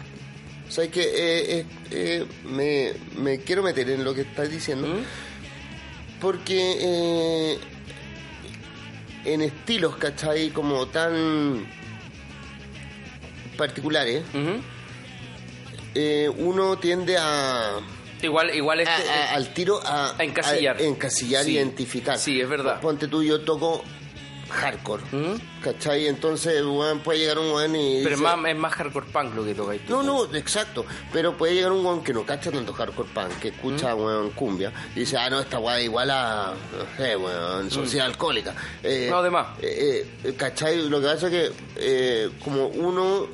o 0.68 0.72
sea, 0.72 0.84
es 0.86 0.90
que 0.92 1.02
eh, 1.02 1.60
eh, 1.60 1.66
eh, 1.92 2.26
me, 2.46 2.94
me 3.22 3.40
quiero 3.40 3.62
meter 3.64 3.90
en 3.90 4.04
lo 4.04 4.14
que 4.14 4.22
estás 4.22 4.50
diciendo, 4.50 4.88
¿Mm? 4.88 5.04
porque 6.22 6.78
eh, 6.80 7.60
en 9.26 9.42
estilos, 9.42 9.96
¿cachai? 9.98 10.50
Como 10.52 10.88
tan 10.88 11.66
particulares, 13.58 14.24
eh, 15.96 16.30
uno 16.38 16.78
tiende 16.78 17.18
a, 17.18 17.80
Igual, 18.22 18.54
igual 18.56 18.80
este... 18.82 18.92
a- 19.10 19.32
a- 19.32 19.36
al 19.36 19.54
tiro 19.54 19.80
a, 19.86 20.16
a 20.18 20.24
encasillar. 20.24 20.78
a 20.78 20.82
encasillar 20.84 21.44
Sí. 21.46 21.52
identificar. 21.54 22.18
Sí, 22.18 22.40
es 22.42 22.50
verdad. 22.50 22.80
Ponte 22.82 23.08
tú, 23.08 23.24
yo 23.24 23.42
toco 23.42 23.84
hardcore, 24.50 25.04
¿Mm? 25.12 25.36
¿cachai? 25.64 26.08
Entonces, 26.08 26.64
weón, 26.66 27.02
puede 27.02 27.20
llegar 27.20 27.38
un 27.38 27.52
weón 27.52 27.76
y... 27.76 28.02
Pero 28.04 28.16
es 28.16 28.20
dice- 28.22 28.36
más, 28.36 28.50
es 28.50 28.58
más 28.58 28.74
hardcore 28.74 29.06
punk 29.06 29.36
lo 29.36 29.46
que 29.46 29.54
toca 29.54 29.74
ahí. 29.74 29.82
No, 29.88 30.02
no, 30.02 30.26
exacto. 30.36 30.86
Pero 31.14 31.38
puede 31.38 31.54
llegar 31.54 31.72
un 31.72 31.86
weón 31.86 32.04
que 32.04 32.14
no 32.14 32.26
cacha 32.26 32.50
tanto 32.52 32.74
hardcore 32.74 33.10
punk, 33.14 33.40
que 33.40 33.50
escucha, 33.50 33.96
¿Mm? 33.96 34.00
weón, 34.04 34.30
cumbia, 34.32 34.74
y 34.96 35.02
dice, 35.02 35.18
ah, 35.18 35.30
no, 35.30 35.40
esta 35.40 35.60
weá 35.60 35.80
igual 35.82 36.10
a, 36.10 36.54
no 36.78 36.98
sé, 36.98 37.16
weón, 37.16 37.70
sociedad 37.70 38.08
alcohólica. 38.08 38.56
Eh, 38.82 39.06
¿Mm? 39.08 39.12
No, 39.12 39.22
de 39.22 39.30
más. 39.30 39.48
eh, 39.62 40.08
eh, 40.24 40.34
¿Cachai? 40.36 40.90
Lo 40.90 41.00
que 41.00 41.08
pasa 41.08 41.28
es 41.28 41.32
que, 41.32 41.52
eh, 41.76 42.30
como 42.44 42.68
uno, 42.70 43.28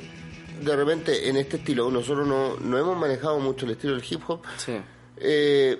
de 0.61 0.75
repente, 0.75 1.29
en 1.29 1.37
este 1.37 1.57
estilo, 1.57 1.89
nosotros 1.91 2.27
no, 2.27 2.55
no 2.57 2.77
hemos 2.77 2.97
manejado 2.97 3.39
mucho 3.39 3.65
el 3.65 3.71
estilo 3.73 3.93
del 3.95 4.03
hip 4.09 4.21
hop, 4.27 4.41
Sí. 4.57 4.73
eh, 5.17 5.79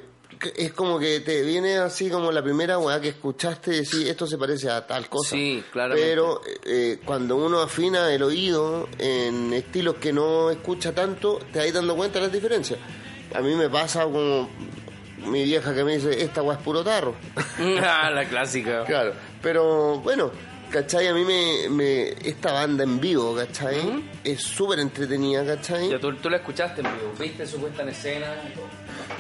es 0.58 0.74
como 0.74 1.00
que 1.00 1.22
te 1.22 1.44
viene 1.44 1.78
así 1.78 2.10
como 2.10 2.30
la 2.32 2.44
primera 2.44 2.78
weá 2.78 3.00
que 3.00 3.08
escuchaste 3.10 3.72
y 3.72 3.78
decís, 3.78 4.06
esto 4.10 4.28
se 4.28 4.38
parece 4.38 4.70
a 4.70 4.86
tal 4.86 5.08
cosa. 5.08 5.30
Sí, 5.30 5.64
claramente. 5.72 6.10
Pero 6.10 6.42
eh, 6.66 7.00
cuando 7.06 7.38
uno 7.38 7.62
afina 7.62 8.14
el 8.14 8.22
oído 8.22 8.90
en 9.00 9.54
estilos 9.54 9.96
que 9.96 10.12
no 10.12 10.52
escucha 10.52 10.94
tanto, 10.94 11.40
te 11.54 11.60
vas 11.60 11.72
dando 11.74 11.96
cuenta 11.96 12.20
de 12.20 12.26
las 12.26 12.34
diferencias. 12.34 12.78
A 13.34 13.40
mí 13.40 13.56
me 13.56 13.70
pasa 13.70 14.04
como 14.04 14.50
mi 15.26 15.44
vieja 15.46 15.74
que 15.74 15.84
me 15.86 15.96
dice, 15.96 16.22
esta 16.22 16.42
weá 16.42 16.58
es 16.58 16.64
puro 16.64 16.84
tarro. 16.84 17.16
ah, 17.82 18.10
la 18.14 18.26
clásica. 18.28 18.84
claro, 18.84 19.14
pero 19.42 20.00
bueno, 20.00 20.32
¿cachai? 20.70 21.08
A 21.08 21.14
mí 21.14 21.24
me, 21.24 21.70
me 21.70 22.10
esta 22.10 22.52
banda 22.54 22.84
en 22.84 23.00
vivo, 23.00 23.36
¿cachai? 23.36 24.04
Es 24.24 24.42
súper 24.42 24.80
entretenida, 24.80 25.46
¿cachai? 25.46 25.90
Ya, 25.90 26.00
tú, 26.00 26.16
tú 26.16 26.30
la 26.30 26.38
escuchaste 26.38 26.82
en 26.82 26.88
vivo, 26.88 27.14
viste 27.20 27.46
su 27.46 27.58
puesta 27.58 27.84
en 27.84 27.90
escena. 27.90 28.28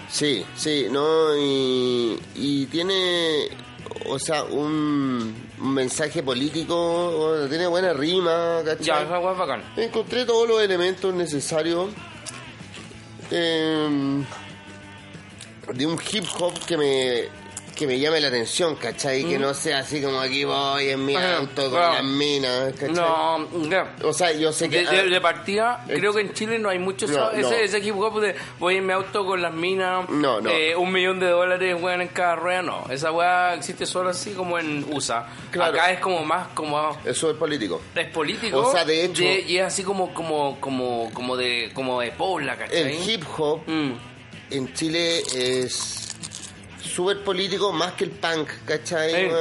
Sí, 0.09 0.45
sí, 0.55 0.87
no, 0.89 1.35
y, 1.37 2.19
y 2.35 2.65
tiene 2.67 3.49
o 4.07 4.19
sea, 4.19 4.43
un, 4.43 5.35
un 5.59 5.73
mensaje 5.73 6.21
político, 6.23 7.11
bueno, 7.17 7.47
tiene 7.47 7.67
buena 7.67 7.93
rima, 7.93 8.61
¿cachai? 8.63 8.85
Ya, 8.85 9.01
esa 9.01 9.17
es 9.31 9.37
bacán. 9.37 9.63
Encontré 9.77 10.25
todos 10.25 10.47
los 10.47 10.61
elementos 10.61 11.13
necesarios 11.13 11.89
eh, 13.31 14.23
de 15.73 15.85
un 15.85 15.99
hip 16.11 16.25
hop 16.39 16.53
que 16.65 16.77
me 16.77 17.44
que 17.75 17.85
me 17.87 17.99
llame 17.99 18.21
la 18.21 18.29
atención, 18.29 18.75
¿cachai? 18.77 19.23
Que 19.25 19.37
no 19.37 19.53
sea 19.53 19.79
así 19.79 20.01
como 20.01 20.19
aquí 20.19 20.43
voy 20.45 20.89
en 20.89 21.05
mi 21.05 21.15
Ajá, 21.15 21.37
auto 21.37 21.63
con 21.63 21.71
claro. 21.71 21.93
las 21.95 22.03
minas, 22.05 22.73
¿cachai? 22.79 22.95
No. 22.95 23.47
O 24.03 24.13
sea, 24.13 24.31
yo 24.31 24.53
sé 24.53 24.69
que... 24.69 24.77
De, 24.83 24.91
de- 24.91 24.99
ah, 24.99 25.03
de 25.03 25.21
partida, 25.21 25.83
creo 25.87 26.13
que 26.13 26.21
en 26.21 26.33
Chile 26.33 26.57
no 26.57 26.69
hay 26.69 26.79
mucho 26.79 27.05
no, 27.07 27.31
ese, 27.31 27.41
no. 27.41 27.51
ese 27.51 27.79
hip 27.79 27.95
hop 27.97 28.21
de 28.21 28.35
voy 28.59 28.77
en 28.77 28.85
mi 28.85 28.93
auto 28.93 29.25
con 29.25 29.41
las 29.41 29.53
minas, 29.53 30.09
No, 30.09 30.39
no. 30.41 30.49
eh, 30.49 30.75
un 30.75 30.91
millón 30.91 31.19
de 31.19 31.27
dólares 31.29 31.75
weón, 31.81 32.01
en 32.01 32.07
cada 32.07 32.35
rueda, 32.37 32.61
no. 32.61 32.85
Esa 32.89 33.11
weá 33.11 33.53
existe 33.55 33.85
solo 33.85 34.09
así 34.11 34.31
como 34.31 34.57
en 34.57 34.85
USA. 34.91 35.27
Claro. 35.51 35.73
Acá 35.73 35.91
es 35.91 35.99
como 35.99 36.23
más 36.23 36.47
como 36.53 36.97
Eso 37.03 37.29
es 37.31 37.37
político. 37.37 37.81
es 37.93 38.07
político 38.07 38.59
O 38.59 38.71
sea, 38.71 38.85
de 38.85 39.05
hecho- 39.05 39.23
y 39.23 39.57
es 39.57 39.65
así 39.65 39.83
como 39.83 40.13
como 40.13 40.59
como 40.61 41.09
como 41.13 41.35
de 41.35 41.71
como 41.73 41.99
de 41.99 42.11
pobla, 42.11 42.55
¿cachai? 42.55 42.81
El 42.97 43.09
hip 43.09 43.23
hop 43.37 43.61
Mm. 43.67 43.91
en 44.51 44.73
Chile 44.73 45.19
es 45.35 46.04
súper 46.95 47.23
político 47.23 47.73
más 47.73 47.93
que 47.93 48.05
el 48.05 48.11
punk, 48.11 48.47
¿cachai? 48.65 49.11
Sí. 49.13 49.31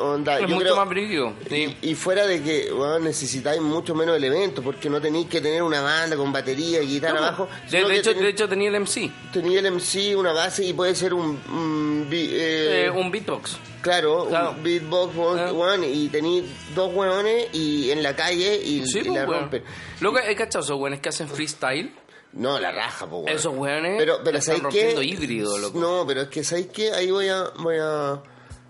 onda, 0.00 0.36
es 0.36 0.42
yo 0.42 0.48
mucho 0.48 0.60
creo- 0.60 0.76
más. 0.76 1.38
Sí. 1.48 1.76
Y, 1.82 1.90
y 1.90 1.94
fuera 1.94 2.26
de 2.26 2.42
que 2.42 2.72
weón, 2.72 3.04
necesitáis 3.04 3.60
mucho 3.60 3.94
menos 3.94 4.16
elementos, 4.16 4.62
porque 4.64 4.88
no 4.88 5.00
tenéis 5.00 5.26
que 5.28 5.40
tener 5.40 5.62
una 5.62 5.80
banda 5.82 6.16
con 6.16 6.32
batería 6.32 6.82
y 6.82 6.86
guitarra 6.86 7.20
No, 7.20 7.26
abajo. 7.26 7.48
de, 7.70 7.78
hecho, 7.78 8.12
tenéis- 8.12 8.22
de 8.22 8.28
hecho 8.28 8.48
tenía 8.48 8.68
el 8.68 8.74
MC, 8.76 9.10
tenía 9.32 9.58
el 9.60 9.66
MC, 9.66 10.14
una 10.16 10.32
base 10.32 10.64
y 10.64 10.72
puede 10.72 10.94
ser 10.94 11.12
un, 11.14 11.40
un 11.52 12.08
eh, 12.12 12.86
eh, 12.86 12.90
un 12.90 13.10
beatbox. 13.10 13.56
claro, 13.82 14.26
claro. 14.28 14.50
un 14.52 14.62
beatbox 14.62 15.16
weón, 15.16 15.82
Ah. 15.82 15.86
y 15.86 16.08
tenéis 16.08 16.44
dos 16.74 16.94
weones 16.94 17.48
y 17.52 17.90
en 17.90 18.02
la 18.02 18.14
calle 18.14 18.56
y, 18.62 18.86
Sí, 18.86 19.00
y 19.00 19.02
pues, 19.04 19.14
la 19.18 19.26
weón. 19.28 19.40
rompen. 19.42 19.64
Lo 20.00 20.12
que 20.12 20.30
he 20.30 20.36
cachado 20.36 20.64
esos 20.64 20.78
weones 20.78 21.00
que 21.00 21.08
hacen 21.08 21.28
freestyle. 21.28 21.92
No, 22.32 22.58
la 22.60 22.70
raja, 22.70 23.06
pues, 23.06 23.24
weón. 23.24 23.36
Esos 23.36 23.56
weones 23.56 23.94
Pero, 23.98 24.20
pero 24.24 24.38
están 24.38 24.60
rompiendo 24.60 25.02
híbrido, 25.02 25.58
loco. 25.58 25.78
No, 25.80 26.04
pero 26.06 26.22
es 26.22 26.28
que 26.28 26.44
¿sabéis 26.44 26.68
qué? 26.68 26.92
Ahí 26.92 27.10
voy 27.10 27.28
a... 27.28 27.44
Voy 27.58 27.76
a 27.80 28.20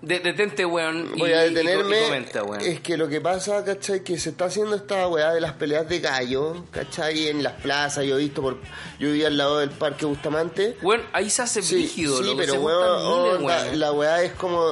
De- 0.01 0.19
detente, 0.21 0.65
weón. 0.65 1.13
Voy 1.19 1.33
a 1.35 1.45
y- 1.47 1.53
detenerme. 1.53 2.01
y 2.01 2.05
comenta, 2.05 2.43
weón. 2.43 2.63
es 2.63 2.81
que 2.81 2.97
lo 2.97 3.07
que 3.07 3.21
pasa, 3.21 3.63
¿cachai? 3.63 4.03
Que 4.03 4.19
se 4.19 4.31
está 4.31 4.47
haciendo 4.47 4.75
esta 4.77 5.07
weá 5.09 5.35
de 5.35 5.43
las 5.43 5.53
peleas 5.53 5.87
de 5.91 6.01
gallo, 6.01 6.65
¿cachai? 6.71 7.29
En 7.29 7.43
las 7.43 7.53
plazas, 7.61 8.07
yo 8.07 8.17
he 8.17 8.19
visto 8.23 8.41
por. 8.41 8.57
Yo 8.99 9.09
vivía 9.09 9.27
al 9.27 9.37
lado 9.37 9.59
del 9.59 9.69
Parque 9.71 10.07
Bustamante. 10.07 10.79
Weón, 10.81 11.03
ahí 11.13 11.29
se 11.29 11.43
hace 11.43 11.61
Sí, 11.61 11.75
brígido, 11.75 12.17
sí, 12.17 12.25
loco, 12.25 12.39
pero 12.39 12.53
se 12.55 12.59
weón, 12.59 12.81
juntan 13.03 13.03
miles, 13.03 13.35
onda, 13.43 13.63
weón. 13.65 13.79
la 13.81 13.93
weá 13.93 14.23
es 14.23 14.33
como 14.33 14.65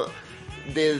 de 0.73 0.99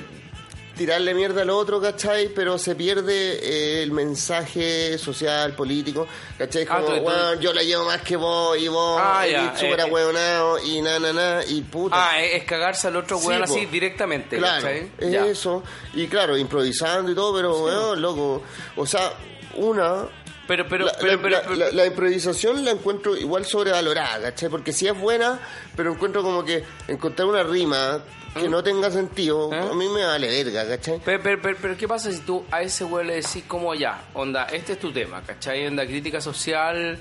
tirarle 0.79 1.13
mierda 1.13 1.41
al 1.41 1.49
otro, 1.49 1.81
¿cachai? 1.81 2.29
Pero 2.33 2.57
se 2.57 2.73
pierde 2.73 3.11
eh, 3.43 3.83
el 3.83 3.91
mensaje 3.91 4.97
social, 4.97 5.53
político, 5.53 6.07
¿cachai? 6.37 6.65
Ah, 6.69 6.79
Como, 6.81 7.33
yo 7.41 7.51
la 7.53 7.61
llevo 7.63 7.83
más 7.83 8.01
que 8.01 8.15
vos 8.15 8.57
y 8.57 8.69
vos, 8.69 8.97
Ah, 9.03 9.27
y 9.27 9.31
ya, 9.33 9.53
súper 9.57 9.79
eh, 9.79 9.83
ahueonado, 9.83 10.57
y 10.65 10.81
na, 10.81 10.97
na, 10.97 11.11
na, 11.11 11.41
y 11.45 11.61
puta. 11.63 11.95
Ah, 12.11 12.23
es, 12.23 12.45
cagarse 12.45 12.87
al 12.87 12.95
otro 12.95 13.19
Sí, 13.19 13.27
weón 13.27 13.39
po. 13.43 13.53
así 13.53 13.65
directamente, 13.65 14.37
Claro, 14.37 14.63
¿cachai? 14.63 14.91
es 14.97 15.11
Ya. 15.11 15.25
eso. 15.27 15.61
Y 15.93 16.07
claro, 16.07 16.37
improvisando 16.37 17.11
y 17.11 17.15
todo, 17.15 17.35
pero, 17.35 17.57
weón, 17.61 18.01
loco. 18.01 18.41
O 18.77 18.85
sea, 18.85 19.11
una. 19.55 20.05
Pero, 20.47 20.65
pero, 20.67 20.85
la, 20.85 20.93
pero, 20.99 21.21
pero, 21.21 21.29
la- 21.29 21.41
pero- 21.43 21.55
la- 21.55 21.71
la 21.71 21.85
improvisación 21.85 22.63
la 22.65 22.71
encuentro 22.71 23.15
igual 23.15 23.45
sobrevalorada, 23.45 24.31
¿cachai? 24.31 24.47
Porque 24.49 24.71
sí 24.73 24.87
es 24.87 24.97
buena, 24.97 25.39
pero 25.75 25.91
encuentro 25.91 26.23
como 26.23 26.43
que 26.43 26.63
encontrar 26.87 27.27
una 27.27 27.43
rima 27.43 28.01
que 28.43 28.49
no 28.49 28.63
tenga 28.63 28.89
sentido, 28.91 29.53
¿Eh? 29.53 29.59
a 29.59 29.73
mí 29.73 29.87
me 29.89 30.05
vale 30.05 30.27
verga, 30.27 30.67
¿cachai? 30.67 30.99
Pero, 31.03 31.21
pero, 31.23 31.41
pero, 31.41 31.57
pero 31.61 31.77
¿qué 31.77 31.87
pasa 31.87 32.11
si 32.11 32.19
tú 32.19 32.45
a 32.51 32.61
ese 32.61 32.83
weón 32.85 33.07
le 33.07 33.15
decís 33.15 33.43
como 33.47 33.73
ya, 33.75 34.03
onda, 34.13 34.45
este 34.45 34.73
es 34.73 34.79
tu 34.79 34.91
tema, 34.91 35.21
¿cachai? 35.25 35.67
Onda, 35.67 35.85
crítica 35.85 36.19
social, 36.21 36.97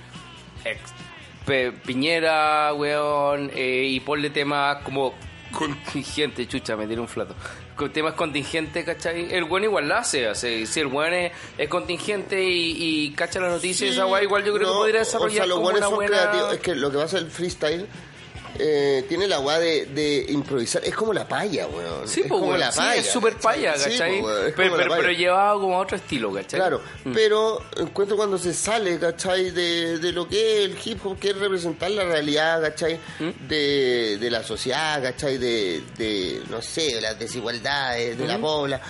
ex, 0.65 0.81
Pe- 1.47 1.73
Piñera, 1.73 2.73
weón, 2.75 3.51
eh, 3.55 3.85
y 3.89 4.01
ponle 4.01 4.31
temas 4.31 4.83
como 4.85 5.15
contingente, 5.53 6.47
chucha, 6.47 6.77
me 6.77 6.87
tiré 6.87 7.01
un 7.01 7.09
flato. 7.09 7.35
Con 7.75 7.91
temas 7.93 8.15
contingentes, 8.15 8.85
¿cachai? 8.85 9.33
El 9.33 9.45
weón 9.45 9.65
igual 9.65 9.89
la 9.89 9.99
hace, 9.99 10.27
hace. 10.27 10.67
Si 10.67 10.81
el 10.81 10.89
weón 10.89 11.13
es, 11.15 11.33
es 11.57 11.69
contingente 11.69 12.43
y, 12.43 12.77
y 13.07 13.13
cacha 13.13 13.41
la 13.41 13.49
noticia, 13.49 13.87
Sí, 13.87 13.93
esa 13.93 14.05
weá 14.07 14.23
igual 14.23 14.45
yo 14.45 14.53
creo 14.53 14.67
no, 14.67 14.73
que 14.75 14.79
podría 14.79 15.03
O 15.03 15.05
sea, 15.05 15.19
desarrollar 15.21 15.47
los 15.49 15.55
como 15.59 15.71
buenos 15.71 15.81
una 15.81 15.87
son 15.89 15.95
buena... 15.97 16.17
creativos. 16.19 16.53
Es 16.55 16.61
que 16.61 16.75
lo 16.75 16.91
que 16.91 16.99
pasa 16.99 17.19
el 17.19 17.31
freestyle 17.31 17.87
eh, 18.59 19.05
tiene 19.09 19.27
la 19.27 19.41
weá 19.41 19.59
de, 19.59 19.87
de 19.87 20.27
improvisar. 20.31 20.85
Es 20.85 20.95
como 20.95 21.13
la 21.13 21.27
paya, 21.27 21.67
weón. 21.67 22.07
Sí, 22.09 22.23
es 22.23 22.29
como 22.29 22.47
weón, 22.49 22.61
la 22.61 22.73
sí, 22.73 22.79
paya. 22.79 23.01
es 23.01 23.07
súper 23.11 23.37
paya, 23.37 23.77
Sí, 23.77 23.91
¿cachai? 23.91 24.21
weón, 24.21 24.53
pero, 24.57 24.77
pero, 24.77 25.11
llevado 25.13 25.61
como 25.61 25.77
a 25.77 25.79
otro 25.81 25.97
estilo, 25.97 26.33
¿cachai? 26.33 26.59
Claro, 26.61 26.81
Mm. 27.05 27.13
pero 27.13 27.63
encuentro 27.77 28.17
cuando 28.17 28.39
se 28.39 28.53
sale, 28.55 28.99
¿cachai? 28.99 29.51
De, 29.51 29.99
de 29.99 30.13
lo 30.13 30.29
que 30.29 30.65
es 30.65 30.71
el 30.71 30.77
hip 30.85 31.05
hop, 31.07 31.19
que 31.19 31.31
es 31.31 31.37
representar 31.39 31.91
la 31.91 32.05
realidad, 32.05 32.61
¿cachai? 32.61 32.99
¿Mm? 33.19 33.47
De, 33.49 34.19
de 34.19 34.31
la 34.31 34.43
sociedad, 34.43 35.03
¿cachai? 35.03 35.39
De, 35.39 35.83
de, 35.97 36.43
no 36.51 36.61
sé, 36.63 37.01
las 37.01 37.19
desigualdades, 37.19 38.19
de 38.19 38.25
¿Mm? 38.25 38.29
la 38.29 38.39
pobla. 38.39 38.81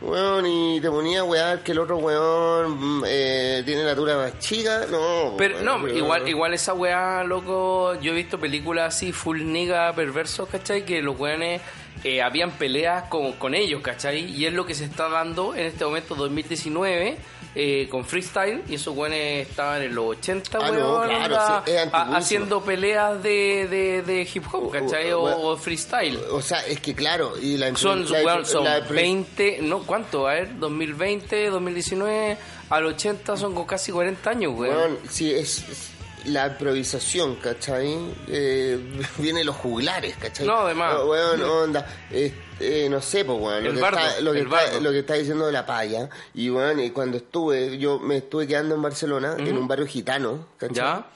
Weón, 0.00 0.46
y 0.46 0.80
te 0.80 0.88
ponía 0.90 1.24
wear 1.24 1.62
que 1.62 1.72
el 1.72 1.78
otro 1.80 1.98
weón 1.98 2.98
mm, 3.00 3.04
eh, 3.06 3.62
tiene 3.64 3.84
la 3.84 3.94
dura 3.94 4.16
más 4.16 4.38
chica, 4.38 4.86
no. 4.90 5.34
Pero 5.36 5.54
weón, 5.56 5.64
no, 5.64 5.82
pero- 5.82 5.96
igual, 5.96 6.28
igual 6.28 6.54
esa 6.54 6.74
weá, 6.74 7.22
loco, 7.24 7.94
yo 8.00 8.12
he 8.12 8.14
visto 8.14 8.38
películas 8.38 8.94
así, 8.94 9.12
full 9.18 9.42
nigga, 9.44 9.92
perversos, 9.92 10.48
¿cachai? 10.48 10.84
Que 10.84 11.02
los 11.02 11.18
weones 11.18 11.60
eh, 12.04 12.22
habían 12.22 12.52
peleas 12.52 13.04
con, 13.08 13.32
con 13.32 13.54
ellos, 13.54 13.82
¿cachai? 13.82 14.24
Y 14.30 14.46
es 14.46 14.52
lo 14.52 14.64
que 14.64 14.74
se 14.74 14.84
está 14.84 15.08
dando 15.08 15.54
en 15.54 15.66
este 15.66 15.84
momento 15.84 16.14
2019 16.14 17.16
eh, 17.54 17.88
con 17.90 18.04
freestyle, 18.04 18.62
y 18.68 18.74
esos 18.74 18.94
weones 18.96 19.48
estaban 19.48 19.82
en 19.82 19.92
los 19.94 20.04
80, 20.18 20.58
Ah, 20.58 20.70
weón, 20.70 20.76
no, 20.78 21.02
claro, 21.02 21.24
onda, 21.24 21.62
sí, 21.66 21.72
a- 21.92 22.16
haciendo 22.16 22.62
peleas 22.62 23.20
de, 23.22 23.66
de, 23.68 24.02
de 24.02 24.28
hip 24.32 24.44
hop, 24.52 24.70
¿cachai? 24.70 25.10
O, 25.12 25.20
Bueno, 25.22 25.36
o 25.38 25.56
freestyle. 25.56 26.18
O 26.30 26.40
sea, 26.40 26.60
es 26.66 26.78
que 26.80 26.94
claro, 26.94 27.32
y 27.40 27.56
la 27.56 27.74
Son, 27.74 28.04
la- 28.08 28.22
weón, 28.22 28.46
son 28.46 28.62
la- 28.64 28.80
20, 28.80 29.58
no, 29.62 29.80
¿cuánto? 29.80 30.28
A 30.28 30.34
ver, 30.34 30.56
2020, 30.58 31.50
2019, 31.50 32.36
al 32.70 32.86
80 32.86 33.36
son 33.36 33.54
con 33.54 33.64
casi 33.64 33.90
40 33.90 34.30
años, 34.30 34.52
weón. 34.54 34.98
Sí, 35.08 35.32
es, 35.32 35.64
es 35.68 35.90
la 36.26 36.48
improvisación, 36.48 37.36
¿cachai? 37.36 37.96
Eh, 38.28 38.78
viene 39.18 39.44
los 39.44 39.56
juglares, 39.56 40.16
¿cachai? 40.16 40.46
No, 40.46 40.58
además. 40.60 40.96
Oh, 40.98 41.10
weón, 41.10 41.42
onda, 41.42 41.86
eh, 42.10 42.32
eh, 42.60 42.88
no 42.90 43.00
sé, 43.00 43.24
pues, 43.24 43.38
weón, 43.40 43.64
lo, 43.64 43.72
que 43.74 43.80
bardo, 43.80 43.98
está, 43.98 44.20
lo, 44.20 44.32
que 44.32 44.40
está, 44.40 44.80
lo 44.80 44.90
que 44.92 44.98
está 45.00 45.14
diciendo 45.14 45.46
de 45.46 45.52
la 45.52 45.64
paya. 45.66 46.08
Y, 46.34 46.50
weón, 46.50 46.80
y 46.80 46.90
cuando 46.90 47.16
estuve, 47.18 47.78
yo 47.78 47.98
me 47.98 48.18
estuve 48.18 48.46
quedando 48.46 48.74
en 48.74 48.82
Barcelona, 48.82 49.36
en 49.38 49.56
un 49.56 49.66
barrio 49.68 49.86
gitano, 49.86 50.46
¿cachai? 50.56 50.76
Ya. 50.76 51.06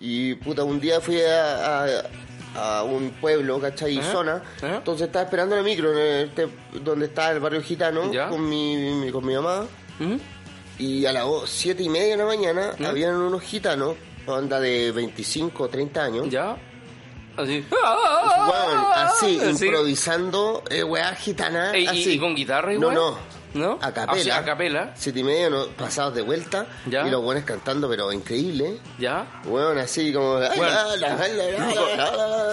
Y, 0.00 0.34
puta, 0.34 0.64
un 0.64 0.80
día 0.80 1.00
fui 1.00 1.20
a... 1.22 1.84
a- 1.84 2.02
a 2.52 2.82
un 2.82 3.10
pueblo, 3.20 3.60
¿cachai? 3.60 3.96
Y 3.96 4.02
zona. 4.02 4.42
Entonces 4.60 5.06
estaba 5.06 5.24
esperando 5.24 5.54
la 5.54 5.62
micro 5.62 5.92
en 5.96 6.26
este, 6.30 6.48
donde 6.82 7.06
está 7.06 7.30
el 7.30 7.38
barrio 7.38 7.62
gitano 7.62 8.12
Ya. 8.12 8.28
con 8.28 8.48
mi, 8.48 9.08
con 9.12 9.24
mi 9.24 9.34
mamá. 9.34 9.66
Y 10.76 11.06
a 11.06 11.12
las 11.12 11.24
siete 11.46 11.84
y 11.84 11.88
media 11.88 12.08
de 12.08 12.16
la 12.16 12.24
mañana 12.24 12.72
habían 12.84 13.14
unos 13.14 13.42
gitanos, 13.42 13.94
onda 14.26 14.60
de 14.60 14.92
25 14.92 15.64
o 15.64 15.68
30 15.68 16.02
años, 16.02 16.28
¿Ya? 16.30 16.56
Así. 17.36 17.64
weón, 17.70 18.84
así, 18.94 19.40
Así. 19.42 19.64
improvisando, 19.66 20.62
eh, 20.68 20.82
weá 20.84 21.14
gitana, 21.14 21.76
¿Y- 21.78 21.86
así. 21.86 22.12
y 22.14 22.18
con 22.18 22.34
guitarra 22.34 22.68
No, 22.72 22.78
igual? 22.78 22.94
no. 22.94 23.40
¿No? 23.52 23.78
A 23.82 23.92
capela. 23.92 24.12
Así, 24.20 24.30
a 24.30 24.44
capela. 24.44 24.92
Siete 24.94 25.18
y 25.18 25.24
media, 25.24 25.50
no, 25.50 25.66
pasados 25.70 26.14
de 26.14 26.22
vuelta. 26.22 26.66
¿Ya? 26.86 27.04
Y 27.08 27.10
los 27.10 27.20
buenos 27.20 27.42
cantando, 27.42 27.88
pero 27.88 28.12
increíble. 28.12 28.78
¿Ya? 28.96 29.26
Weón, 29.44 29.76
así 29.76 30.12
como... 30.12 30.38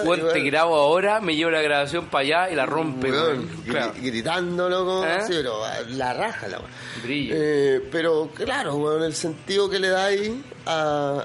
Bueno. 0.04 0.26
Te 0.32 0.40
grabo 0.40 0.74
ahora, 0.76 1.20
me 1.20 1.36
llevo 1.36 1.52
la 1.52 1.62
grabación 1.62 2.06
para 2.06 2.22
allá 2.22 2.50
y 2.50 2.56
la 2.56 2.66
rompe, 2.66 3.12
gri- 3.12 3.64
Claro. 3.68 3.92
gritando, 3.96 4.68
loco, 4.68 5.04
¿Eh? 5.06 5.20
sí, 5.24 5.34
pero 5.36 5.64
ah, 5.64 5.76
la 5.88 6.14
raja 6.14 6.48
la 6.48 6.58
weón. 6.58 6.70
Brillo. 7.04 7.34
Eh, 7.36 7.88
pero 7.92 8.30
claro, 8.34 8.74
weón, 8.74 9.04
el 9.04 9.14
sentido 9.14 9.70
que 9.70 9.78
le 9.78 9.90
dais 9.90 10.32
a, 10.66 11.24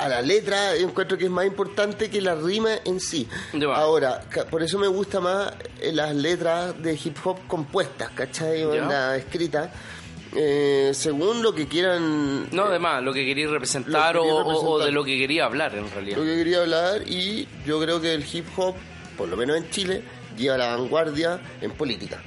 a 0.00 0.08
la 0.08 0.22
letra, 0.22 0.76
yo 0.76 0.88
encuentro 0.88 1.16
que 1.18 1.24
es 1.24 1.30
más 1.30 1.46
importante 1.46 2.08
que 2.10 2.20
la 2.20 2.34
rima 2.34 2.70
en 2.84 2.98
sí. 3.00 3.28
Ahora, 3.74 4.22
por 4.50 4.62
eso 4.62 4.78
me 4.78 4.86
gusta 4.88 5.20
más 5.20 5.52
eh, 5.80 5.92
las 5.92 6.14
letras 6.14 6.80
de 6.82 6.94
hip 6.94 7.16
hop 7.24 7.38
compuestas, 7.46 8.10
¿cachai? 8.10 8.64
Onda 8.64 9.16
escritas. 9.16 9.70
eh, 10.36 10.92
según 10.94 11.42
lo 11.42 11.52
que 11.52 11.66
quieran 11.66 12.48
No, 12.52 12.64
eh, 12.66 12.68
además, 12.70 13.02
lo 13.02 13.12
que 13.12 13.24
quería 13.24 13.48
representar, 13.48 14.12
que 14.12 14.18
o, 14.20 14.24
o- 14.36 14.70
o 14.74 14.78
de 14.78 14.92
lo 14.92 15.02
que 15.04 15.18
quería 15.18 15.44
hablar, 15.46 15.74
en 15.74 15.90
realidad. 15.90 16.18
lo 16.18 16.24
que 16.24 16.36
quería 16.36 16.60
hablar 16.60 17.02
y 17.06 17.48
yo 17.66 17.80
creo 17.80 18.00
que 18.00 18.14
el 18.14 18.24
hip 18.32 18.46
hop, 18.56 18.74
por 19.18 19.28
lo 19.28 19.36
menos 19.36 19.56
en 19.56 19.68
Chile, 19.70 20.02
lleva 20.38 20.56
la 20.56 20.76
vanguardia 20.76 21.40
en 21.60 21.72
política. 21.72 22.22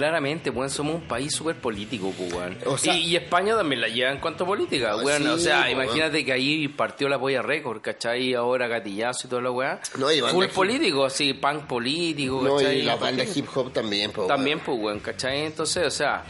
Claramente, 0.00 0.48
weón, 0.48 0.70
somos 0.70 0.94
un 0.94 1.02
país 1.02 1.30
súper 1.34 1.56
político, 1.56 2.10
pues, 2.16 2.32
weón. 2.32 2.56
O 2.64 2.78
sea- 2.78 2.96
y, 2.96 3.08
y 3.08 3.16
España 3.16 3.54
también 3.54 3.82
la 3.82 3.88
lleva 3.88 4.10
en 4.10 4.18
cuanto 4.18 4.44
a 4.44 4.46
política, 4.46 4.92
Ah, 4.92 4.96
weón. 4.96 5.22
sí, 5.22 5.28
o 5.28 5.36
sea, 5.36 5.70
imagínate 5.70 6.24
que 6.24 6.32
ahí 6.32 6.68
partió 6.68 7.06
la 7.10 7.18
polla 7.18 7.42
récord, 7.42 7.82
¿cachai? 7.82 8.32
Ahora 8.32 8.66
gatillazo 8.66 9.26
y 9.26 9.28
toda 9.30 9.42
la 9.42 9.50
weá. 9.50 9.78
No, 9.98 10.10
y 10.10 10.20
Full 10.22 10.46
político, 10.46 11.04
así, 11.04 11.34
punk 11.34 11.64
político, 11.66 12.40
No, 12.42 12.56
¿cachai? 12.56 12.78
y 12.78 12.82
la 12.82 12.96
banda 12.96 13.24
hip 13.24 13.46
hop 13.54 13.74
también, 13.74 14.10
pues, 14.10 14.26
También, 14.26 14.60
pues, 14.60 14.78
weón, 14.80 15.00
¿cachai? 15.00 15.40
Entonces, 15.44 15.86
o 15.86 15.90
sea, 15.90 16.24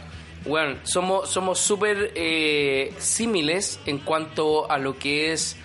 weón, 0.45 0.77
somos 0.83 1.29
somos 1.29 1.57
súper 1.57 2.11
eh, 2.13 2.93
símiles 2.97 3.79
en 3.85 3.99
cuanto 3.99 4.69
a 4.69 4.77
lo 4.77 4.99
que 4.99 5.31
es 5.31 5.55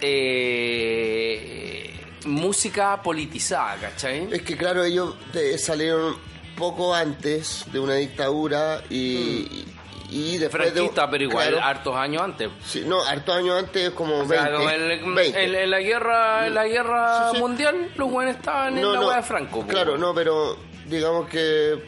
eh, 0.00 1.92
música 2.24 3.02
politizada, 3.02 3.76
¿cachai? 3.76 4.28
Es 4.32 4.40
que 4.42 4.56
claro, 4.56 4.84
ellos 4.84 5.14
salieron 5.58 6.16
poco 6.56 6.94
antes 6.94 7.64
de 7.72 7.78
una 7.80 7.94
dictadura 7.94 8.82
y, 8.90 9.64
y 10.10 10.38
después 10.38 10.70
Franquista, 10.72 11.02
de... 11.06 11.08
pero 11.12 11.24
igual 11.24 11.48
claro, 11.50 11.64
hartos 11.66 11.96
años 11.96 12.22
antes. 12.22 12.50
sí, 12.64 12.82
no, 12.86 13.02
hartos 13.04 13.34
años 13.36 13.58
antes, 13.58 13.90
como 13.90 14.18
O 14.20 14.26
sea, 14.28 14.48
20. 14.48 14.58
como 14.58 14.70
en, 14.70 15.14
20. 15.14 15.44
en- 15.44 15.54
en 15.54 15.70
la 15.70 15.80
guerra, 15.80 16.46
en 16.46 16.54
la 16.54 16.66
guerra 16.66 17.28
Sí, 17.30 17.36
sí. 17.36 17.40
mundial, 17.40 17.90
los 17.96 18.10
buenos 18.10 18.36
estaban 18.36 18.76
en 18.78 18.92
la 18.92 19.00
no, 19.00 19.10
de 19.10 19.22
Franco. 19.22 19.66
Claro, 19.66 19.96
no, 19.96 20.14
pero 20.14 20.56
digamos 20.86 21.28
que 21.28 21.82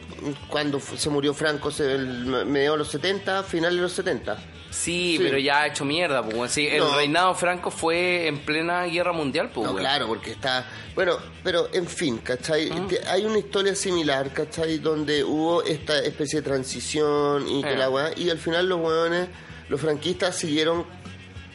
cuando 0.47 0.79
se 0.79 1.09
murió 1.09 1.33
Franco, 1.33 1.71
se, 1.71 1.93
el, 1.95 2.45
medio 2.45 2.73
de 2.73 2.77
los 2.79 2.89
70, 2.89 3.43
finales 3.43 3.75
de 3.77 3.81
los 3.83 3.91
70. 3.93 4.37
Sí, 4.71 5.15
Sí. 5.17 5.19
pero 5.23 5.37
ya 5.37 5.61
ha 5.61 5.67
hecho 5.67 5.85
mierda, 5.85 6.21
pues. 6.21 6.51
Sí, 6.51 6.67
el 6.67 6.79
No. 6.79 6.95
reinado 6.95 7.33
Franco 7.33 7.71
fue 7.71 8.27
en 8.27 8.39
plena 8.39 8.83
guerra 8.83 9.13
mundial, 9.13 9.49
pues. 9.53 9.65
No, 9.71 9.75
claro, 9.75 10.07
porque 10.07 10.31
está... 10.31 10.65
Bueno, 10.95 11.17
pero 11.43 11.69
en 11.73 11.87
fin, 11.87 12.17
¿cachai? 12.17 12.69
Te- 12.87 13.05
Hay 13.07 13.23
una 13.25 13.37
historia 13.39 13.73
similar, 13.73 14.31
¿cachai? 14.33 14.79
Donde 14.79 15.23
hubo 15.23 15.63
esta 15.63 15.99
especie 15.99 16.41
de 16.41 16.45
transición 16.49 17.47
y 17.47 17.63
que 17.63 17.73
Eh. 17.73 17.77
la 17.77 17.89
weá... 17.89 18.11
Y 18.17 18.29
al 18.29 18.37
final 18.37 18.67
los 18.67 18.79
weones, 18.81 19.29
los 19.69 19.79
franquistas 19.79 20.35
siguieron 20.37 20.85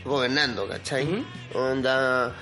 gobernando, 0.04 0.66
¿cachai? 0.66 1.24
Onda... 1.54 2.34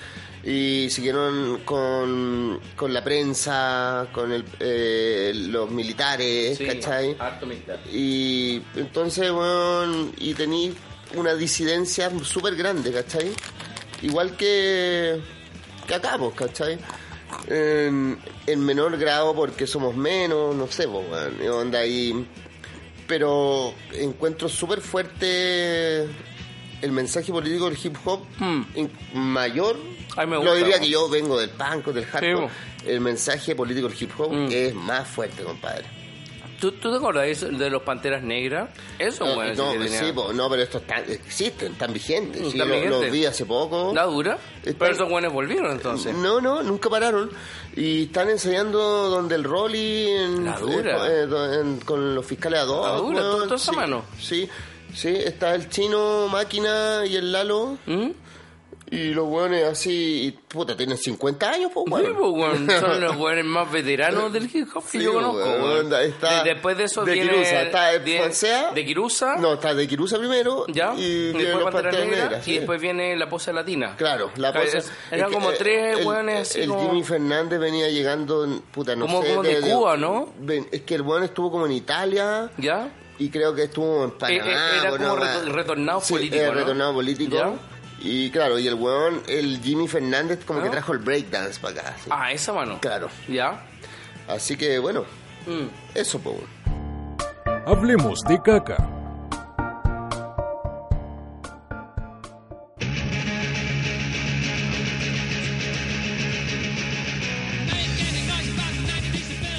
Y 0.45 0.89
siguieron 0.91 1.63
con, 1.65 2.61
con 2.77 2.93
la 2.95 3.03
prensa, 3.03 4.07
con 4.13 4.33
el, 4.33 4.45
eh, 4.61 5.33
los 5.35 5.71
militares, 5.71 6.57
Sí, 6.59 6.65
¿cachai? 6.67 7.17
harto 7.19 7.45
militar. 7.47 7.81
Y 7.93 8.63
entonces, 8.77 9.31
bueno, 9.33 10.11
y 10.17 10.35
tení 10.35 10.73
una 11.17 11.35
disidencia 11.35 12.11
súper 12.23 12.55
grande, 12.55 12.93
¿cachai? 12.93 13.33
Igual 14.03 14.37
que, 14.37 15.21
que 15.87 15.95
acá, 15.95 16.17
pues, 16.19 16.35
¿cachai? 16.35 16.79
En, 17.49 18.19
en 18.47 18.61
menor 18.65 18.97
grado 18.97 19.35
porque 19.35 19.67
somos 19.67 19.95
menos, 19.97 20.55
no 20.55 20.67
sé, 20.69 20.87
pues, 20.89 21.05
y 21.45 21.49
onda 21.49 21.81
ahí. 21.81 22.27
Pero 23.07 23.75
encuentro 23.93 24.49
súper 24.49 24.81
fuerte 24.83 26.07
el 26.83 26.93
mensaje 26.93 27.33
político 27.33 27.69
del 27.71 27.79
hip 27.83 27.97
hop 28.05 28.21
en- 28.41 28.91
mayor. 29.15 29.77
A 30.17 30.25
mí 30.27 30.37
me 30.37 30.45
Lo 30.45 30.55
diría 30.55 30.79
que 30.81 30.89
yo 30.89 31.09
vengo 31.09 31.39
del 31.39 31.51
punk, 31.51 31.87
del 31.89 32.05
hardcore. 32.07 32.49
el 32.87 33.01
mensaje 33.01 33.55
político 33.55 33.89
del 33.89 34.03
hip 34.03 34.11
hop 34.19 34.33
Mm. 34.33 34.49
es 34.51 34.75
más 34.75 35.07
fuerte, 35.09 35.43
compadre. 35.43 35.85
¿Tú, 36.61 36.73
¿Tú 36.73 36.91
te 36.91 36.97
acuerdas 36.97 37.41
de 37.57 37.71
los 37.71 37.83
Panteras 37.83 38.21
Negras? 38.25 38.71
Eso, 38.99 39.25
No, 39.25 39.39
weón. 39.39 39.57
no, 39.57 39.73
sí 39.87 40.11
po, 40.13 40.33
no, 40.33 40.51
pero 40.51 40.65
estos 40.65 40.83
están- 40.83 41.05
existen, 41.09 41.71
están 41.75 41.93
vigentes. 41.93 42.41
Mm, 42.43 42.45
Sí, 42.47 42.51
están 42.51 42.69
lo- 42.69 42.75
vigentes. 42.75 43.01
Los 43.03 43.11
vi 43.13 43.25
hace 43.27 43.47
poco. 43.47 43.93
¿La 43.95 44.03
dura? 44.07 44.39
Están- 44.59 44.75
Pero 44.77 44.93
esos 44.93 45.09
buenos 45.09 45.33
volvieron 45.33 45.71
entonces. 45.71 46.13
No, 46.17 46.41
no, 46.41 46.61
nunca 46.65 46.91
pararon. 46.91 47.31
Y 47.77 48.05
están 48.07 48.29
ensayando 48.29 48.81
donde 49.09 49.37
el 49.37 49.45
Rolly 49.45 50.09
en, 50.09 50.45
La 50.47 50.59
dura. 50.59 51.07
eh, 51.09 51.29
en- 51.61 51.79
con 51.79 52.17
los 52.17 52.27
fiscales 52.27 52.59
a 52.59 52.65
dos. 52.65 52.87
La 52.87 52.97
dura, 52.97 53.21
todo- 53.21 53.55
esa 53.55 53.71
mano. 53.73 54.05
Sí, 54.21 54.49
sí, 54.95 55.09
está 55.17 55.55
el 55.55 55.69
chino, 55.69 56.29
máquina 56.29 57.05
y 57.07 57.17
el 57.17 57.33
Lalo. 57.33 57.79
¿Mm? 57.87 58.11
Y 58.91 59.09
los 59.13 59.27
weones 59.29 59.65
así, 59.65 60.25
y, 60.29 60.31
puta, 60.33 60.75
tienen 60.75 60.97
50 60.97 61.51
años, 61.51 61.71
pues, 61.75 61.85
Sí, 61.89 61.93
weón. 61.93 62.17
pues, 62.17 62.33
weón, 62.33 62.81
son 62.81 63.01
los 63.03 63.17
buenos 63.19 63.45
más 63.45 63.71
veteranos 63.71 64.33
del 64.33 64.45
hip 64.51 64.67
hop 64.75 64.83
que 64.83 64.97
Sí, 64.99 65.05
yo 65.05 65.13
conozco, 65.13 65.45
weón, 65.45 65.93
está 65.93 66.43
De- 66.43 66.55
Después 66.55 66.79
de 66.79 66.85
eso 66.85 67.05
de 67.05 67.13
viene... 67.13 67.31
Kirusa, 67.33 67.63
está 67.65 67.93
el 67.93 68.01
viene- 68.03 68.21
Francea. 68.23 68.73
De 68.73 68.87
Kirusa, 68.87 69.37
No, 69.37 69.53
está 69.53 69.75
de 69.75 69.87
Kirusa 69.87 70.17
primero. 70.19 70.65
ya. 70.69 70.95
Y, 70.97 71.33
después 71.35 71.65
Pantera 71.65 71.91
Negra. 71.93 72.17
Negras, 72.25 72.49
y 72.49 72.51
sí. 72.53 72.57
después 72.57 72.81
viene 72.81 73.15
la 73.15 73.29
pose 73.29 73.53
latina. 73.53 73.95
Claro, 73.99 74.31
la 74.37 74.55
pose. 74.55 74.79
es- 74.79 74.91
eran 75.11 75.31
como 75.35 75.51
eh, 75.51 75.57
tres 75.59 75.99
el, 75.99 76.07
weones 76.07 76.49
así 76.49 76.61
El 76.63 76.71
como- 76.71 76.89
Jimmy 76.89 77.03
Fernández 77.05 77.61
venía 77.61 77.91
llegando, 77.91 78.49
puta, 78.73 78.97
no 78.97 79.05
Como- 79.05 79.23
sé. 79.23 79.29
como 79.29 79.43
de 79.43 79.61
Cuba, 79.61 79.99
¿no? 79.99 80.33
es 80.73 80.81
que 80.81 80.95
el 80.95 81.03
weón 81.03 81.25
estuvo 81.25 81.51
como 81.51 81.67
en 81.67 81.73
Italia 81.73 82.51
¿Ya? 82.57 82.89
Y 83.19 83.29
creo 83.31 83.55
que 83.55 83.65
estuvo 83.65 84.05
en 84.05 84.11
Eh, 84.11 84.15
Panamá. 84.19 84.45
eh, 84.51 84.79
era 84.81 84.91
bueno, 84.91 85.09
como 85.17 85.53
retornado 85.53 86.01
Sí, 86.01 86.13
político, 86.15 86.45
¿no? 86.47 86.53
retornado 86.53 86.93
político. 86.95 87.37
¿Ya? 87.37 87.53
Y 88.01 88.31
claro, 88.31 88.59
y 88.61 88.67
el 88.69 88.75
weón, 88.75 89.23
el 89.27 89.61
Jimmy 89.61 89.89
Fernández, 89.89 90.45
como 90.45 90.63
que 90.63 90.69
¿Ah? 90.69 90.71
trajo 90.71 90.93
el 90.93 90.99
breakdance 91.01 91.59
para 91.61 91.81
acá. 91.81 91.97
sí. 92.03 92.11
Ah, 92.13 92.33
esa 92.33 92.53
mano. 92.53 92.79
Claro. 92.81 93.09
¿Ya? 93.29 93.65
Así 94.29 94.57
que 94.57 94.79
bueno, 94.79 95.05
Mm. 95.47 95.67
eso, 95.95 96.19
pues. 96.21 96.37
Hablemos 97.67 98.21
de 98.29 98.41
caca. 98.43 98.77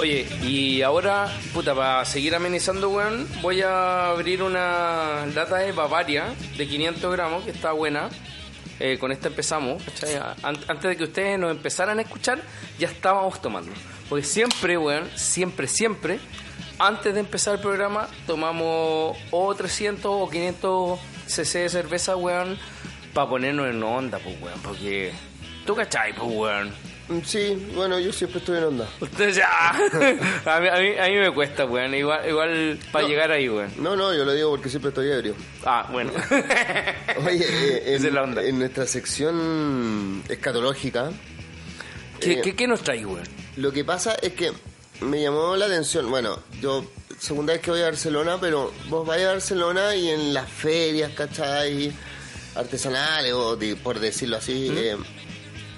Oye, 0.00 0.26
y 0.42 0.80
ahora, 0.80 1.28
puta, 1.52 1.74
para 1.74 2.04
seguir 2.06 2.34
amenizando, 2.34 2.88
weón, 2.88 3.28
voy 3.42 3.60
a 3.60 4.08
abrir 4.08 4.42
una 4.42 5.26
lata 5.34 5.56
de 5.58 5.72
Bavaria 5.72 6.32
de 6.56 6.66
500 6.66 7.12
gramos, 7.12 7.44
que 7.44 7.50
está 7.50 7.72
buena. 7.72 8.08
Eh, 8.82 8.96
con 8.98 9.12
esta 9.12 9.28
empezamos, 9.28 9.82
¿cachai? 9.82 10.14
An- 10.42 10.56
Antes 10.68 10.82
de 10.90 10.96
que 10.96 11.04
ustedes 11.04 11.38
nos 11.38 11.50
empezaran 11.50 11.98
a 11.98 12.02
escuchar, 12.02 12.40
ya 12.78 12.88
estábamos 12.88 13.42
tomando. 13.42 13.70
Porque 14.08 14.24
siempre, 14.24 14.78
weón, 14.78 15.06
siempre, 15.16 15.66
siempre, 15.68 16.18
antes 16.78 17.12
de 17.12 17.20
empezar 17.20 17.56
el 17.56 17.60
programa, 17.60 18.08
tomamos 18.26 19.18
o 19.30 19.54
300 19.54 20.06
o 20.06 20.30
500 20.30 20.98
cc 21.26 21.58
de 21.58 21.68
cerveza, 21.68 22.16
weón, 22.16 22.58
para 23.12 23.28
ponernos 23.28 23.68
en 23.68 23.82
onda, 23.82 24.18
pues, 24.18 24.40
weón. 24.40 24.58
Porque, 24.62 25.12
tú 25.66 25.74
cachai, 25.74 26.14
pues, 26.14 26.30
weón. 26.32 26.72
Mm, 27.10 27.20
Sí, 27.24 27.70
bueno, 27.74 27.98
yo 27.98 28.12
siempre 28.12 28.38
estoy 28.38 28.58
en 28.58 28.64
onda. 28.64 28.88
Usted 29.00 29.30
ya. 29.34 29.48
a, 29.70 30.60
mí, 30.60 30.68
a, 30.68 30.76
mí, 30.78 30.88
a 30.98 31.04
mí 31.08 31.16
me 31.16 31.30
cuesta, 31.34 31.64
weón. 31.66 31.94
Igual, 31.94 32.28
igual 32.28 32.78
para 32.92 33.02
No. 33.02 33.08
llegar 33.08 33.32
ahí, 33.32 33.48
weón. 33.48 33.70
No, 33.78 33.96
no, 33.96 34.14
yo 34.14 34.24
lo 34.24 34.32
digo 34.32 34.50
porque 34.50 34.68
siempre 34.70 34.90
estoy 34.90 35.10
ebrio. 35.10 35.34
Ah, 35.64 35.88
bueno. 35.90 36.12
Oye, 37.26 37.44
eh, 37.44 37.94
es 37.96 38.02
la 38.12 38.22
onda. 38.22 38.42
en, 38.42 38.48
en 38.50 38.58
nuestra 38.60 38.86
sección 38.86 40.22
escatológica, 40.28 41.10
¿Qué, 42.20 42.32
Eh, 42.34 42.40
qué, 42.42 42.54
qué 42.54 42.66
nos 42.66 42.82
trae, 42.82 43.04
weón? 43.04 43.24
lo 43.56 43.72
que 43.72 43.84
pasa 43.84 44.14
es 44.22 44.32
que 44.34 44.52
me 45.00 45.20
llamó 45.22 45.56
la 45.56 45.66
atención. 45.66 46.08
Bueno, 46.10 46.38
yo 46.60 46.84
segunda 47.18 47.54
vez 47.54 47.62
que 47.62 47.70
voy 47.70 47.80
a 47.80 47.84
Barcelona, 47.86 48.38
pero 48.40 48.72
vos 48.88 49.06
vais 49.06 49.24
a 49.24 49.32
Barcelona 49.32 49.94
y 49.96 50.10
en 50.10 50.32
las 50.34 50.48
ferias, 50.48 51.12
¿cachai? 51.16 51.92
Artesanales, 52.54 53.32
o 53.32 53.56
de- 53.56 53.76
por 53.76 53.98
decirlo 54.00 54.36
así, 54.36 54.70
eh, 54.76 54.96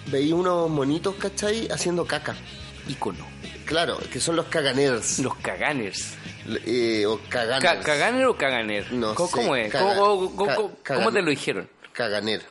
veí 0.06 0.32
unos 0.32 0.68
monitos, 0.70 1.14
¿cachai? 1.16 1.68
Haciendo 1.70 2.04
caca. 2.06 2.34
Icono. 2.88 3.26
Claro, 3.64 3.98
que 4.12 4.18
son 4.20 4.36
los 4.36 4.46
caganers. 4.46 5.18
Los 5.20 5.34
caganers. 5.36 6.14
eh, 6.66 7.06
o 7.06 7.20
caganers. 7.28 7.62
Ca- 7.78 7.80
¿Caganer 7.80 8.26
o 8.26 8.36
caganer? 8.36 8.92
No 8.92 9.14
¿Cómo, 9.14 9.28
sé, 9.28 9.34
cómo 9.36 9.56
es? 9.56 9.72
caga- 9.72 9.96
¿Cómo, 9.96 11.12
te 11.12 11.22
lo 11.22 11.30
dijeron? 11.30 11.68
Caganer. 11.92 12.42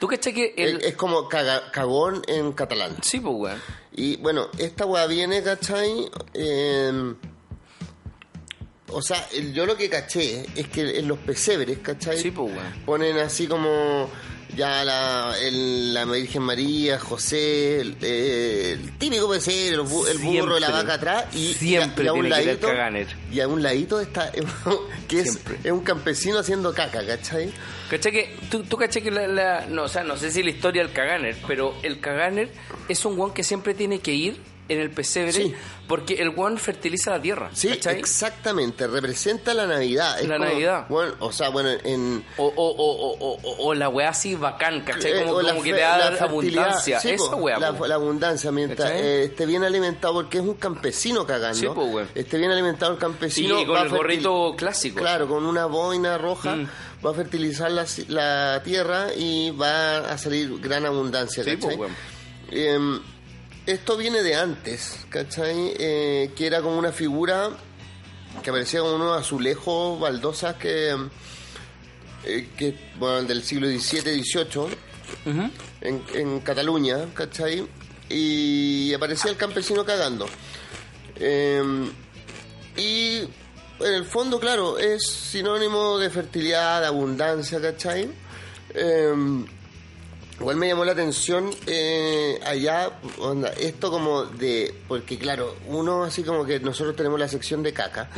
¿Tú 0.00 0.06
cachai 0.08 0.32
que 0.32 0.54
el... 0.56 0.78
Es, 0.78 0.84
es 0.86 0.96
como 0.96 1.28
caga- 1.28 1.70
cagón 1.72 2.22
en 2.28 2.52
catalán. 2.52 2.96
Sí, 3.02 3.20
pues, 3.20 3.34
weón. 3.36 3.60
Y 3.92 4.16
bueno, 4.16 4.48
esta 4.58 4.86
weá 4.86 5.06
viene, 5.06 5.42
¿cachai? 5.42 6.08
Eh, 6.34 7.14
o 8.90 9.02
sea, 9.02 9.28
yo 9.52 9.66
lo 9.66 9.76
que 9.76 9.90
caché 9.90 10.46
es 10.56 10.68
que 10.68 10.98
en 10.98 11.08
los 11.08 11.18
pesebres, 11.18 11.78
¿cachai? 11.80 12.16
Sí, 12.18 12.30
pues, 12.30 12.50
weón. 12.56 12.72
Ponen 12.86 13.18
así 13.18 13.46
como 13.46 14.08
ya 14.56 14.84
la, 14.84 15.34
el- 15.40 15.94
la 15.94 16.04
Virgen 16.04 16.42
María, 16.42 16.98
José, 16.98 17.80
el, 17.80 17.96
el 18.04 18.92
típico 18.98 19.32
el, 19.34 19.40
bu- 19.80 20.08
el 20.08 20.18
burro 20.18 20.54
de 20.54 20.60
la 20.60 20.70
vaca 20.70 20.94
atrás 20.94 21.26
y, 21.34 21.54
Siempre 21.54 22.04
y 22.04 22.08
a, 22.08 22.10
y 22.10 22.10
a 22.10 22.12
un 22.12 22.28
ladito 22.28 22.68
y 23.32 23.40
a 23.40 23.48
un 23.48 23.62
ladito 23.62 24.00
está 24.00 24.32
que 25.08 25.20
es, 25.20 25.38
es 25.64 25.72
un 25.72 25.80
campesino 25.84 26.38
haciendo 26.38 26.72
caca, 26.74 27.04
¿cachai? 27.06 27.52
¿Cachai 27.90 28.12
que, 28.12 28.36
tú, 28.50 28.62
tú 28.64 28.76
cachai 28.76 29.02
que 29.02 29.10
la, 29.10 29.26
la- 29.26 29.66
no, 29.66 29.84
o 29.84 29.88
sea, 29.88 30.02
no 30.04 30.16
sé 30.16 30.30
si 30.30 30.42
la 30.42 30.50
historia 30.50 30.82
del 30.82 30.92
caganer, 30.92 31.36
pero 31.46 31.74
el 31.82 32.00
caganer 32.00 32.50
es 32.88 33.04
un 33.04 33.18
weón 33.18 33.32
que 33.34 33.44
siempre 33.44 33.74
tiene 33.74 34.00
que 34.00 34.12
ir 34.12 34.40
en 34.68 34.80
el 34.80 34.90
pesebre 34.90 35.32
Sí. 35.32 35.54
porque 35.86 36.14
el 36.14 36.30
weón 36.30 36.58
fertiliza 36.58 37.10
la 37.12 37.22
tierra. 37.22 37.50
Sí, 37.54 37.68
¿cachai? 37.68 37.98
exactamente, 37.98 38.86
representa 38.86 39.54
la 39.54 39.66
Navidad. 39.66 40.20
Es 40.20 40.28
La 40.28 40.36
como- 40.36 40.48
Navidad. 40.50 40.86
Bueno, 40.88 41.14
o 41.20 41.32
sea, 41.32 41.48
bueno, 41.48 41.70
en... 41.84 42.24
O, 42.36 42.44
o, 42.46 42.52
o, 42.54 43.12
o, 43.32 43.66
o- 43.66 43.74
la 43.74 43.88
weá 43.88 44.10
así 44.10 44.34
bacán, 44.34 44.82
¿cachai? 44.82 45.12
eh, 45.12 45.24
Como, 45.24 45.62
que 45.62 45.72
te 45.72 45.80
da 45.80 46.10
la 46.10 46.18
abundancia. 46.24 47.00
Sí, 47.00 47.10
Esa 47.10 47.34
weá, 47.36 47.58
la, 47.58 47.94
abundancia, 47.94 48.52
mientras 48.52 48.90
eh, 48.92 49.24
esté 49.24 49.46
bien 49.46 49.64
alimentado, 49.64 50.14
porque 50.14 50.38
es 50.38 50.44
un 50.44 50.54
campesino 50.54 51.26
cagando. 51.26 51.58
Sí, 51.58 51.66
po. 51.66 52.00
Esté 52.14 52.36
bien 52.38 52.50
alimentado 52.50 52.92
el 52.92 52.98
campesino. 52.98 53.60
y 53.60 53.66
con 53.66 53.78
el 53.78 53.88
gorrito 53.88 54.54
clásico. 54.56 54.96
Claro, 54.98 55.28
con 55.28 55.46
una 55.46 55.66
boina 55.66 56.18
roja 56.18 56.56
Mm. 56.56 56.68
va 57.06 57.10
a 57.10 57.14
fertilizar 57.14 57.70
la, 57.70 57.86
la 58.08 58.62
tierra 58.64 59.06
y 59.16 59.50
va 59.50 59.98
a 60.10 60.18
salir 60.18 60.58
gran 60.60 60.84
abundancia, 60.84 61.44
Sí, 61.44 61.56
pues, 61.56 61.76
weón. 61.76 61.94
Em, 62.50 63.00
esto 63.68 63.98
viene 63.98 64.22
de 64.22 64.34
antes, 64.34 65.04
¿cachai? 65.10 65.74
Eh, 65.78 66.32
que 66.34 66.46
era 66.46 66.62
como 66.62 66.78
una 66.78 66.90
figura 66.90 67.50
que 68.42 68.48
aparecía 68.48 68.80
como 68.80 68.94
unos 68.94 69.20
azulejos, 69.20 70.00
baldosas 70.00 70.56
que, 70.56 70.96
eh, 72.24 72.48
que 72.56 72.92
bueno, 72.98 73.22
del 73.24 73.42
siglo 73.42 73.66
XVII, 73.68 74.22
XVIII, 74.22 74.78
en, 75.82 76.02
en 76.14 76.40
Cataluña, 76.40 77.12
¿cachai? 77.12 77.66
Y 78.08 78.94
aparecía 78.94 79.30
el 79.30 79.36
campesino 79.36 79.84
cagando. 79.84 80.26
Em, 81.16 81.90
y 82.74 83.18
en 83.18 83.94
el 83.94 84.06
fondo, 84.06 84.40
claro, 84.40 84.78
es 84.78 85.06
sinónimo 85.06 85.98
de 85.98 86.08
fertilidad, 86.08 86.80
de 86.80 86.86
abundancia, 86.86 87.60
¿cachai? 87.60 88.08
Igual 90.40 90.56
me 90.56 90.68
llamó 90.68 90.84
la 90.84 90.92
atención 90.92 91.50
eh, 91.66 92.38
allá, 92.44 92.90
onda, 93.18 93.48
esto 93.58 93.90
como 93.90 94.24
de, 94.24 94.72
porque 94.86 95.18
claro, 95.18 95.56
uno 95.66 96.04
así 96.04 96.22
como 96.22 96.44
que 96.44 96.60
nosotros 96.60 96.94
tenemos 96.94 97.18
la 97.18 97.26
sección 97.28 97.62
de 97.62 97.72
caca 97.72 98.08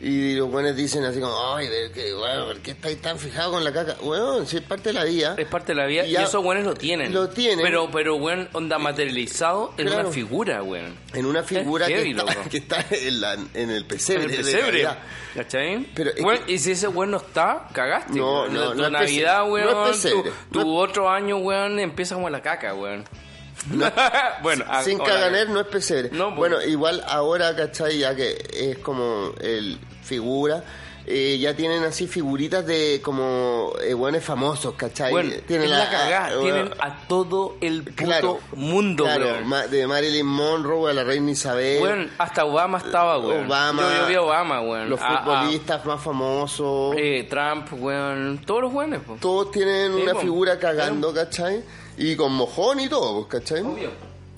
y 0.00 0.34
los 0.34 0.50
buenos 0.50 0.74
dicen 0.74 1.04
así 1.04 1.20
como, 1.20 1.54
ay, 1.54 1.68
que, 1.94 2.12
bueno, 2.14 2.46
¿por 2.46 2.58
qué 2.58 2.72
estáis 2.72 3.00
tan 3.00 3.18
fijados 3.18 3.52
con 3.54 3.62
la 3.64 3.72
caca? 3.72 3.96
Bueno, 4.02 4.44
si 4.44 4.56
es 4.56 4.62
parte 4.62 4.88
de 4.88 4.92
la 4.94 5.04
vida. 5.04 5.34
Es 5.38 5.46
parte 5.46 5.72
de 5.72 5.76
la 5.76 5.86
vida 5.86 6.04
y, 6.04 6.16
esos 6.16 6.44
weones 6.44 6.64
lo 6.64 6.74
tienen. 6.74 7.12
Lo 7.14 7.28
tienen. 7.28 7.64
Pero, 7.64 7.88
pero 7.92 8.16
weón, 8.16 8.48
onda 8.52 8.78
materializado 8.78 9.72
en 9.78 9.86
Claro. 9.86 10.02
una 10.02 10.10
figura, 10.12 10.62
weón. 10.62 10.96
En 11.14 11.26
una 11.26 11.42
figura 11.42 11.86
Es 11.86 11.92
que, 11.92 11.96
heavy, 11.98 12.10
está, 12.10 12.22
loco. 12.34 12.48
que 12.50 12.56
está 12.58 12.84
en, 12.90 13.20
la- 13.20 13.38
en 13.54 13.70
el 13.70 13.84
pesebre. 13.86 14.24
En 14.24 14.30
el 14.30 14.36
de 14.36 14.42
pesebre. 14.42 14.82
Navidad. 14.82 14.98
¿Cachai? 15.34 15.86
Pero 15.94 16.10
es 16.10 16.20
Weón, 16.24 16.44
que- 16.44 16.52
y 16.54 16.58
si 16.58 16.72
ese 16.72 16.88
weón 16.88 17.12
no 17.12 17.18
está, 17.18 17.68
cagaste. 17.72 18.18
No, 18.18 18.48
no, 18.48 18.72
Tu 18.72 18.78
no 18.82 18.90
Navidad, 18.90 19.44
no 19.46 19.92
tu 20.50 20.60
No 20.60 20.74
otro 20.76 21.08
año, 21.08 21.36
weón, 21.36 21.67
empieza 21.76 22.14
como 22.14 22.30
la 22.30 22.42
caca, 22.42 22.74
weón. 22.74 23.04
bueno, 24.42 24.64
ah, 24.68 24.82
Sin 24.82 24.98
caganer 24.98 25.48
no 25.50 25.60
es 25.60 25.66
pesebre. 25.66 26.10
No, 26.12 26.28
pues. 26.28 26.36
bueno, 26.36 26.62
igual 26.62 27.02
ahora, 27.06 27.54
¿cachai? 27.56 27.98
Ya 27.98 28.14
que 28.14 28.36
es 28.52 28.78
como 28.78 29.32
el 29.40 29.78
figura. 30.02 30.62
Eh, 31.10 31.38
ya 31.38 31.56
tienen 31.56 31.84
así 31.84 32.06
figuritas 32.06 32.66
de 32.66 33.00
como 33.02 33.72
eh, 33.82 33.94
buenos 33.94 34.22
famosos, 34.22 34.74
¿cachai? 34.74 35.10
Bueno, 35.10 35.32
tienen 35.46 35.70
la 35.70 35.88
cagada. 35.88 36.26
ah, 36.26 36.40
Tienen 36.40 36.66
bueno, 36.68 36.82
a 36.82 37.06
todo 37.08 37.56
el 37.62 37.82
puto 37.82 37.96
claro, 38.04 38.38
mundo, 38.54 39.04
claro, 39.04 39.40
ma- 39.44 39.66
de 39.66 39.86
Marilyn 39.86 40.26
Monroe 40.26 40.90
a 40.90 40.94
la 40.94 41.04
reina 41.04 41.30
Isabel. 41.30 41.82
Weón, 41.82 42.10
hasta 42.18 42.44
Obama 42.44 42.76
estaba, 42.78 43.18
weón. 43.18 43.46
Obama, 43.46 43.82
yo, 43.82 44.02
yo 44.02 44.06
vi 44.08 44.14
a 44.16 44.22
Obama, 44.22 44.60
weón. 44.60 44.90
los 44.90 45.00
A- 45.00 45.06
a- 45.06 45.24
futbolistas 45.24 45.84
más 45.86 46.02
famosos. 46.02 46.94
eh, 46.98 47.26
Trump, 47.30 47.68
weón. 47.72 48.42
Todos 48.44 48.62
los 48.64 48.74
weones, 48.74 49.00
po. 49.00 49.16
todos 49.20 49.50
tienen 49.50 49.94
Sí, 49.94 50.02
una 50.02 50.12
po. 50.12 50.20
figura 50.20 50.58
cagando, 50.58 51.14
¿cachai? 51.14 51.62
Y 51.96 52.16
con 52.16 52.32
mojón 52.34 52.80
y 52.80 52.88
todo, 52.88 53.26
pues, 53.26 53.42
¿cachai? 53.42 53.62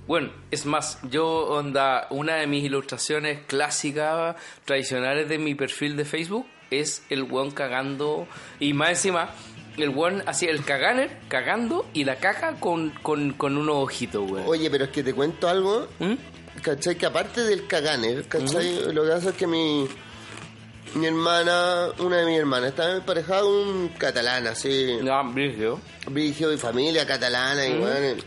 Bueno, 0.07 0.31
es 0.51 0.66
más, 0.66 0.99
yo, 1.11 1.27
onda, 1.49 2.07
una 2.11 2.37
de 2.37 2.47
mis 2.47 2.64
ilustraciones 2.64 3.41
clásicas, 3.47 4.35
tradicionales 4.64 5.29
de 5.29 5.39
mi 5.39 5.55
perfil 5.55 5.97
de 5.97 6.05
Facebook, 6.05 6.47
es 6.71 7.03
el 7.11 7.25
weón 7.25 7.51
cagando, 7.51 8.27
y 8.59 8.73
más 8.75 8.91
encima, 8.91 9.31
el 9.77 9.91
weón 9.91 10.23
así, 10.27 10.47
el 10.47 10.64
caganer, 10.64 11.16
cagando, 11.29 11.87
y 11.95 12.05
la 12.05 12.16
caca 12.16 12.55
con, 12.61 12.91
con, 13.03 13.33
con 13.33 13.57
unos 13.57 13.77
ojitos, 13.77 14.31
weón. 14.31 14.45
Oye, 14.47 14.71
pero 14.71 14.85
es 14.85 14.91
que 14.91 15.03
te 15.03 15.12
cuento 15.14 15.49
algo, 15.49 15.89
¿Mm? 15.99 16.14
¿cachai? 16.62 16.97
Que 16.97 17.07
aparte 17.07 17.43
del 17.43 17.66
caganer, 17.66 18.25
¿cachai? 18.27 18.93
Lo 18.93 19.05
que 19.05 19.09
pasa 19.11 19.31
es 19.31 19.37
que 19.37 19.47
mi, 19.47 19.87
mi 20.95 21.07
hermana, 21.07 21.89
una 21.99 22.18
de 22.18 22.27
mis 22.27 22.39
hermanas, 22.39 22.71
estaba 22.71 22.93
emparejada 22.97 23.43
con 23.43 23.53
un 23.53 23.89
catalán, 23.97 24.47
así, 24.47 24.99
No, 25.03 25.25
brígido. 25.33 25.81
vigio 26.11 26.53
y 26.53 26.59
familia 26.59 27.07
catalana, 27.07 27.66
y 27.66 27.79
bueno, 27.79 28.23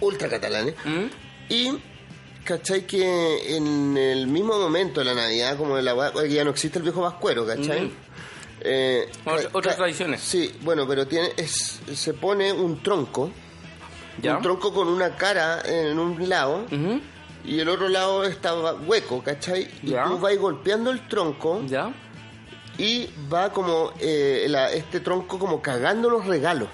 ultra 0.00 0.28
catalanes. 0.28 0.74
¿Mm? 0.84 1.04
Y, 1.48 1.78
¿cachai? 2.46 2.86
Que 2.86 3.56
en 3.56 3.96
el 3.98 4.26
mismo 4.28 4.58
momento 4.58 5.00
de 5.00 5.04
la 5.06 5.14
Navidad, 5.14 5.58
como 5.58 5.76
de 5.76 5.82
la 5.82 5.94
ya 6.26 6.44
no 6.44 6.50
existe 6.50 6.78
el 6.78 6.82
viejo 6.84 7.02
vascuero, 7.02 7.44
¿cachai? 7.46 7.82
Mm. 7.86 7.92
Eh, 8.62 9.08
otras 9.52 9.76
tradiciones. 9.76 10.20
Sí, 10.22 10.52
bueno, 10.62 10.86
pero 10.88 11.06
tiene 11.06 11.32
es, 11.36 11.80
se 11.94 12.14
pone 12.14 12.52
un 12.52 12.82
tronco, 12.82 13.30
¿Ya? 14.22 14.36
un 14.36 14.42
tronco 14.42 14.72
con 14.72 14.88
una 14.88 15.14
cara 15.16 15.60
en 15.64 15.98
un 15.98 16.28
lado 16.28 16.64
y 17.44 17.60
el 17.60 17.68
otro 17.68 17.88
lado 17.88 18.24
estaba 18.24 18.72
hueco, 18.74 19.22
¿cachai? 19.22 19.68
Y 19.82 19.90
Ya. 19.90 20.04
tú 20.04 20.18
vas 20.18 20.36
golpeando 20.38 20.90
el 20.90 21.06
tronco 21.06 21.62
¿Ya? 21.66 21.92
y 22.78 23.08
va 23.32 23.52
como 23.52 23.92
eh, 24.00 24.46
la- 24.48 24.72
este 24.72 25.00
tronco 25.00 25.38
como 25.38 25.60
cagando 25.62 26.08
los 26.10 26.24
regalos. 26.26 26.68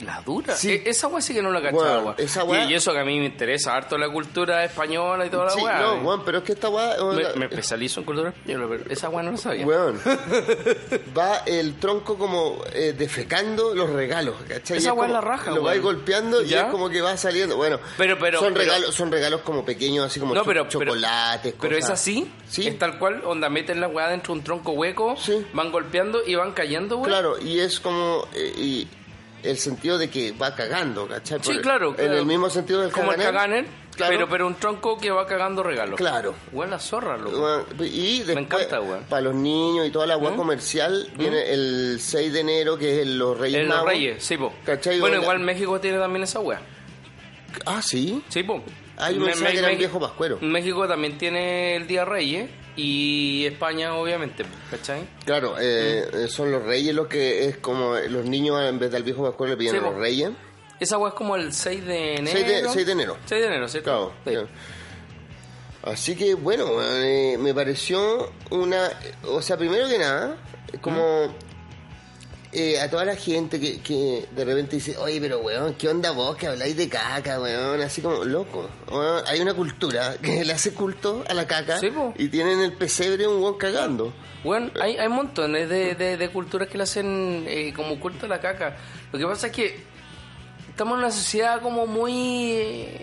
La 0.00 0.20
dura. 0.22 0.54
Sí. 0.54 0.72
E- 0.72 0.82
esa 0.90 1.06
weá 1.08 1.20
sí 1.20 1.32
que 1.34 1.42
no 1.42 1.50
la 1.50 1.62
cachaba, 1.62 1.98
Bueno, 2.00 2.14
esa 2.18 2.44
Y, 2.66 2.72
y 2.72 2.74
eso 2.74 2.92
que 2.92 2.98
a 3.00 3.04
mí 3.04 3.18
me 3.18 3.26
interesa 3.26 3.74
harto 3.74 3.96
la 3.98 4.08
cultura 4.10 4.64
española 4.64 5.26
y 5.26 5.30
toda 5.30 5.44
la 5.46 5.50
sí, 5.50 5.60
no, 5.62 5.94
weón, 6.02 6.24
pero 6.24 6.38
es 6.38 6.44
que 6.44 6.52
esta 6.52 6.68
weá... 6.68 6.96
me, 7.14 7.34
me 7.38 7.44
especializo 7.46 8.00
en 8.00 8.06
cultura 8.06 8.28
española, 8.30 8.66
pero 8.68 8.90
esa 8.90 9.08
weá 9.08 9.22
no 9.22 9.30
la 9.32 9.36
sabía. 9.36 9.66
Weón, 9.66 10.00
va 11.16 11.38
el 11.46 11.74
tronco 11.76 12.16
como 12.18 12.58
eh, 12.72 12.94
defecando 12.96 13.74
los 13.74 13.90
regalos, 13.90 14.36
¿cachai? 14.48 14.78
Esa 14.78 14.88
Y 14.88 14.92
es 14.92 14.98
weá 14.98 15.06
es 15.06 15.12
la 15.12 15.20
raja, 15.20 15.50
Lo 15.50 15.62
vais 15.62 15.80
golpeando 15.82 16.42
y 16.42 16.48
¿Ya? 16.48 16.62
es 16.66 16.70
como 16.70 16.88
que 16.90 17.00
va 17.00 17.16
saliendo. 17.16 17.56
Bueno, 17.56 17.78
Pero- 17.96 18.18
pero- 18.18 18.40
son, 18.40 18.52
pero- 18.52 18.64
regalos, 18.64 18.94
son 18.94 19.10
regalos 19.12 19.40
como 19.42 19.64
pequeños, 19.64 20.06
así 20.06 20.20
como 20.20 20.34
No, 20.34 20.40
cho- 20.40 20.46
pero, 20.46 20.64
pero- 20.68 20.84
chocolates, 20.92 21.54
Pero 21.60 21.76
es 21.76 21.88
así, 21.90 22.30
Sí. 22.48 22.66
es 22.68 22.78
tal 22.78 22.98
cual, 22.98 23.22
onda 23.24 23.48
meten 23.48 23.80
la 23.80 23.88
weá 23.88 24.08
dentro 24.08 24.34
de 24.34 24.38
un 24.40 24.44
tronco 24.44 24.72
hueco, 24.72 25.16
Sí. 25.16 25.44
van 25.52 25.70
golpeando 25.72 26.22
y 26.26 26.34
van 26.34 26.52
cayendo, 26.52 26.96
weón. 26.96 27.08
Claro, 27.08 27.38
y 27.40 27.60
es 27.60 27.80
como... 27.80 28.26
eh, 28.34 28.52
y 28.56 28.88
el 29.44 29.58
sentido 29.58 29.98
de 29.98 30.08
que 30.10 30.32
va 30.32 30.54
cagando, 30.54 31.06
¿cachai? 31.06 31.38
Sí, 31.42 31.52
Por- 31.52 31.62
claro, 31.62 31.88
En 31.90 31.94
claro. 31.96 32.18
el 32.18 32.26
mismo 32.26 32.48
sentido 32.50 32.80
del 32.80 32.90
Como 32.92 33.12
el 33.12 33.18
caganer. 33.18 33.64
caganer, 33.64 33.84
Claro. 33.94 34.12
pero, 34.12 34.28
pero 34.28 34.46
un 34.46 34.54
tronco 34.56 34.98
que 34.98 35.10
va 35.10 35.26
cagando 35.26 35.62
regalos. 35.62 35.96
Claro. 35.96 36.34
Buena 36.52 36.78
zorra, 36.78 37.16
loco. 37.16 37.64
Y 37.84 38.18
después, 38.22 38.38
encanta, 38.38 38.80
weón. 38.80 39.04
para 39.08 39.22
los 39.22 39.34
niños 39.34 39.86
y 39.86 39.90
toda 39.90 40.06
la 40.06 40.16
weá 40.16 40.32
¿Mm? 40.32 40.36
comercial, 40.36 41.08
viene 41.16 41.52
el 41.52 41.98
6 42.00 42.32
de 42.32 42.40
enero, 42.40 42.76
que 42.76 42.94
es 42.96 43.02
el- 43.06 43.18
los 43.18 43.38
Reyes 43.38 43.60
En 43.62 43.68
los. 43.68 43.84
Reyes, 43.84 44.24
sí, 44.24 44.36
po. 44.36 44.52
¿Cachai? 44.64 44.98
Bueno, 45.00 45.20
igual 45.20 45.38
México 45.40 45.78
tiene 45.80 45.98
también 45.98 46.24
esa 46.24 46.40
weá. 46.40 46.60
Ah, 47.66 47.80
sí. 47.82 48.22
Sí, 48.28 48.42
po. 48.42 48.62
Ah, 48.96 49.10
yo 49.10 49.24
pensaba 49.24 49.50
que 49.50 49.58
era 49.58 49.68
me- 49.68 49.76
viejo 49.76 49.98
pascuero. 50.00 50.38
México 50.40 50.86
también 50.86 51.18
tiene 51.18 51.76
el 51.76 51.86
Día 51.86 52.04
Reyes 52.04 52.48
y 52.76 53.44
España, 53.46 53.94
obviamente, 53.96 54.44
¿cachai? 54.70 55.02
Claro, 55.24 55.56
eh, 55.60 56.08
eh, 56.12 56.28
son 56.28 56.50
los 56.52 56.62
reyes 56.64 56.94
los 56.94 57.06
que 57.08 57.46
es 57.46 57.56
como 57.58 57.96
eh, 57.96 58.08
los 58.08 58.24
niños 58.24 58.62
en 58.62 58.78
vez 58.78 58.90
del 58.90 59.02
viejo 59.02 59.22
pascuero 59.24 59.52
le 59.52 59.56
piden 59.56 59.72
Sí, 59.72 59.78
a 59.78 59.80
los 59.82 59.94
reyes. 59.96 60.30
Esa 60.80 60.98
weá 60.98 61.08
es 61.10 61.14
como 61.14 61.36
el 61.36 61.52
6 61.52 61.84
de 61.86 62.14
enero. 62.16 62.36
6 62.38 62.46
de, 62.46 62.68
6 62.68 62.86
de 62.86 62.92
enero. 62.92 63.16
6 63.26 63.40
de 63.40 63.46
enero, 63.46 63.68
¿cierto? 63.68 64.12
Claro. 64.24 64.42
Sí. 64.46 64.50
Así 65.84 66.16
que 66.16 66.34
bueno, 66.34 66.66
eh, 66.82 67.36
me 67.38 67.52
pareció 67.54 68.30
una, 68.50 68.90
o 69.28 69.42
sea, 69.42 69.56
primero 69.58 69.86
que 69.88 69.98
nada, 69.98 70.36
como 70.80 71.34
eh, 72.54 72.80
a 72.80 72.88
toda 72.88 73.04
la 73.04 73.16
gente 73.16 73.58
que, 73.60 73.80
que 73.80 74.26
de 74.34 74.44
repente 74.44 74.76
dice, 74.76 74.96
oye, 74.96 75.20
pero 75.20 75.40
weón, 75.40 75.74
¿qué 75.74 75.88
onda 75.88 76.10
vos 76.12 76.36
que 76.36 76.46
habláis 76.46 76.76
de 76.76 76.88
caca, 76.88 77.40
weón? 77.40 77.80
Así 77.82 78.00
como, 78.00 78.24
loco, 78.24 78.68
weón, 78.90 79.22
hay 79.26 79.40
una 79.40 79.54
cultura 79.54 80.16
que 80.22 80.44
le 80.44 80.52
hace 80.52 80.72
culto 80.72 81.24
a 81.28 81.34
la 81.34 81.46
caca 81.46 81.78
Sí, 81.78 81.90
y 82.16 82.28
tienen 82.28 82.60
el 82.60 82.72
pesebre 82.72 83.26
un 83.28 83.42
weón 83.42 83.58
cagando. 83.58 84.12
Bueno, 84.44 84.70
hay, 84.80 84.96
hay 84.98 85.08
montones 85.08 85.68
de, 85.68 85.94
de, 85.94 86.16
de 86.16 86.28
culturas 86.30 86.68
que 86.68 86.76
le 86.78 86.84
hacen 86.84 87.44
eh, 87.48 87.72
como 87.74 87.98
culto 87.98 88.26
a 88.26 88.28
la 88.28 88.40
caca. 88.40 88.76
Lo 89.12 89.18
que 89.18 89.26
pasa 89.26 89.46
es 89.48 89.52
que 89.54 89.82
estamos 90.68 90.94
en 90.94 90.98
una 91.00 91.10
sociedad 91.10 91.60
como 91.62 91.86
muy... 91.86 92.52
eh, 92.52 93.00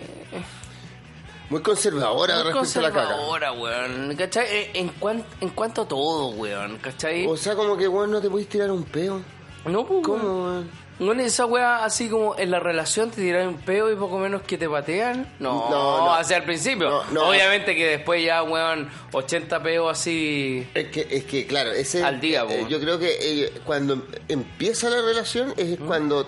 Muy 1.50 1.60
conservadora 1.62 2.44
muy 2.44 2.52
respecto 2.52 2.78
a 2.78 2.82
la 2.82 2.88
caca. 2.92 3.02
conservadora, 3.08 3.52
weón. 3.52 4.14
¿Cachai? 4.16 4.46
En, 4.72 4.86
en, 4.86 4.88
cuan- 5.00 5.24
en 5.40 5.48
cuanto 5.50 5.82
a 5.82 5.88
todo, 5.88 6.28
weón. 6.28 6.78
¿Cachai? 6.78 7.26
O 7.26 7.36
sea, 7.36 7.54
como 7.56 7.76
que, 7.76 7.88
weón, 7.88 8.10
no 8.12 8.20
te 8.20 8.30
puedes 8.30 8.48
tirar 8.48 8.70
un 8.70 8.84
peo. 8.84 9.20
No, 9.64 9.84
pues, 9.86 10.02
¿Cómo? 10.04 10.64
¿No 10.98 11.12
es 11.14 11.20
esa 11.20 11.46
weá 11.46 11.84
así 11.84 12.08
como 12.08 12.36
en 12.38 12.50
la 12.50 12.60
relación 12.60 13.10
te 13.10 13.22
tiran 13.22 13.48
un 13.48 13.56
peo 13.56 13.90
y 13.90 13.96
poco 13.96 14.18
menos 14.18 14.42
que 14.42 14.56
te 14.56 14.68
patean? 14.68 15.32
No, 15.40 15.68
No, 15.68 15.98
no. 15.98 16.14
hacia 16.14 16.36
el 16.36 16.44
principio. 16.44 16.88
No, 16.90 17.04
no. 17.12 17.28
Obviamente 17.30 17.74
que 17.74 17.86
después 17.86 18.24
ya, 18.24 18.42
weón, 18.42 18.88
80 19.10 19.62
peos 19.62 19.90
así... 19.90 20.66
Es 20.74 20.88
que, 20.88 21.06
es 21.10 21.24
que 21.24 21.46
claro, 21.46 21.72
ese, 21.72 22.04
Al 22.04 22.20
día, 22.20 22.44
eh, 22.48 22.66
yo 22.68 22.78
creo 22.78 22.98
que 22.98 23.16
eh, 23.20 23.52
cuando 23.64 24.06
empieza 24.28 24.90
la 24.90 25.00
relación 25.02 25.54
es 25.56 25.78
cuando 25.78 26.26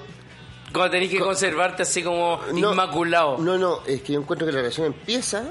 Cuando 0.72 0.90
tenés 0.90 1.10
que 1.10 1.20
conservarte 1.20 1.82
así 1.82 2.02
como 2.02 2.40
inmaculado. 2.52 3.38
No, 3.38 3.58
no, 3.58 3.80
es 3.86 4.02
que 4.02 4.14
yo 4.14 4.20
encuentro 4.20 4.44
que 4.46 4.52
la 4.52 4.58
relación 4.60 4.86
empieza 4.86 5.44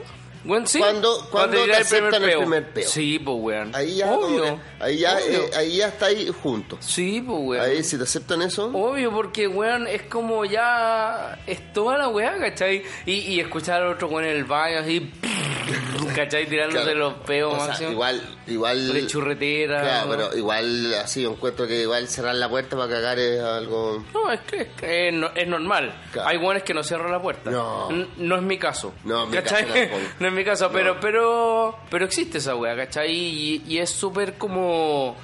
Weón, 0.46 0.68
sí. 0.68 0.80
Cuando- 0.80 1.28
cuando 1.32 1.64
te 1.66 1.74
aceptan 1.76 2.24
el 2.24 2.38
primer 2.38 2.74
peo. 2.74 2.88
Sí, 2.88 3.18
pues, 3.20 3.38
weón. 3.40 3.76
ahí 3.76 3.96
ya, 3.96 4.12
Obvio. 4.12 4.60
ahí 4.80 4.98
ya, 5.00 5.16
Obvio. 5.18 5.44
eh, 5.44 5.50
ahí 5.56 5.78
ya 5.78 5.88
está 5.88 6.08
ahí 6.08 6.30
juntos. 6.44 6.80
Sí, 6.82 7.22
pues, 7.26 7.40
weón. 7.42 7.64
Ahí 7.66 7.84
si 7.84 7.98
te 7.98 8.04
aceptan 8.04 8.42
eso, 8.42 8.66
Obvio, 8.74 9.12
porque, 9.12 9.48
weón, 9.48 9.88
es 9.88 10.02
como 10.04 10.44
ya... 10.46 11.40
Es 11.48 11.72
toda 11.74 11.98
la 11.98 12.10
weá, 12.10 12.38
¿cachai? 12.38 12.84
Y, 13.06 13.14
y 13.14 13.40
escuchar 13.40 13.84
a 13.84 13.90
otro 13.92 14.08
weón 14.10 14.26
en 14.26 14.36
el 14.38 14.44
baño 14.46 14.80
así... 14.80 15.12
¿Cachai? 16.16 16.46
Tirándose 16.48 16.84
claro, 16.84 17.00
los 17.00 17.14
peos 17.26 17.58
o 17.62 17.74
sea, 17.74 17.90
igual, 17.90 18.22
igual, 18.48 18.94
De 18.94 19.08
churretera. 19.08 19.82
claro, 19.82 20.06
¿no? 20.06 20.12
pero 20.30 20.38
igual 20.38 20.94
así 20.96 21.26
encuentro 21.26 21.66
que 21.68 21.82
igual 21.82 22.08
cerrar 22.08 22.36
la 22.36 22.48
puerta 22.50 22.76
para 22.78 22.90
cagar 22.90 23.18
es 23.20 23.42
algo, 23.42 24.04
No, 24.14 24.32
es 24.32 24.42
que 24.42 24.62
es, 24.62 24.68
que 24.70 25.08
es 25.10 25.14
no- 25.14 25.32
es 25.34 25.48
normal. 25.48 25.94
Claro. 26.12 26.30
Hay 26.30 26.38
weones 26.38 26.64
que 26.64 26.74
no 26.74 26.84
cierran 26.84 27.12
la 27.12 27.22
puerta. 27.22 27.50
No. 27.50 27.90
N- 27.90 28.08
no 28.18 28.36
es 28.36 28.42
mi 28.44 28.58
caso. 28.58 28.94
No, 29.04 29.26
mi 29.26 29.38
caso 29.38 29.56
no 30.20 30.28
es 30.28 30.34
mi 30.34 30.44
caso, 30.44 30.70
pero, 30.72 31.00
pero, 31.00 31.78
pero 31.90 32.06
existe 32.06 32.38
esa 32.38 32.56
wea, 32.56 32.76
¿cachai? 32.76 33.12
Y, 33.12 33.64
y 33.68 33.78
es 33.80 33.90
súper 33.90 34.34
como, 34.38 35.16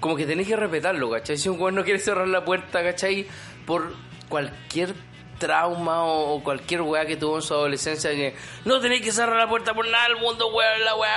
como 0.00 0.14
que 0.16 0.26
tenés 0.26 0.46
que 0.46 0.56
respetarlo, 0.56 1.10
¿cachai? 1.10 1.36
Si 1.36 1.48
un 1.48 1.60
weón 1.60 1.74
no 1.74 1.84
quiere 1.84 1.98
cerrar 1.98 2.28
la 2.28 2.44
puerta, 2.44 2.82
¿cachai? 2.82 3.26
Por 3.66 3.92
cualquier 4.28 4.94
trauma 5.38 6.04
o, 6.04 6.34
o 6.34 6.42
cualquier 6.44 6.82
weá 6.82 7.06
que 7.06 7.16
tuvo 7.16 7.36
en 7.36 7.42
su 7.42 7.54
adolescencia 7.54 8.10
que 8.10 8.34
no 8.64 8.80
tenéis 8.80 9.02
que 9.02 9.12
cerrar 9.12 9.36
la 9.36 9.48
puerta 9.48 9.72
por 9.74 9.86
nada 9.88 10.08
del 10.08 10.16
mundo, 10.18 10.48
weón, 10.52 10.84
la 10.84 10.94
weá. 10.96 11.10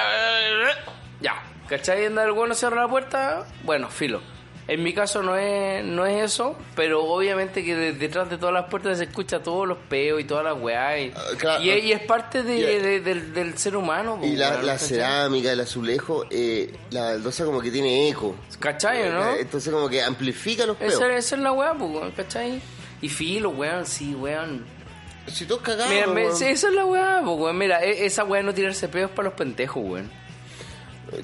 Ya, 1.21 1.41
¿cachai? 1.67 2.05
Anda 2.05 2.23
el 2.23 2.31
weón 2.31 2.49
no 2.49 2.55
cierra 2.55 2.81
la 2.83 2.87
puerta, 2.87 3.45
bueno, 3.63 3.89
filo. 3.89 4.21
En 4.67 4.83
mi 4.83 4.93
caso 4.93 5.21
no 5.21 5.35
es, 5.35 5.83
no 5.83 6.05
es 6.05 6.23
eso, 6.33 6.55
pero 6.75 7.03
obviamente 7.03 7.65
que 7.65 7.75
de- 7.75 7.93
detrás 7.93 8.29
de 8.29 8.37
todas 8.37 8.53
las 8.53 8.65
puertas 8.65 8.99
se 8.99 9.05
escucha 9.05 9.41
todos 9.43 9.67
los 9.67 9.77
peos 9.89 10.21
y 10.21 10.23
todas 10.23 10.45
las 10.45 10.55
weá. 10.57 10.97
Y, 10.99 11.11
claro. 11.39 11.61
y 11.61 11.71
es, 11.71 11.83
y 11.83 11.91
es 11.91 11.99
parte 12.01 12.41
de, 12.43 13.01
del, 13.01 13.33
del 13.33 13.57
ser 13.57 13.75
humano. 13.75 14.17
po, 14.19 14.25
y 14.25 14.35
la, 14.37 14.61
la 14.61 14.77
cerámica, 14.77 15.51
el 15.51 15.59
azulejo, 15.59 16.25
eh, 16.29 16.73
la 16.91 17.01
baldosa 17.05 17.43
como 17.43 17.59
que 17.59 17.69
tiene 17.71 18.07
eco, 18.07 18.35
¿Cachai, 18.59 19.09
no? 19.09 19.35
entonces 19.35 19.73
como 19.73 19.89
que 19.89 20.01
amplifica 20.03 20.65
los 20.65 20.77
peos. 20.77 20.93
Esa, 20.93 21.07
esa 21.17 21.35
es 21.35 21.41
la 21.41 21.51
weá, 21.51 21.73
¿cachai? 22.15 22.61
Y 23.01 23.09
filo, 23.09 23.49
weón, 23.49 23.85
sí, 23.85 24.13
weón. 24.15 24.65
Si 25.27 25.45
todos 25.45 25.61
cagamos, 25.61 25.93
Mira, 25.93 26.07
me- 26.07 26.25
weón. 26.25 26.35
sí, 26.35 26.45
esa 26.45 26.67
es 26.69 26.73
la 26.73 26.85
weá, 26.85 27.21
po, 27.23 27.33
weón. 27.33 27.57
Mira, 27.57 27.83
e- 27.83 28.05
esa 28.05 28.23
weá 28.23 28.41
no 28.43 28.53
tirarse 28.53 28.87
peos 28.87 29.11
para 29.11 29.29
los 29.29 29.33
pendejos, 29.37 29.83
weón. 29.83 30.09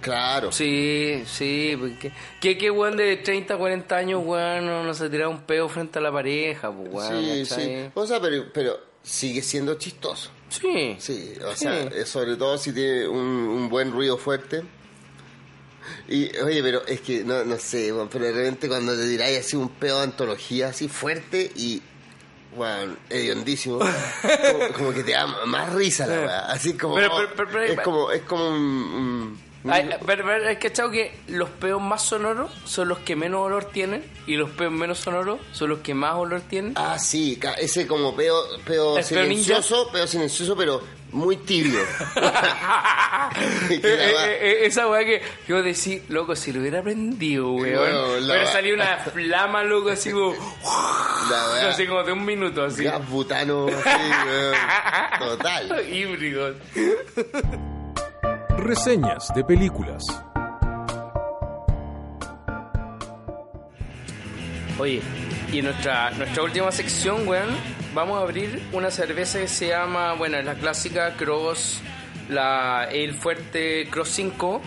claro. 0.02 0.52
Sí, 0.52 1.24
sí, 1.26 1.76
porque 1.80 2.12
¿qué, 2.42 2.58
qué 2.58 2.70
weón 2.72 2.98
de 2.98 3.18
30, 3.18 3.58
40 3.58 3.96
años, 3.98 4.22
weón, 4.26 4.66
no, 4.66 4.84
no 4.84 4.94
se 4.94 5.10
tira 5.10 5.30
un 5.30 5.42
peo 5.42 5.70
frente 5.70 6.00
a 6.00 6.02
la 6.02 6.12
pareja, 6.12 6.72
pues, 6.72 6.90
weón, 6.92 7.24
Sí, 7.24 7.44
¿cachai? 7.50 7.66
sí. 7.86 7.92
O 7.94 8.06
sea, 8.06 8.20
pero, 8.20 8.46
pero 8.54 8.80
sigue 9.04 9.42
siendo 9.42 9.76
chistoso. 9.76 10.32
Sí. 10.50 10.96
Sí, 11.00 11.34
o 11.46 11.52
Sí. 11.52 11.60
sea, 11.60 11.84
eh, 11.84 12.06
sobre 12.06 12.36
todo 12.36 12.58
si 12.58 12.74
tiene 12.74 13.08
un, 13.08 13.18
un 13.18 13.70
buen 13.70 13.92
ruido 13.92 14.18
fuerte. 14.18 14.64
Y, 16.08 16.36
oye, 16.38 16.62
pero 16.64 16.86
es 16.88 17.02
que, 17.02 17.24
no, 17.24 17.44
no 17.44 17.58
sé, 17.58 17.94
pero 18.12 18.26
de 18.26 18.32
repente 18.32 18.68
cuando 18.68 18.96
te 18.96 19.08
tiráis 19.08 19.40
así 19.40 19.56
un 19.56 19.70
pedo 19.70 19.98
de 19.98 20.04
antología 20.06 20.70
así 20.70 20.88
fuerte 20.88 21.52
y, 21.56 21.82
bueno, 22.56 22.96
hediondísimo, 23.10 23.80
como, 24.52 24.74
como 24.74 24.94
que 24.94 25.04
te 25.04 25.12
da 25.12 25.28
más 25.46 25.74
risa 25.74 26.08
la 26.08 26.20
weá. 26.22 26.40
Así 26.52 26.74
como, 26.78 26.96
Pero, 26.96 27.12
pero, 27.18 27.30
pero, 27.36 27.50
pero- 27.52 27.64
es 27.64 27.80
como, 27.82 28.12
es 28.12 28.22
como 28.24 28.50
un... 28.50 28.56
un- 28.58 29.47
Ay, 29.70 29.90
pero, 30.06 30.26
pero 30.26 30.50
es 30.50 30.58
que 30.58 30.72
chao 30.72 30.90
que 30.92 31.14
los 31.28 31.50
peos 31.50 31.82
más 31.82 32.04
sonoros 32.04 32.52
son 32.66 32.88
los 32.90 33.00
que 33.00 33.16
menos 33.16 33.42
olor 33.42 33.66
tienen 33.66 34.04
y 34.26 34.36
los 34.36 34.50
peos 34.52 34.72
menos 34.72 35.00
sonoros 35.00 35.40
son 35.52 35.70
los 35.70 35.80
que 35.80 35.94
más 35.94 36.14
olor 36.16 36.42
tienen. 36.42 36.74
Ah, 36.76 36.98
sí, 37.00 37.40
ese 37.58 37.88
como 37.88 38.16
peo, 38.16 38.36
peo 38.66 38.98
¿El 38.98 39.04
peo 39.06 39.24
silencioso, 39.24 39.90
peo 39.92 40.08
silencioso, 40.08 40.56
pero 40.56 40.82
muy 41.12 41.38
tibio. 41.38 41.80
Eh, 43.70 43.80
eh, 43.84 44.38
eh, 44.42 44.58
esa 44.66 44.88
weá 44.88 45.04
que 45.06 45.22
yo 45.48 45.62
decía, 45.62 46.00
loco, 46.10 46.36
si 46.36 46.52
lo 46.54 46.62
hubiera 46.62 46.82
prendido, 46.82 47.52
weón. 47.52 48.26
Pero 48.28 48.48
salió 48.48 48.74
una 48.74 48.98
flama, 48.98 49.64
loco, 49.64 49.90
así 49.90 50.12
como. 50.12 50.32
la 51.30 51.48
weá- 51.50 51.70
así 51.70 51.86
como 51.86 52.04
de 52.04 52.12
un 52.14 52.26
minuto, 52.26 52.64
así. 52.64 52.84
Gas 52.84 53.08
butano, 53.10 53.68
así, 53.68 54.28
weón. 54.28 54.56
Total. 55.20 55.90
Híbridos. 55.94 56.56
Reseñas 58.68 59.34
de 59.34 59.46
películas. 59.46 60.04
Oye, 64.78 65.02
y 65.54 65.60
en 65.60 65.66
nuestra, 65.66 66.12
nuestra 66.12 66.44
última 66.44 66.70
sección, 66.74 67.26
weón, 67.26 67.48
vamos 67.94 68.18
a 68.18 68.24
abrir 68.24 68.62
una 68.74 68.92
cerveza 68.92 69.40
que 69.40 69.48
se 69.48 69.70
llama, 69.70 70.16
bueno, 70.16 70.36
es 70.36 70.44
la 70.44 70.56
clásica 70.56 71.16
Cross, 71.16 71.80
la 72.28 72.82
Ale 72.82 73.14
Fuerte 73.14 73.88
Cross 73.90 74.10
5. 74.10 74.62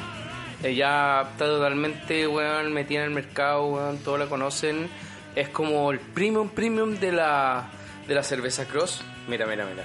Ella 0.62 1.20
está 1.32 1.44
totalmente, 1.44 2.26
weón, 2.26 2.72
metida 2.72 3.00
en 3.00 3.04
el 3.04 3.10
mercado, 3.10 3.66
weón, 3.66 3.98
todos 3.98 4.18
la 4.18 4.28
conocen. 4.28 4.88
Es 5.36 5.50
como 5.50 5.92
el 5.92 6.00
premium 6.00 6.48
premium 6.48 6.98
de 6.98 7.12
la, 7.12 7.68
de 8.08 8.14
la 8.14 8.22
cerveza 8.22 8.64
Cross. 8.64 9.02
Mira, 9.28 9.44
mira, 9.44 9.66
mira. 9.66 9.84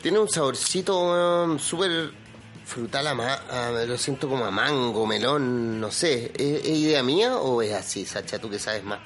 Tiene 0.00 0.20
un 0.20 0.28
saborcito 0.28 1.10
weón, 1.10 1.58
súper 1.58 2.19
frutal, 2.70 3.06
a 3.08 3.14
ma- 3.14 3.34
a- 3.50 3.70
lo 3.84 3.98
siento 3.98 4.28
como 4.28 4.44
a 4.44 4.50
mango, 4.50 5.06
melón, 5.06 5.80
no 5.80 5.90
sé. 5.90 6.32
¿Es, 6.36 6.64
es 6.64 6.68
idea 6.78 7.02
mía 7.02 7.36
o 7.36 7.60
es 7.62 7.72
así, 7.72 8.06
Sacha, 8.06 8.38
tú 8.38 8.48
que 8.48 8.58
sabes 8.58 8.84
más? 8.84 9.00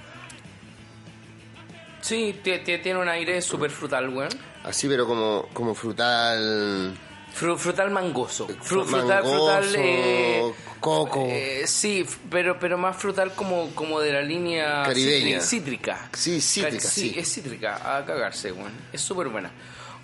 Sí, 2.01 2.39
tie- 2.45 2.63
tie- 2.63 2.83
tiene 2.83 2.99
un 3.01 3.09
aire 3.09 3.41
súper 3.41 3.71
frutal, 3.71 4.09
weón. 4.11 4.29
Así, 4.65 4.89
pero 4.89 5.07
como, 5.07 5.49
como 5.53 5.75
frutal... 5.75 6.95
Fru- 7.35 7.57
frutal 7.57 7.91
mangoso. 7.91 8.47
Fru- 8.47 8.85
frutal, 8.85 9.25
mangoso, 9.25 9.47
frutal. 9.63 9.75
eh, 9.77 10.55
coco. 10.79 11.27
eh, 11.29 11.65
sí, 11.67 12.07
pero, 12.31 12.59
pero 12.61 12.79
más 12.79 12.97
frutal 12.97 13.35
como, 13.35 13.71
como 13.75 14.01
de 14.01 14.13
la 14.13 14.23
línea 14.23 14.85
Caribeña. 14.85 15.41
cítrica. 15.41 16.09
Sí, 16.13 16.41
cítrica, 16.41 16.79
Ca- 16.83 16.89
sí. 16.89 17.13
es 17.17 17.33
cítrica, 17.33 17.97
a 17.99 18.05
cagarse, 18.05 18.53
weón. 18.53 18.73
Es 18.93 19.01
súper 19.01 19.29
buena. 19.29 19.51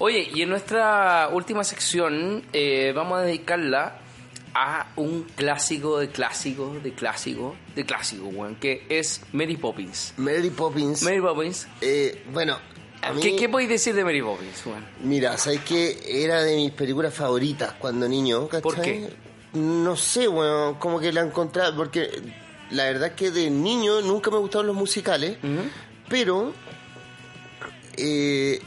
Oye, 0.03 0.31
y 0.35 0.41
en 0.41 0.49
nuestra 0.49 1.29
última 1.31 1.63
sección 1.63 2.43
eh, 2.55 2.91
vamos 2.97 3.19
a 3.19 3.23
dedicarla 3.23 3.99
a 4.55 4.87
un 4.97 5.25
clásico 5.25 5.99
de 5.99 6.09
clásico, 6.09 6.75
de 6.83 6.95
clásico, 6.95 7.55
de 7.75 7.85
clásico, 7.85 8.29
weón, 8.29 8.57
que 8.57 8.87
es 8.89 9.21
Mary 9.33 9.59
Poppins. 9.59 10.15
Mary 10.17 10.49
Poppins. 10.49 11.03
Mary 11.03 11.21
Poppins. 11.21 11.69
eh, 11.83 12.25
bueno, 12.33 12.59
a 13.03 13.13
mí... 13.13 13.21
¿Qué, 13.21 13.37
¿Qué 13.37 13.51
podéis 13.51 13.69
decir 13.69 13.95
de 13.95 14.03
Mary 14.03 14.23
Poppins, 14.23 14.65
weón? 14.65 14.87
Mira, 15.05 15.37
¿sabes 15.37 15.61
qué? 15.61 15.99
Era 16.25 16.43
de 16.45 16.57
mis 16.57 16.73
películas 16.73 17.13
favoritas 17.13 17.75
cuando 17.79 18.09
niño, 18.09 18.49
¿cachai? 18.49 18.63
¿Por 18.63 18.81
qué? 18.81 19.11
No 19.53 19.97
sé, 19.97 20.29
bueno, 20.29 20.79
como 20.79 20.99
que 20.99 21.13
la 21.13 21.21
encontraba, 21.21 21.77
porque 21.77 22.11
la 22.71 22.85
verdad 22.85 23.09
es 23.09 23.15
que 23.17 23.31
de 23.31 23.51
niño 23.51 24.01
nunca 24.01 24.31
me 24.31 24.39
gustaron 24.39 24.67
los 24.69 24.77
musicales, 24.77 25.37
pero 26.09 26.55
eh, 27.99 28.63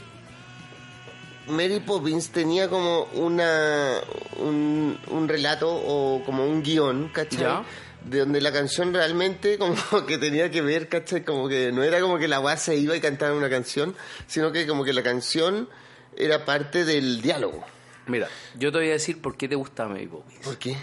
Mary 1.46 1.80
Poppins 1.80 2.30
tenía 2.30 2.68
como 2.68 3.04
una 3.14 4.00
un, 4.38 4.98
un 5.08 5.28
relato 5.28 5.70
o 5.70 6.22
como 6.24 6.46
un 6.46 6.62
guion, 6.62 7.08
¿cachai? 7.08 7.40
Ya. 7.40 7.64
De 8.04 8.18
donde 8.20 8.40
la 8.40 8.52
canción 8.52 8.92
realmente 8.92 9.58
como 9.58 9.76
que 10.06 10.18
tenía 10.18 10.50
que 10.50 10.62
ver, 10.62 10.88
¿cachai? 10.88 11.24
Como 11.24 11.48
que 11.48 11.72
no 11.72 11.82
era 11.82 12.00
como 12.00 12.18
que 12.18 12.28
la 12.28 12.38
guasa 12.38 12.66
se 12.72 12.76
iba 12.76 12.96
y 12.96 13.00
cantaba 13.00 13.34
una 13.34 13.50
canción, 13.50 13.94
sino 14.26 14.52
que 14.52 14.66
como 14.66 14.84
que 14.84 14.92
la 14.92 15.02
canción 15.02 15.68
era 16.16 16.44
parte 16.44 16.84
del 16.84 17.20
diálogo. 17.22 17.64
Mira, 18.06 18.28
yo 18.58 18.70
te 18.70 18.78
voy 18.78 18.88
a 18.88 18.92
decir 18.92 19.20
por 19.22 19.36
qué 19.36 19.48
te 19.48 19.54
gusta 19.54 19.86
Mary 19.88 20.06
Poppins. 20.06 20.40
¿Por 20.44 20.58
qué? 20.58 20.76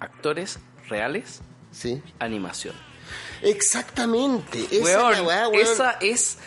Actores 0.00 0.58
reales, 0.88 1.40
Sí. 1.70 2.02
animación. 2.18 2.74
Exactamente. 3.42 4.66
Esa 4.70 5.22
weón. 5.22 5.54
esa 5.54 5.92
es 6.00 6.38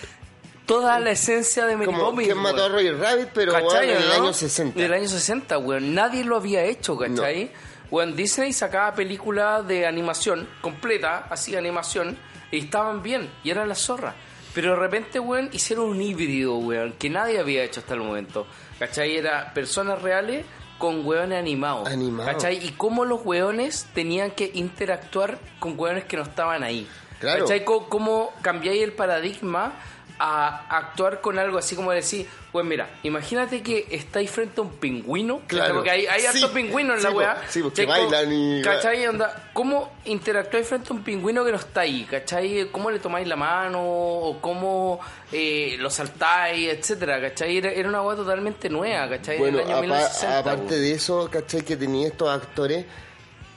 toda 0.68 0.99
la 0.99 1.11
esencia 1.11 1.65
de 1.65 1.76
Mary 1.76 1.88
como 1.88 2.11
Poppins. 2.11 2.28
que 2.28 2.36
mató 2.36 2.65
a. 2.65 2.70
Roger 2.70 2.99
Rabbit, 2.99 3.30
pero 3.34 3.53
¿Cachai, 3.53 3.88
weón, 3.88 3.97
en 3.97 4.03
el 4.03 4.07
no? 4.09 4.13
año 4.26 4.34
60. 4.34 4.80
Del 4.80 4.93
año 4.93 5.07
60, 5.07 5.57
weón. 5.57 5.95
Nadie 5.95 6.24
lo 6.24 6.36
había 6.36 6.63
hecho, 6.63 6.95
¿cachai? 6.95 7.51
Weón, 7.89 8.15
Disney 8.15 8.53
sacaba 8.53 8.93
películas 8.93 9.65
de 9.68 9.88
animación 9.88 10.47
completa, 10.61 11.26
así 11.30 11.55
animación, 11.55 12.18
y 12.51 12.59
estaban 12.59 13.01
bien, 13.01 13.32
y 13.43 13.49
eran 13.49 13.68
la 13.70 13.76
zorra. 13.76 14.13
Pero 14.53 14.72
de 14.72 14.76
repente, 14.76 15.20
weón, 15.20 15.49
hicieron 15.53 15.86
un 15.86 16.01
híbrido, 16.01 16.57
weón, 16.57 16.93
que 16.99 17.09
nadie 17.09 17.39
había 17.39 17.63
hecho 17.63 17.80
hasta 17.80 17.93
el 17.93 18.01
momento. 18.01 18.45
¿Cachai? 18.78 19.15
Era 19.18 19.53
personas 19.53 20.01
reales 20.01 20.45
con 20.78 21.05
weones 21.05 21.39
animados. 21.39 21.88
Animados. 21.88 22.34
¿Cachai? 22.34 22.63
Y 22.65 22.72
cómo 22.72 23.05
los 23.05 23.26
weones 23.26 23.88
tenían 23.93 24.32
que 24.32 24.51
interactuar 24.53 25.39
con 25.59 25.80
weones 25.80 26.05
que 26.05 26.18
no 26.18 26.24
estaban 26.24 26.61
ahí. 26.63 26.88
Claro. 27.20 27.45
¿Cachai? 27.45 27.63
Cómo 27.63 28.34
cambiáis 28.41 28.84
el 28.84 28.93
paradigma 28.93 29.74
a 30.20 30.78
actuar 30.78 31.22
con 31.22 31.38
algo 31.39 31.57
así 31.57 31.76
como 31.76 31.91
decir, 31.91 32.28
pues 32.51 32.65
mira, 32.65 32.89
imagínate 33.03 33.61
que 33.61 33.86
estáis 33.91 34.32
frente 34.32 34.59
a 34.59 34.63
un 34.63 34.72
pingüino. 34.72 35.41
Claro. 35.47 35.76
porque 35.76 35.91
hay, 35.91 36.07
hay 36.07 36.22
Sí. 36.22 36.28
hartos 36.28 36.49
pingüinos 36.51 36.97
en 36.97 37.03
la 37.03 37.09
Sí, 37.09 37.15
weá. 37.15 37.43
Sí, 37.49 37.61
porque 37.63 37.86
bailan 37.86 38.32
y- 38.34 38.61
¿Cachai? 38.61 39.05
Onda, 39.07 39.49
¿Cómo 39.53 39.91
interactuáis 40.05 40.68
frente 40.68 40.88
a 40.91 40.95
un 40.95 41.03
pingüino 41.03 41.43
que 41.45 41.51
no 41.51 41.57
está 41.57 41.82
ahí? 41.82 42.05
¿Cachai? 42.09 42.70
¿Cómo 42.72 42.89
le 42.91 42.99
tomáis 42.99 43.28
la 43.28 43.36
mano? 43.36 43.80
¿O 43.84 44.39
cómo 44.41 44.99
eh, 45.32 45.76
lo 45.80 45.89
saltáis? 45.89 46.70
Etcétera, 46.74 47.20
¿cachai? 47.22 47.57
Era, 47.57 47.72
era 47.72 47.89
una 47.89 48.01
weá 48.01 48.15
totalmente 48.15 48.70
nueva, 48.70 49.07
¿cachai? 49.09 49.38
Bueno, 49.38 49.59
año 49.59 49.72
apa- 49.72 49.82
1960, 49.82 50.39
aparte 50.39 50.80
de 50.80 50.91
eso, 50.93 51.30
¿cachai? 51.32 51.61
Que 51.61 51.76
tenía 51.78 52.07
estos 52.07 52.30
actores 52.30 52.86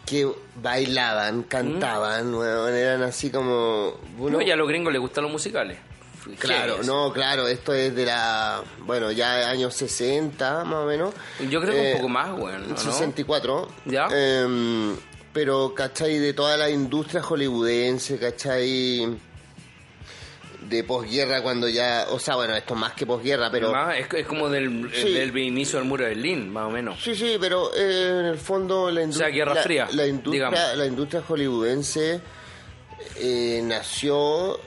que 0.06 0.26
bailaban, 0.56 1.44
cantaban, 1.44 2.34
weón, 2.34 2.74
eran 2.74 3.02
así 3.02 3.30
como... 3.30 3.94
uno- 4.18 4.38
No, 4.38 4.42
y 4.42 4.50
a 4.50 4.56
los 4.56 4.66
gringos 4.68 4.92
les 4.92 5.00
gustan 5.00 5.22
los 5.24 5.32
musicales. 5.32 5.78
Claro, 6.38 6.78
no, 6.84 7.12
claro, 7.12 7.48
esto 7.48 7.72
es 7.74 7.94
de 7.94 8.06
la, 8.06 8.62
bueno, 8.80 9.10
ya 9.10 9.48
años 9.50 9.74
60 9.74 10.64
más 10.64 10.74
o 10.74 10.86
menos. 10.86 11.14
Yo 11.48 11.60
creo 11.60 11.72
que 11.74 11.90
Eh, 11.90 11.92
un 11.92 11.96
poco 11.98 12.08
más, 12.08 12.38
weón, 12.38 12.68
¿no? 12.70 12.76
64. 12.76 13.68
Ya. 13.86 14.08
Em, 14.12 14.96
pero, 15.32 15.74
¿cachai? 15.74 16.18
De 16.18 16.32
toda 16.32 16.56
la 16.56 16.68
industria 16.70 17.22
hollywoodense, 17.22 18.18
¿cachai? 18.18 19.16
De 20.68 20.84
posguerra 20.84 21.42
cuando 21.42 21.68
ya, 21.68 22.06
o 22.10 22.18
sea, 22.18 22.36
bueno, 22.36 22.54
esto 22.54 22.74
más 22.74 22.92
que 22.92 23.06
posguerra, 23.06 23.50
pero... 23.50 23.72
Es, 23.92 24.06
es 24.12 24.26
como 24.26 24.48
del, 24.48 24.90
Sí. 24.94 25.12
del 25.12 25.36
inicio 25.38 25.78
del 25.78 25.88
muro 25.88 26.04
de 26.04 26.10
Berlín, 26.10 26.52
más 26.52 26.66
o 26.66 26.70
menos. 26.70 27.02
Sí, 27.02 27.14
sí, 27.16 27.36
pero 27.40 27.70
eh, 27.74 28.18
en 28.20 28.26
el 28.26 28.38
fondo 28.38 28.90
la 28.90 29.02
industria, 29.02 29.28
sea, 29.28 29.34
Guerra 29.34 29.54
la, 29.54 29.62
Fría, 29.62 29.88
la 29.92 30.06
industria, 30.06 30.48
digamos. 30.50 30.76
la 30.76 30.86
industria 30.86 31.22
hollywoodense 31.22 32.20
eh, 33.16 33.60
nació 33.64 34.60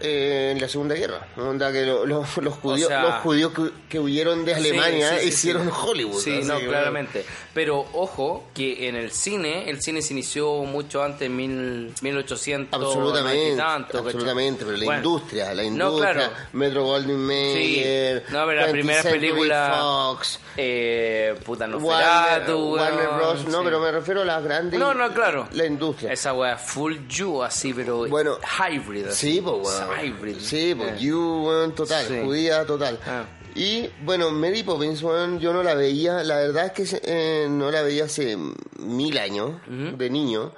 eh, 0.00 0.50
en 0.52 0.60
la 0.60 0.68
Segunda 0.68 0.94
Guerra. 0.94 1.26
Onda 1.36 1.72
que 1.72 1.84
lo- 1.84 2.06
lo- 2.06 2.24
los 2.40 2.54
judíos, 2.54 2.88
sea- 2.88 3.02
los 3.02 3.14
judíos 3.16 3.52
que, 3.52 3.70
que 3.88 3.98
huyeron 3.98 4.44
de 4.44 4.54
Alemania 4.54 5.08
Sí, 5.10 5.14
sí, 5.16 5.22
sí, 5.22 5.28
hicieron. 5.28 5.68
Hollywood. 5.70 6.20
Sí, 6.20 6.40
no, 6.44 6.58
claramente. 6.60 7.24
Pero 7.58 7.84
ojo 7.92 8.44
que 8.54 8.86
en 8.86 8.94
el 8.94 9.10
cine, 9.10 9.68
el 9.68 9.82
cine 9.82 10.00
se 10.00 10.12
inició 10.12 10.62
mucho 10.62 11.02
antes, 11.02 11.22
en 11.26 11.34
mil, 11.34 11.92
1800 12.00 12.80
Absolutamente, 12.80 13.56
tanto, 13.56 13.98
absolutamente, 13.98 14.64
pero 14.64 14.76
la 14.76 14.84
Bueno, 14.84 14.98
industria, 15.02 15.54
la 15.54 15.62
no, 15.64 15.68
industria, 15.68 16.12
claro. 16.12 16.32
Metro 16.52 16.84
Goldwyn 16.84 17.18
Mayer, 17.18 18.22
Sí. 18.24 18.32
No, 18.32 18.46
pero 18.46 18.60
la 18.60 18.66
20th 18.68 18.70
primera 18.70 19.02
película- 19.02 19.76
Fox, 19.80 20.38
Eh, 20.56 21.34
puta, 21.44 21.66
no 21.66 21.78
Warner, 21.78 22.54
Warner 22.54 23.08
Bros. 23.16 23.44
No, 23.46 23.58
sí. 23.58 23.64
pero 23.64 23.80
me 23.80 23.90
refiero 23.90 24.22
a 24.22 24.24
las 24.24 24.44
grandes. 24.44 24.78
No, 24.78 24.94
no, 24.94 25.12
claro. 25.12 25.48
La 25.52 25.66
industria. 25.66 26.12
Esa 26.12 26.34
wea 26.34 26.56
full 26.56 26.94
you 27.08 27.42
así, 27.42 27.74
pero 27.74 28.06
Bueno, 28.08 28.38
hybrid. 28.68 29.06
así. 29.06 29.32
Sí, 29.34 29.40
pues. 29.40 29.68
Es 29.68 30.04
Hybrid. 30.04 30.36
Sí, 30.40 30.74
pues, 30.76 31.00
you, 31.00 31.44
weón, 31.44 31.74
total, 31.74 32.06
Sí. 32.06 32.20
judía, 32.24 32.64
total. 32.64 33.00
Ah. 33.04 33.24
Y, 33.54 33.88
bueno, 34.04 34.30
Mary 34.30 34.62
Poppins, 34.62 35.00
yo 35.00 35.52
no 35.52 35.62
la 35.62 35.74
veía, 35.74 36.22
la 36.22 36.36
verdad 36.36 36.66
es 36.66 36.72
que 36.90 37.00
eh, 37.04 37.46
no 37.50 37.70
la 37.70 37.82
veía 37.82 38.04
hace 38.04 38.36
mil 38.78 39.18
años, 39.18 39.60
de 39.66 40.10
niño. 40.10 40.52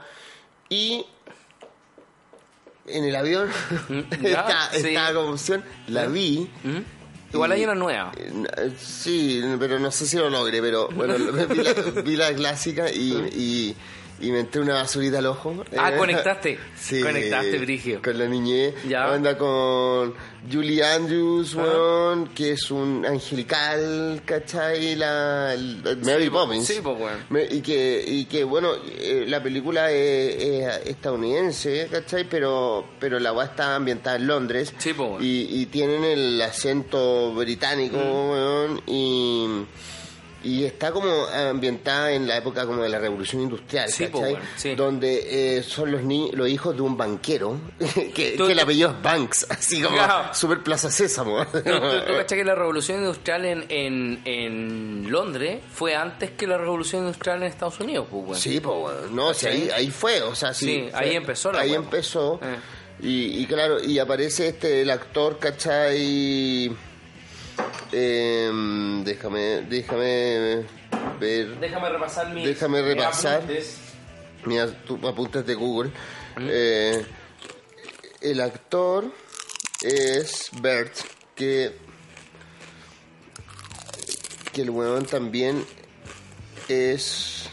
Y 0.68 1.05
en 2.86 3.05
el 3.05 3.16
avión, 3.16 3.49
Ya, 4.22 4.28
esta, 4.28 4.70
sí. 4.72 4.95
esta 4.95 5.62
la 5.88 6.07
vi. 6.07 6.49
Igual 7.32 7.53
hay 7.53 7.64
una 7.64 7.74
nueva. 7.74 8.12
Eh, 8.16 8.72
Sí, 8.78 9.43
pero 9.59 9.78
no 9.78 9.91
sé 9.91 10.07
si 10.07 10.16
lo 10.16 10.28
logré, 10.30 10.61
pero 10.61 10.88
bueno, 10.88 11.14
vi 11.49 11.62
la, 11.62 11.72
vi 12.03 12.16
la 12.16 12.34
clásica 12.34 12.91
y, 12.91 13.12
y, 13.12 13.76
y 14.20 14.30
me 14.30 14.40
entré 14.40 14.60
una 14.60 14.74
basurita 14.74 15.18
al 15.18 15.26
ojo. 15.26 15.64
Ah, 15.76 15.90
Eh, 15.92 15.96
conectaste. 15.96 16.58
Sí. 16.80 17.00
Conectaste, 17.02 17.58
Brigio. 17.58 18.00
Con 18.02 18.18
la 18.18 18.26
niñez. 18.26 18.74
Ya. 18.88 19.12
Anda 19.12 19.36
con 19.38 20.14
Julie 20.50 20.82
Andrews, 20.82 21.54
weón, 21.54 22.28
que 22.28 22.52
es 22.52 22.70
un 22.70 23.04
angelical, 23.06 24.22
¿cachai? 24.24 24.96
La, 24.96 25.54
la- 25.56 25.96
Mary 25.96 26.24
Sí, 26.24 26.30
Poppins. 26.30 26.66
sí, 26.66 26.80
po, 26.82 26.92
weón. 26.92 27.18
Y, 27.50 27.60
que, 27.60 28.02
y 28.06 28.24
que, 28.24 28.44
bueno, 28.44 28.72
eh, 28.98 29.24
la 29.28 29.42
película 29.42 29.90
es, 29.90 30.36
es 30.42 30.86
estadounidense, 30.86 31.88
¿cachai? 31.90 32.24
Pero, 32.28 32.86
pero 32.98 33.18
la 33.18 33.32
weá 33.32 33.46
está 33.46 33.76
ambientada 33.76 34.16
en 34.16 34.26
Londres. 34.26 34.72
Sí, 34.78 34.92
po, 34.94 35.04
weón. 35.04 35.22
y, 35.24 35.60
y 35.62 35.66
tienen 35.66 36.04
el 36.04 36.40
acento 36.42 37.32
británico, 37.34 37.96
Mm. 37.98 38.30
weón, 38.30 38.82
y, 38.86 39.46
y 40.43 40.64
está 40.64 40.91
como 40.91 41.11
ambientada 41.26 42.12
en 42.12 42.26
la 42.26 42.36
época 42.38 42.64
como 42.66 42.82
de 42.82 42.88
la 42.88 42.99
revolución 42.99 43.43
industrial, 43.43 43.91
Sí, 43.91 44.07
¿cachai? 44.07 44.32
weón, 44.34 44.43
sí. 44.57 44.74
Donde 44.74 45.59
eh, 45.59 45.62
son 45.62 45.93
los 45.93 46.03
ni 46.03 46.30
los 46.32 46.49
hijos 46.49 46.74
de 46.74 46.82
un 46.82 46.97
banquero, 46.97 47.61
que, 48.14 48.34
que 48.36 48.53
el 48.53 48.59
apellido 48.59 48.91
es 48.91 49.03
Banks, 49.03 49.47
así 49.51 49.82
como 49.82 49.97
Claro. 49.97 50.34
super 50.34 50.62
Plaza 50.62 50.91
Sésamo. 50.91 51.45
¿Tú, 51.47 51.61
tú- 51.62 52.26
que 52.34 52.45
la 52.45 52.55
revolución 52.55 53.01
industrial 53.01 53.45
en, 53.45 53.66
en, 53.68 54.22
en 54.24 55.11
Londres 55.11 55.61
fue 55.72 55.95
antes 55.95 56.30
que 56.30 56.47
la 56.47 56.57
revolución 56.59 57.03
industrial 57.03 57.38
en 57.43 57.49
Estados 57.49 57.78
Unidos, 57.80 58.07
pues, 58.11 58.22
weón? 58.24 58.36
Sí, 58.41 58.61
pues, 58.61 58.78
bueno, 58.78 59.01
no, 59.12 59.34
sí, 59.34 59.47
ahí, 59.47 59.70
ahí 59.74 59.91
fue, 59.91 60.22
o 60.22 60.34
sea, 60.34 60.55
sí. 60.55 60.66
Sí, 60.66 60.88
fue- 60.91 61.01
ahí 61.01 61.16
empezó 61.16 61.53
la 61.53 61.61
Ahí 61.61 61.74
empezó. 61.74 62.41
Eh. 62.43 62.57
Y, 63.03 63.43
y 63.43 63.47
claro, 63.47 63.82
y 63.82 63.99
aparece 63.99 64.49
este, 64.49 64.82
el 64.82 64.91
actor, 64.91 65.38
¿cachai? 65.38 66.70
Em, 67.93 69.03
déjame, 69.05 69.62
déjame 69.68 70.64
ver. 71.18 71.59
Déjame 71.61 71.88
repasar 71.88 72.30
mis 72.30 72.45
Déjame 72.45 72.82
repasar. 72.82 73.36
apuntes. 73.43 73.76
Mira, 74.45 74.66
tú 74.86 74.99
apuntas 75.07 75.45
de 75.45 75.55
Google. 75.55 75.91
¿Mm? 76.36 76.49
Eh, 76.51 77.07
el 78.22 78.41
actor 78.41 79.05
es 79.82 80.49
Bert, 80.61 80.93
que. 81.34 81.76
Que 84.53 84.62
el 84.62 84.70
weón 84.70 85.05
también 85.05 85.64
es. 86.68 87.49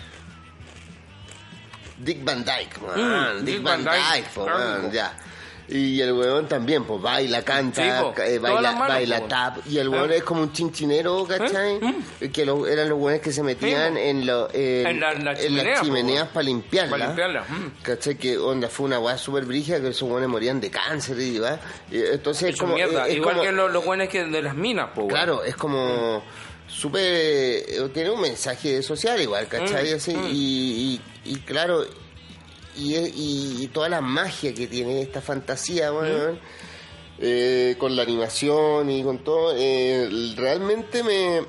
Dick 1.97 2.23
Van 2.23 2.43
Dyke, 2.45 2.77
weón. 2.81 2.99
Mm, 3.41 3.45
Dick, 3.45 3.55
Dick 3.55 3.63
Van 3.63 3.83
Van 3.83 3.95
Dyke, 3.95 4.27
Dyke, 4.29 4.39
weón, 4.39 4.91
ya. 4.91 5.17
Y 5.69 5.99
el 5.99 6.13
weón 6.13 6.47
también, 6.47 6.85
pues 6.85 7.01
baila, 7.01 7.43
canta, 7.43 7.83
Sí, 7.83 7.89
po. 8.15 8.21
eh, 8.21 8.39
baila, 8.39 8.71
manos, 8.71 8.87
baila 8.87 9.19
po. 9.19 9.25
tap. 9.27 9.57
Y 9.67 9.79
el 9.79 9.89
weón 9.89 10.11
¿Eh? 10.13 10.17
es 10.17 10.23
como 10.23 10.41
un 10.43 10.53
chinchinero, 10.53 11.25
¿cachai? 11.27 11.79
Que 12.31 12.45
lo- 12.45 12.65
eran 12.65 12.87
los 12.87 12.97
weones 12.97 13.21
que 13.21 13.33
se 13.33 13.43
metían 13.43 13.93
po. 13.95 13.99
en, 13.99 14.25
lo, 14.25 14.47
en, 14.53 14.87
En 14.87 14.99
la- 15.01 15.13
la 15.15 15.31
en 15.33 15.37
chimenea, 15.37 15.71
las 15.73 15.81
chimeneas 15.81 16.27
para 16.29 16.43
limpiarla. 16.43 16.97
Pa' 16.97 17.05
limpiarla, 17.07 17.41
mm. 17.49 17.83
¿Cachai? 17.83 18.15
Que 18.15 18.37
onda 18.37 18.69
fue 18.69 18.85
una 18.85 18.99
weá 18.99 19.17
súper 19.17 19.43
brígida 19.43 19.81
que 19.81 19.89
esos 19.89 20.09
weones 20.09 20.29
morían 20.29 20.61
de 20.61 20.71
cáncer 20.71 21.19
y 21.19 21.37
¿va? 21.37 21.59
Entonces 21.91 22.51
es 22.53 22.55
como. 22.57 22.75
mierda. 22.75 23.05
es 23.07 23.15
Igual 23.15 23.35
como- 23.35 23.43
que 23.45 23.51
los, 23.51 24.07
que 24.09 24.23
de 24.23 24.41
las 24.41 24.55
minas, 24.55 24.89
pues. 24.95 25.07
Claro, 25.09 25.43
es 25.43 25.57
como. 25.57 26.23
Súper. 26.69 27.01
eh, 27.03 27.89
Tiene 27.93 28.09
un 28.11 28.21
mensaje 28.21 28.81
social 28.81 29.19
igual, 29.21 29.47
¿cachai? 29.47 29.91
Mm, 29.91 29.95
Así, 29.95 30.15
mm. 30.15 30.27
y, 30.31 31.01
y, 31.25 31.31
y 31.31 31.35
claro. 31.39 31.83
Y, 32.77 32.95
y, 32.95 33.63
y 33.63 33.67
toda 33.67 33.89
la 33.89 34.01
magia 34.01 34.53
que 34.53 34.67
tiene 34.67 35.01
esta 35.01 35.21
fantasía, 35.21 35.91
bueno, 35.91 36.33
Mm. 36.33 36.37
eh, 37.19 37.75
con 37.79 37.95
la 37.95 38.03
animación 38.03 38.89
y 38.91 39.03
con 39.03 39.23
todo, 39.23 39.53
eh, 39.57 40.07
realmente 40.35 41.01
me, 41.03 41.41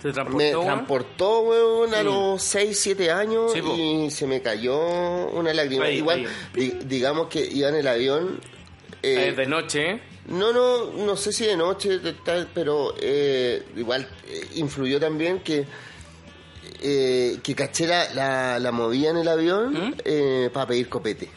¿Te 0.00 0.12
transportó, 0.12 0.36
me 0.36 0.50
weón? 0.54 0.64
transportó, 0.66 1.40
weón, 1.40 1.94
a 1.94 2.02
los 2.02 2.42
6, 2.42 2.78
7 2.80 3.10
años 3.10 3.52
Sí, 3.52 3.60
y 3.60 4.10
se 4.10 4.26
me 4.26 4.40
cayó 4.42 4.78
una 5.30 5.52
lágrima. 5.52 5.84
Ahí, 5.86 5.98
Igual, 5.98 6.26
ahí. 6.56 6.78
digamos 6.86 7.26
que 7.28 7.44
iba 7.44 7.68
en 7.68 7.74
el 7.76 7.86
avión. 7.88 8.40
eh, 9.02 9.28
Eh, 9.28 9.32
de 9.32 9.46
noche, 9.46 9.90
¿eh? 9.92 10.00
no, 10.28 10.52
no, 10.52 10.92
no 10.92 11.16
sé 11.16 11.32
si 11.32 11.44
de 11.44 11.56
noche, 11.56 11.98
de 11.98 12.12
tal, 12.12 12.48
pero 12.54 12.94
eh, 13.00 13.64
igual 13.76 14.08
eh, 14.28 14.46
influyó 14.54 15.00
también 15.00 15.40
que 15.40 15.64
eh, 16.82 17.38
que 17.42 17.54
caché 17.54 17.86
la, 17.86 18.12
la, 18.14 18.58
la 18.58 18.72
movía 18.72 19.10
en 19.10 19.16
el 19.18 19.28
avión 19.28 19.72
¿Mm? 19.72 20.50
para 20.52 20.66
pedir 20.66 20.88
copete. 20.88 21.30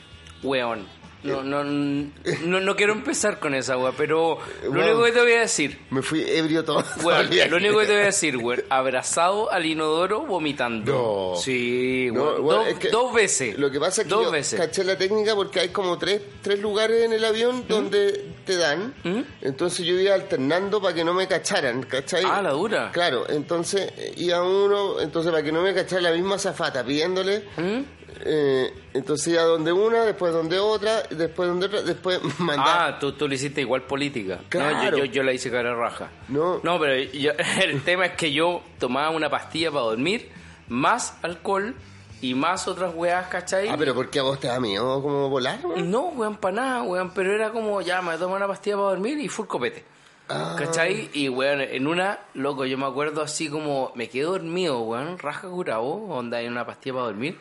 Weón. 0.43 0.87
No, 1.25 1.43
no, 1.43 1.63
no, 1.63 2.59
no 2.61 2.75
quiero 2.75 2.93
empezar 2.93 3.39
con 3.39 3.53
esa, 3.55 3.77
weón, 3.77 3.93
pero 3.97 4.37
lo 4.63 4.69
único 4.71 5.03
que 5.03 5.11
te 5.11 5.21
voy 5.21 5.33
a 5.33 5.39
decir, 5.41 5.79
Me 5.89 6.01
fui 6.01 6.23
ebrio 6.27 6.63
todo. 6.63 6.83
weón, 7.03 7.29
lo 7.49 7.57
único 7.57 7.79
que 7.79 7.85
te 7.85 7.91
voy 7.93 8.01
a 8.01 8.05
decir, 8.05 8.37
weón, 8.37 8.63
abrazado 8.69 9.51
al 9.51 9.65
inodoro 9.65 10.21
vomitando. 10.25 11.33
No. 11.35 11.41
Sí, 11.41 12.09
No, 12.13 12.23
weón. 12.35 12.45
dos, 12.47 12.67
es 12.67 12.75
que 12.79 12.89
dos 12.89 13.13
veces. 13.13 13.57
Lo 13.57 13.69
que 13.71 13.79
pasa 13.79 14.01
es 14.01 14.07
que 14.07 14.13
dos 14.13 14.25
yo 14.25 14.31
veces. 14.31 14.59
caché 14.59 14.83
la 14.83 14.97
técnica 14.97 15.35
porque 15.35 15.59
hay 15.61 15.69
como 15.69 15.97
tres, 15.97 16.21
tres 16.41 16.59
lugares 16.59 17.03
en 17.03 17.13
el 17.13 17.23
avión 17.25 17.65
donde 17.67 18.25
te 18.45 18.57
dan. 18.57 18.93
¿Mm? 19.03 19.21
Entonces 19.41 19.85
yo 19.85 19.99
iba 19.99 20.13
alternando 20.13 20.81
para 20.81 20.93
que 20.93 21.03
no 21.03 21.13
me 21.13 21.27
cacharan, 21.27 21.83
¿cachai? 21.83 22.23
Ah, 22.25 22.41
la 22.41 22.51
dura. 22.51 22.91
Claro, 22.91 23.27
entonces 23.29 23.91
eh, 23.97 24.13
iba 24.17 24.41
uno, 24.43 24.99
entonces 24.99 25.31
para 25.31 25.43
que 25.43 25.51
no 25.51 25.61
me 25.61 25.73
cachara 25.73 26.01
la 26.01 26.11
misma 26.11 26.37
zafata 26.37 26.83
pidiéndole. 26.83 27.43
¿Mm? 27.57 27.81
Eh, 28.23 28.73
entonces 28.93 29.27
iba 29.33 29.43
donde 29.43 29.71
una, 29.71 30.03
después 30.03 30.31
donde 30.33 30.59
otra, 30.59 31.03
después 31.09 31.49
donde 31.49 31.65
otra, 31.67 31.81
después 31.81 32.19
mandar. 32.39 32.93
Ah, 32.93 32.99
tú, 32.99 33.11
tú 33.13 33.27
le 33.27 33.35
hiciste 33.35 33.61
igual 33.61 33.83
política. 33.83 34.39
No, 34.41 34.49
Claro. 34.49 34.97
yo, 34.97 35.05
yo, 35.05 35.11
yo 35.11 35.23
la 35.23 35.33
hice 35.33 35.49
cara 35.51 35.75
raja. 35.75 36.09
No. 36.27 36.59
No, 36.63 36.79
pero 36.79 36.95
yo- 37.11 37.31
el 37.63 37.81
tema 37.83 38.05
es 38.05 38.11
que 38.13 38.31
yo 38.31 38.61
tomaba 38.79 39.09
una 39.09 39.29
pastilla 39.29 39.71
para 39.71 39.83
dormir, 39.85 40.29
más 40.67 41.17
alcohol 41.21 41.75
y 42.21 42.33
más 42.33 42.67
otras 42.67 42.93
weas, 42.95 43.27
¿cachai? 43.27 43.67
Ah, 43.67 43.75
pero 43.77 43.93
¿por 43.93 44.09
qué 44.09 44.19
a 44.19 44.23
vos 44.23 44.39
te 44.39 44.47
da 44.47 44.59
miedo 44.59 45.01
como 45.01 45.29
volar, 45.29 45.59
weón? 45.65 45.91
No, 45.91 46.05
weón, 46.07 46.37
para 46.37 46.55
nada, 46.55 46.81
weón, 46.83 47.11
pero 47.13 47.33
era 47.33 47.51
como, 47.51 47.81
ya, 47.81 48.01
me 48.01 48.17
tomo 48.17 48.35
una 48.35 48.47
pastilla 48.47 48.77
para 48.77 48.89
dormir 48.89 49.19
y 49.19 49.27
full 49.27 49.45
copete. 49.47 49.83
Ah. 50.27 50.55
¿Cachai? 50.57 51.11
Y, 51.13 51.29
weón, 51.29 51.61
en 51.61 51.85
una, 51.85 52.17
loco, 52.33 52.65
yo 52.65 52.79
me 52.79 52.85
acuerdo 52.87 53.21
así 53.21 53.47
como, 53.47 53.91
me 53.93 54.09
quedé 54.09 54.23
dormido, 54.23 54.79
weón, 54.79 55.19
raja 55.19 55.47
curado, 55.47 55.83
onda, 55.83 56.41
en 56.41 56.51
una 56.51 56.65
pastilla 56.65 56.93
para 56.95 57.05
dormir, 57.07 57.37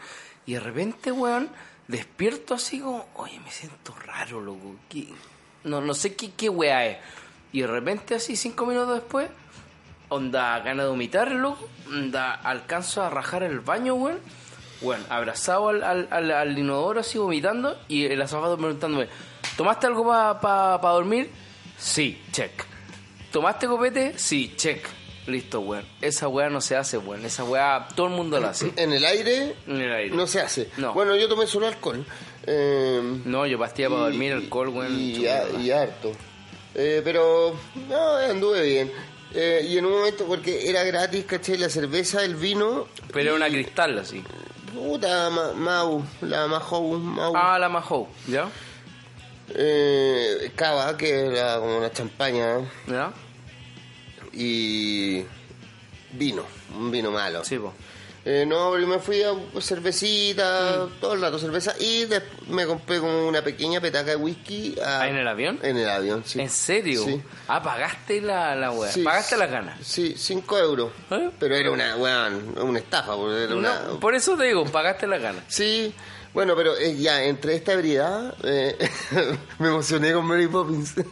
y 0.47 0.55
de 0.55 0.61
repente, 0.61 1.13
weón, 1.13 1.49
despierto 1.89 2.55
así 2.55 2.81
como, 2.81 3.07
oye, 3.15 3.39
me 3.41 3.51
siento 3.51 3.95
raro, 4.07 4.41
loco, 4.41 4.77
¿qué? 4.89 5.09
No, 5.65 5.81
no 5.81 5.95
sé 5.95 6.15
qué, 6.15 6.33
qué 6.33 6.49
weá 6.49 6.87
es. 6.87 6.99
Y 7.53 7.61
de 7.63 7.67
repente, 7.67 8.15
así, 8.15 8.37
cinco 8.37 8.67
minutos 8.67 8.95
después, 8.95 9.29
onda, 10.09 10.59
gana 10.61 10.83
de 10.85 10.89
vomitar, 10.89 11.31
loco, 11.31 11.69
onda, 11.87 12.35
alcanzo 12.35 13.03
a 13.03 13.11
rajar 13.11 13.43
el 13.43 13.61
baño, 13.61 13.95
weón, 13.95 14.19
weón, 14.83 15.05
abrazado 15.09 15.69
al, 15.69 15.83
al, 15.83 16.31
al, 16.31 16.59
inodoro 16.59 17.01
así 17.01 17.19
vomitando, 17.19 17.79
y 17.89 18.05
el 18.05 18.21
azafado 18.21 18.57
preguntándome, 18.57 19.09
¿tomaste 19.57 19.87
algo 19.87 20.07
para 20.07 20.41
pa, 20.41 20.81
pa 20.81 20.91
dormir? 20.91 21.31
Sí, 21.79 22.23
check. 22.33 22.65
¿Tomaste 23.33 23.67
copete? 23.67 24.19
Sí, 24.19 24.55
check. 24.57 24.87
Listo, 25.27 25.61
weón. 25.61 25.85
Esa 26.03 26.29
weá 26.29 26.51
no 26.51 26.61
se 26.61 26.77
hace, 26.77 26.99
weón. 26.99 27.25
Esa 27.25 27.45
weá 27.45 27.89
todo 27.95 28.09
el 28.09 28.12
mundo 28.12 28.39
la 28.41 28.51
hace. 28.51 28.72
En 28.77 28.93
el 28.93 29.05
aire 29.05 29.55
En 29.66 29.81
el 29.81 29.93
aire. 29.93 30.14
no 30.14 30.27
se 30.27 30.41
hace. 30.41 30.68
No. 30.77 30.93
Bueno, 30.93 31.16
yo 31.16 31.29
tomé 31.29 31.47
solo 31.47 31.66
alcohol. 31.66 32.05
Eh, 32.47 33.01
No, 33.25 33.47
yo 33.47 33.59
pastilla 33.59 33.89
para 33.89 34.03
dormir, 34.03 34.33
alcohol, 34.35 34.68
weón. 34.68 34.95
Y, 34.99 35.27
y 35.62 35.70
harto. 35.70 36.12
Eh, 36.75 37.01
pero, 37.05 37.55
no, 37.89 38.16
anduve 38.16 38.62
bien. 38.62 38.93
Eh, 39.33 39.66
y 39.68 39.79
en 39.79 39.87
un 39.87 39.93
momento, 39.93 40.27
porque 40.27 40.68
era 40.68 40.85
gratis, 40.85 41.25
caché, 41.25 41.57
la 41.57 41.68
cerveza, 41.68 42.22
el 42.25 42.35
vino. 42.37 42.87
Pero 43.12 43.29
era 43.31 43.35
una 43.35 43.49
cristal 43.49 43.99
así. 43.99 44.22
Puta, 44.75 45.31
Ma- 45.31 45.53
Mau, 45.55 46.05
la 46.20 46.47
Mahou, 46.49 46.99
Mau. 46.99 47.33
Ah, 47.37 47.59
la 47.59 47.68
Mahou, 47.68 48.09
¿ya? 48.29 48.49
Eh, 49.57 50.53
cava, 50.57 50.97
que 50.97 51.27
era 51.27 51.59
como 51.59 51.79
una 51.79 51.91
champaña. 51.93 52.59
¿Ya? 52.87 53.12
Y 54.37 55.24
vino, 56.12 56.45
un 56.76 56.91
vino 56.91 57.11
malo. 57.11 57.45
Sí, 57.45 57.59
po. 57.59 57.72
Eh, 58.26 58.47
no, 58.47 58.70
pero 58.72 58.87
me 58.87 58.99
fui 59.01 59.22
a 59.22 59.35
cervecita, 59.61 60.87
Mm. 60.87 60.99
todo 61.01 61.12
el 61.12 61.20
rato 61.20 61.39
cerveza, 61.39 61.74
y 61.78 62.07
me 62.49 62.64
compré 62.66 62.99
como 62.99 63.28
una 63.28 63.43
pequeña 63.45 63.82
petaca 63.82 64.12
de 64.12 64.16
whisky. 64.16 64.76
a- 64.82 65.03
¿Ah, 65.03 65.09
en 65.11 65.16
el 65.16 65.28
avión? 65.28 65.59
En 65.62 65.76
el 65.76 65.89
avión, 65.91 66.22
sí. 66.24 66.41
¿En 66.41 66.49
serio? 66.49 67.05
Sí. 67.05 67.20
Ah, 67.49 67.62
pagaste 67.62 68.22
la, 68.22 68.55
la. 68.57 68.72
Sí, 68.91 69.03
Pagaste 69.03 69.37
las 69.37 69.51
ganas. 69.51 69.78
Sí, 69.87 70.14
5 70.16 70.57
euros. 70.59 70.91
¿Eh? 71.11 71.30
Pero 71.39 71.55
era 71.55 71.70
una, 71.70 71.97
weón, 71.97 72.55
una 72.62 72.78
estafa, 72.78 73.14
porque 73.14 73.45
era 73.45 73.57
una... 73.57 73.80
Por 74.01 74.14
eso 74.14 74.37
te 74.39 74.45
digo, 74.45 74.64
pagaste 74.64 75.07
las 75.07 75.20
ganas. 75.20 75.45
Sí, 75.49 75.93
bueno, 76.32 76.57
pero 76.57 76.78
eh, 76.78 76.97
ya, 76.97 77.22
entre 77.24 77.55
esta 77.57 77.74
ebriedad, 77.74 78.35
eh, 78.43 78.78
me 79.59 79.68
emocioné 79.68 80.14
con 80.14 80.24
Mary 80.24 80.47
Poppins. 80.49 80.95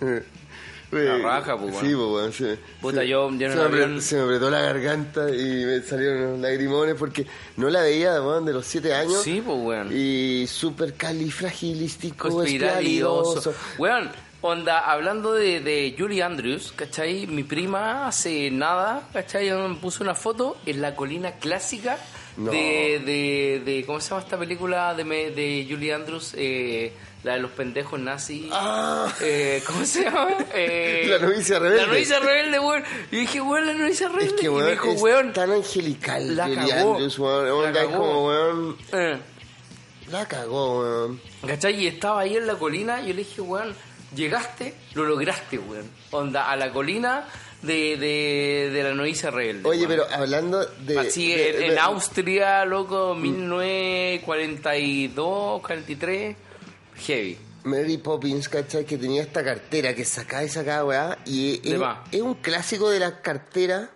La 0.92 1.16
raja, 1.18 1.56
pues, 1.58 1.74
Sí, 1.76 1.86
pues, 1.86 1.96
weón, 1.96 2.32
sí. 2.32 2.44
Puta, 2.80 3.00
Sí. 3.02 3.08
yo- 3.08 3.30
yo 3.30 3.46
en 3.46 3.52
se, 3.52 3.56
me 3.58 3.62
apretó, 3.64 4.00
se 4.02 4.16
me 4.16 4.22
apretó 4.24 4.50
la 4.50 4.60
garganta 4.60 5.30
y 5.30 5.64
me 5.64 5.80
salieron 5.80 6.32
los 6.32 6.40
lagrimones 6.40 6.94
porque 6.96 7.26
no 7.56 7.70
la 7.70 7.80
veía, 7.80 8.12
weón, 8.20 8.44
de 8.44 8.52
los 8.52 8.66
7 8.66 8.92
años. 8.94 9.22
Sí, 9.22 9.42
pues, 9.44 9.58
weón. 9.58 9.88
Y 9.90 10.46
súper 10.46 10.92
califragilístico, 10.94 12.42
espialidoso. 12.42 13.54
Weón, 13.78 14.10
onda, 14.42 14.80
hablando 14.80 15.32
de, 15.32 15.60
de 15.60 15.94
Julie 15.98 16.22
Andrews, 16.22 16.72
¿cachai? 16.76 17.26
Mi 17.26 17.42
prima 17.44 18.06
hace 18.06 18.50
nada, 18.50 19.08
¿cachai? 19.12 19.50
Me 19.50 19.74
puso 19.76 20.02
una 20.04 20.14
foto 20.14 20.56
en 20.66 20.82
la 20.82 20.94
colina 20.94 21.32
clásica 21.32 21.96
No. 22.36 22.50
de, 22.50 23.00
de, 23.04 23.62
de- 23.64 23.84
¿Cómo 23.86 24.00
se 24.00 24.10
llama 24.10 24.22
esta 24.22 24.38
película 24.38 24.94
de, 24.94 25.04
me- 25.04 25.30
de 25.30 25.66
Julie 25.68 25.92
Andrews? 25.94 26.34
Eh, 26.36 26.92
la 27.24 27.34
de 27.34 27.38
los 27.40 27.50
pendejos 27.52 28.00
nazis. 28.00 28.46
Ah. 28.50 29.12
Eh, 29.20 29.62
¿Cómo 29.66 29.84
se 29.84 30.02
llama? 30.04 30.28
Eh, 30.54 31.06
La 31.08 31.18
novicia 31.18 31.58
rebelde. 31.58 31.82
La 31.82 31.86
novicia 31.92 32.18
rebelde, 32.20 32.58
weón. 32.58 32.84
Y 33.12 33.16
dije, 33.16 33.40
weón, 33.40 33.66
la 33.66 33.74
novicia 33.74 34.08
rebelde. 34.08 34.34
Es 34.34 34.40
que, 34.40 34.46
y 34.46 34.50
me 34.50 34.70
dijo, 34.72 34.88
es 34.92 35.02
weón. 35.02 35.32
tan 35.32 35.50
angelical. 35.52 36.36
La 36.36 36.44
cagó. 36.52 36.92
Andrews, 36.94 37.18
weón. 37.18 37.62
La 37.64 37.72
cagó. 37.72 37.98
como, 37.98 38.26
weón, 38.26 38.76
eh, 38.92 39.18
la 40.10 40.26
cagó, 40.26 40.80
weón. 40.80 41.20
¿Cachai? 41.46 41.80
Y 41.82 41.86
estaba 41.86 42.20
ahí 42.22 42.36
en 42.36 42.46
la 42.46 42.54
colina 42.56 43.00
y 43.02 43.08
yo 43.08 43.14
le 43.14 43.22
dije, 43.24 43.40
weón, 43.40 43.74
llegaste, 44.16 44.74
lo 44.94 45.04
lograste, 45.04 45.58
weón. 45.58 45.88
Onda, 46.10 46.50
a 46.50 46.56
la 46.56 46.72
colina 46.72 47.24
de, 47.62 47.96
de, 47.96 48.70
de 48.72 48.82
la 48.82 48.92
novicia 48.94 49.30
rebelde. 49.30 49.68
Oye, 49.68 49.86
pero 49.86 50.04
hablando 50.12 50.64
de... 50.80 50.98
Así 50.98 51.32
de- 51.32 51.66
en, 51.66 51.72
en 51.72 51.78
Austria, 51.78 52.64
loco, 52.64 53.14
1942, 53.14 55.60
43, 55.62 56.36
heavy. 57.02 57.38
Mary 57.64 57.96
Poppins, 57.98 58.48
¿cachai? 58.48 58.84
Que 58.84 58.98
tenía 58.98 59.22
esta 59.22 59.44
cartera 59.44 59.94
que 59.94 60.04
sacaba 60.04 60.44
y 60.44 60.48
sacaba, 60.48 60.84
weá. 60.84 61.18
Y 61.24 61.60
es, 61.64 61.80
es 62.10 62.20
un 62.20 62.34
clásico 62.34 62.90
de 62.90 62.98
las 62.98 63.12
carteras. 63.14 63.88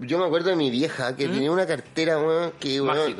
Yo 0.00 0.18
me 0.18 0.26
acuerdo 0.26 0.50
de 0.50 0.56
mi 0.56 0.70
vieja 0.70 1.16
que 1.16 1.26
tenía 1.28 1.50
una 1.50 1.66
cartera, 1.66 2.18
weón, 2.18 2.52
que, 2.58 2.80
weón. 2.80 3.16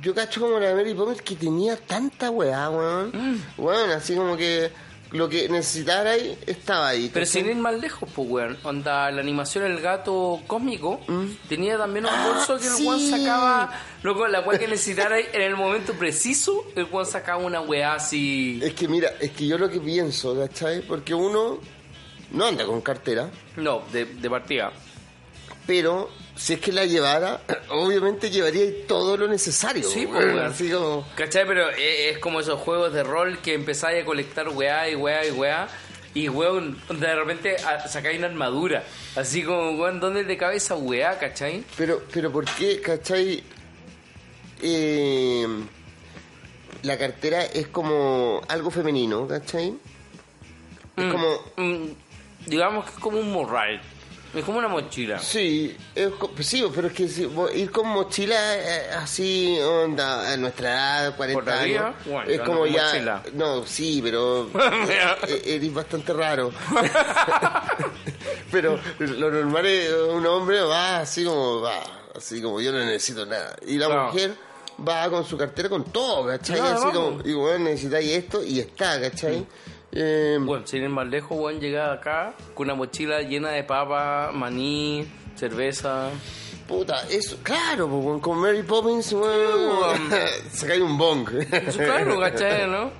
Yo 0.00 0.14
cacho 0.14 0.40
como 0.40 0.58
la 0.58 0.68
de 0.68 0.74
Mary 0.74 0.94
Poppins 0.94 1.22
que 1.22 1.36
tenía 1.36 1.76
tanta 1.76 2.30
weá, 2.30 2.70
weón. 2.70 3.10
Mm. 3.12 3.60
Weón, 3.60 3.90
así 3.90 4.14
como 4.14 4.36
que 4.36 4.70
lo 5.14 5.28
que 5.28 5.48
necesitara 5.48 6.10
ahí 6.10 6.36
estaba 6.46 6.88
ahí. 6.88 7.10
Pero 7.12 7.24
sin 7.24 7.46
ir 7.46 7.56
más 7.56 7.80
lejos, 7.80 8.08
pues, 8.14 8.28
weón. 8.28 8.58
Onda, 8.64 9.10
la 9.10 9.20
animación 9.20 9.64
El 9.64 9.80
Gato 9.80 10.42
Cósmico 10.46 11.00
tenía 11.48 11.78
también 11.78 12.04
un 12.04 12.10
Ah, 12.12 12.28
bolso 12.34 12.58
que 12.58 12.66
el 12.66 12.72
sí. 12.74 12.84
weón 12.86 13.00
sacaba, 13.10 13.70
loco, 14.02 14.26
la 14.26 14.40
weá 14.40 14.58
que 14.58 14.68
necesitara 14.68 15.18
en 15.18 15.40
el 15.40 15.56
momento 15.56 15.94
preciso, 15.94 16.66
el 16.76 16.84
weón 16.90 17.06
sacaba 17.06 17.42
una 17.42 17.60
weá 17.60 17.94
así. 17.94 18.60
Es 18.62 18.74
que 18.74 18.88
mira, 18.88 19.10
es 19.20 19.30
que 19.30 19.46
yo 19.46 19.56
lo 19.56 19.70
que 19.70 19.80
pienso, 19.80 20.36
¿cachai? 20.38 20.82
Porque 20.82 21.14
uno 21.14 21.58
no 22.32 22.44
anda 22.46 22.66
con 22.66 22.80
cartera, 22.80 23.30
No, 23.56 23.82
de, 23.92 24.04
de 24.06 24.28
partida. 24.30 24.72
pero 25.66 26.10
si 26.36 26.54
es 26.54 26.60
que 26.60 26.72
la 26.72 26.84
llevara, 26.86 27.40
obviamente 27.70 28.30
llevaría 28.30 28.86
todo 28.86 29.16
lo 29.16 29.28
necesario. 29.28 29.88
Sí, 29.88 30.06
pues, 30.06 30.24
weón. 30.24 30.38
Así 30.46 30.70
como... 30.70 31.06
¿Cachai? 31.16 31.46
Pero 31.46 31.70
es, 31.70 32.12
es 32.12 32.18
como 32.18 32.40
esos 32.40 32.60
juegos 32.60 32.92
de 32.92 33.02
rol 33.02 33.38
que 33.38 33.54
empezáis 33.54 34.02
a 34.02 34.04
colectar 34.04 34.48
weá 34.48 34.88
y 34.88 34.94
weá 34.96 35.26
y 35.26 35.30
weá. 35.30 35.68
Y 36.14 36.28
weón, 36.28 36.78
de 36.88 37.14
repente 37.16 37.56
sacáis 37.88 38.18
una 38.18 38.28
armadura. 38.28 38.84
Así 39.16 39.42
como, 39.42 39.72
weón, 39.72 39.98
¿dónde 40.00 40.24
te 40.24 40.36
cabe 40.36 40.56
esa 40.56 40.76
weá, 40.76 41.18
cachai? 41.18 41.64
Pero, 41.76 42.02
pero 42.12 42.30
¿por 42.30 42.44
qué, 42.44 42.80
cachai? 42.80 43.42
Eh, 44.62 45.46
la 46.82 46.98
cartera 46.98 47.44
es 47.44 47.66
como 47.68 48.40
algo 48.48 48.70
femenino, 48.70 49.26
¿cachai? 49.26 49.74
Es 50.96 51.04
Mm, 51.04 51.10
como... 51.10 51.38
mm, 51.56 51.86
digamos 52.46 52.84
que 52.84 52.90
es 52.92 52.98
como 52.98 53.18
un 53.18 53.32
morral. 53.32 53.80
Es 54.34 54.44
como 54.44 54.58
una 54.58 54.68
mochila. 54.68 55.18
Sí, 55.20 55.76
es 55.94 56.08
co- 56.14 56.30
sí, 56.40 56.64
pero 56.74 56.88
es 56.88 56.92
que 56.94 57.06
si 57.08 57.28
ir 57.54 57.70
con 57.70 57.86
mochila 57.88 58.34
eh, 58.56 58.90
así, 58.98 59.58
onda, 59.60 60.32
a 60.32 60.36
nuestra 60.36 60.70
edad, 61.04 61.16
40 61.16 61.40
¿Por 61.44 61.52
arriba? 61.52 61.86
años, 61.88 61.96
Bueno, 62.06 62.30
es 62.30 62.40
como 62.40 62.66
ya... 62.66 62.84
mochila. 62.86 63.22
No, 63.34 63.64
sí, 63.66 64.00
pero 64.02 64.48
e- 65.28 65.42
eres 65.54 65.72
bastante 65.72 66.12
raro. 66.12 66.52
pero 68.50 68.78
lo 68.98 69.30
normal 69.30 69.66
es 69.66 69.92
un 69.92 70.26
hombre 70.26 70.60
va 70.62 70.98
así 71.00 71.24
como 71.24 71.60
va, 71.60 71.80
así 72.16 72.40
como 72.42 72.60
yo 72.60 72.72
no 72.72 72.78
necesito 72.84 73.24
nada. 73.26 73.56
Y 73.66 73.76
la 73.78 73.88
mujer 73.88 74.34
va 74.86 75.08
con 75.10 75.24
su 75.24 75.36
cartera 75.36 75.68
con 75.68 75.84
todo, 75.84 76.26
¿cachai? 76.26 76.56
Claro, 76.58 76.74
así 76.76 76.86
como, 76.92 77.10
vamos. 77.10 77.22
y 77.26 77.32
bueno, 77.32 77.64
necesitáis 77.66 78.10
esto 78.10 78.42
y 78.44 78.60
está, 78.60 79.00
¿cachai? 79.00 79.46
Eh, 79.94 80.38
Bueno, 80.40 80.66
sin 80.66 80.82
ir 80.82 80.88
más 80.88 81.06
lejos, 81.06 81.38
weón, 81.38 81.60
llegar 81.60 81.90
acá 81.90 82.34
con 82.54 82.66
una 82.66 82.74
mochila 82.74 83.22
llena 83.22 83.50
de 83.50 83.62
papa, 83.64 84.30
maní, 84.34 85.06
cerveza. 85.36 86.10
Puta, 86.66 87.02
eso, 87.10 87.38
claro, 87.42 87.86
weón, 87.86 88.20
con 88.20 88.38
Mary 88.38 88.62
Poppins, 88.62 89.12
weón, 89.12 90.10
sacáis 90.50 90.80
un 90.90 90.96
bong. 90.98 91.28
Eso 91.52 91.78
claro, 91.78 92.18
¿cachai? 92.18 92.68
¿No? 92.68 92.90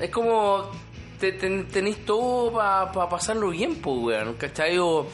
Es 0.00 0.10
como 0.10 0.70
te, 1.18 1.32
te- 1.32 1.64
tenéis 1.64 2.04
todo 2.04 2.52
para 2.52 3.08
pasarlo 3.08 3.50
bien, 3.50 3.74
pues, 3.76 3.96
weón, 3.98 4.34
¿cachai? 4.34 4.78
O 4.78 5.06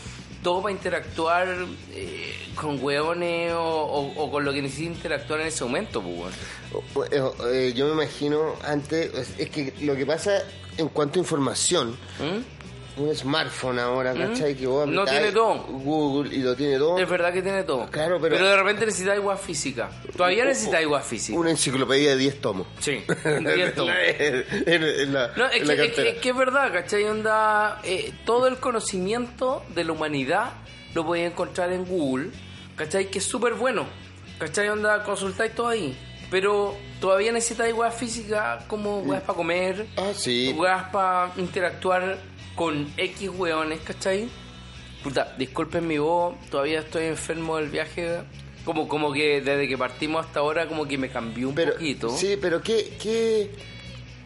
todo 0.43 0.63
para 0.63 0.73
interactuar 0.75 1.47
eh, 1.93 2.35
con 2.55 2.83
weones 2.83 3.53
o, 3.53 3.61
o- 3.63 4.25
o 4.25 4.31
con 4.31 4.45
lo 4.45 4.53
que 4.53 4.61
necesites 4.63 4.97
interactuar 4.97 5.41
en 5.41 5.47
ese 5.47 5.65
momento, 5.65 6.03
pues. 6.03 7.11
Eh, 7.13 7.73
yo 7.75 7.87
me 7.87 7.93
imagino 8.05 8.55
antes, 8.65 9.13
es, 9.15 9.35
es 9.39 9.51
que 9.51 9.73
lo 9.83 9.95
que 9.95 10.05
pasa 10.07 10.43
en 10.79 10.89
cuanto 10.89 11.19
a 11.19 11.23
información, 11.23 11.91
¿Mm? 12.19 12.62
Un 12.97 13.15
smartphone 13.15 13.79
ahora, 13.79 14.13
¿cachai? 14.15 14.55
Que 14.55 14.67
vos 14.67 14.87
No 14.87 15.05
tiene 15.05 15.33
todo. 15.33 15.55
Google 15.65 16.35
y 16.35 16.43
lo 16.43 16.55
tiene 16.55 16.79
todo. 16.79 16.99
Es 16.99 17.09
verdad 17.09 17.33
que 17.33 17.41
tiene 17.43 17.63
todo. 17.63 17.87
Claro, 17.91 18.19
pero- 18.21 18.37
de 18.37 18.57
repente 18.57 18.85
necesitas 18.87 19.17
igual 19.17 19.39
física. 19.39 19.91
Todavía 20.17 20.45
necesitas 20.45 20.83
igual 20.83 21.03
física. 21.03 21.39
Una 21.39 21.51
enciclopedia 21.51 22.11
de 22.11 22.17
10 22.17 22.41
tomos. 22.41 22.67
Sí, 22.81 23.03
cierto. 23.55 23.87
en, 23.89 24.45
en- 24.67 24.83
en 24.85 25.13
la, 25.15 25.31
No, 25.37 25.47
es 25.47 25.55
en 25.57 25.61
que, 25.61 25.65
la 25.77 25.85
es, 25.85 25.93
que, 25.95 26.09
es 26.11 26.19
que 26.19 26.29
es 26.31 26.37
verdad, 26.37 26.73
¿cachai? 26.73 27.05
Onda, 27.05 27.81
eh, 27.85 28.13
todo 28.27 28.47
el 28.47 28.59
conocimiento 28.59 29.63
de 29.75 29.85
la 29.85 29.93
humanidad 29.93 30.53
lo 30.95 31.07
podéis 31.07 31.31
encontrar 31.31 31.73
en 31.73 31.85
Google, 31.87 32.31
¿cachai? 32.77 33.11
Que 33.11 33.19
es 33.19 33.25
súper 33.25 33.55
bueno. 33.55 33.87
¿cachai? 34.39 34.69
Onda, 34.69 35.03
consultáis 35.05 35.55
todo 35.55 35.69
ahí. 35.69 35.97
Pero 36.31 36.75
todavía 37.01 37.31
necesitáis 37.31 37.75
weas 37.75 37.95
físicas 37.95 38.65
como 38.65 39.01
weas 39.01 39.23
para 39.23 39.37
comer, 39.37 39.87
Ah, 39.97 40.13
sí. 40.15 40.57
para 40.91 41.31
interactuar 41.37 42.19
con 42.55 42.93
X 42.97 43.31
weones, 43.37 43.81
¿cachai? 43.81 44.29
Puta, 45.03 45.35
disculpen 45.39 45.87
mi 45.87 45.99
voz, 45.99 46.35
todavía 46.51 46.81
estoy 46.81 47.07
enfermo 47.07 47.57
del 47.57 47.69
viaje. 47.71 48.21
Como, 48.65 48.87
como 48.87 49.13
que 49.13 49.41
desde 49.41 49.67
que 49.67 49.77
partimos 49.77 50.25
hasta 50.25 50.39
ahora 50.39 50.69
como 50.69 50.87
que 50.87 50.97
me 50.97 51.09
cambió 51.11 51.49
un 51.49 51.55
Pero, 51.57 51.73
poquito. 51.73 52.11
sí, 52.17 52.39
pero 52.41 52.63
¿qué, 52.63 52.97
qué, 53.03 53.51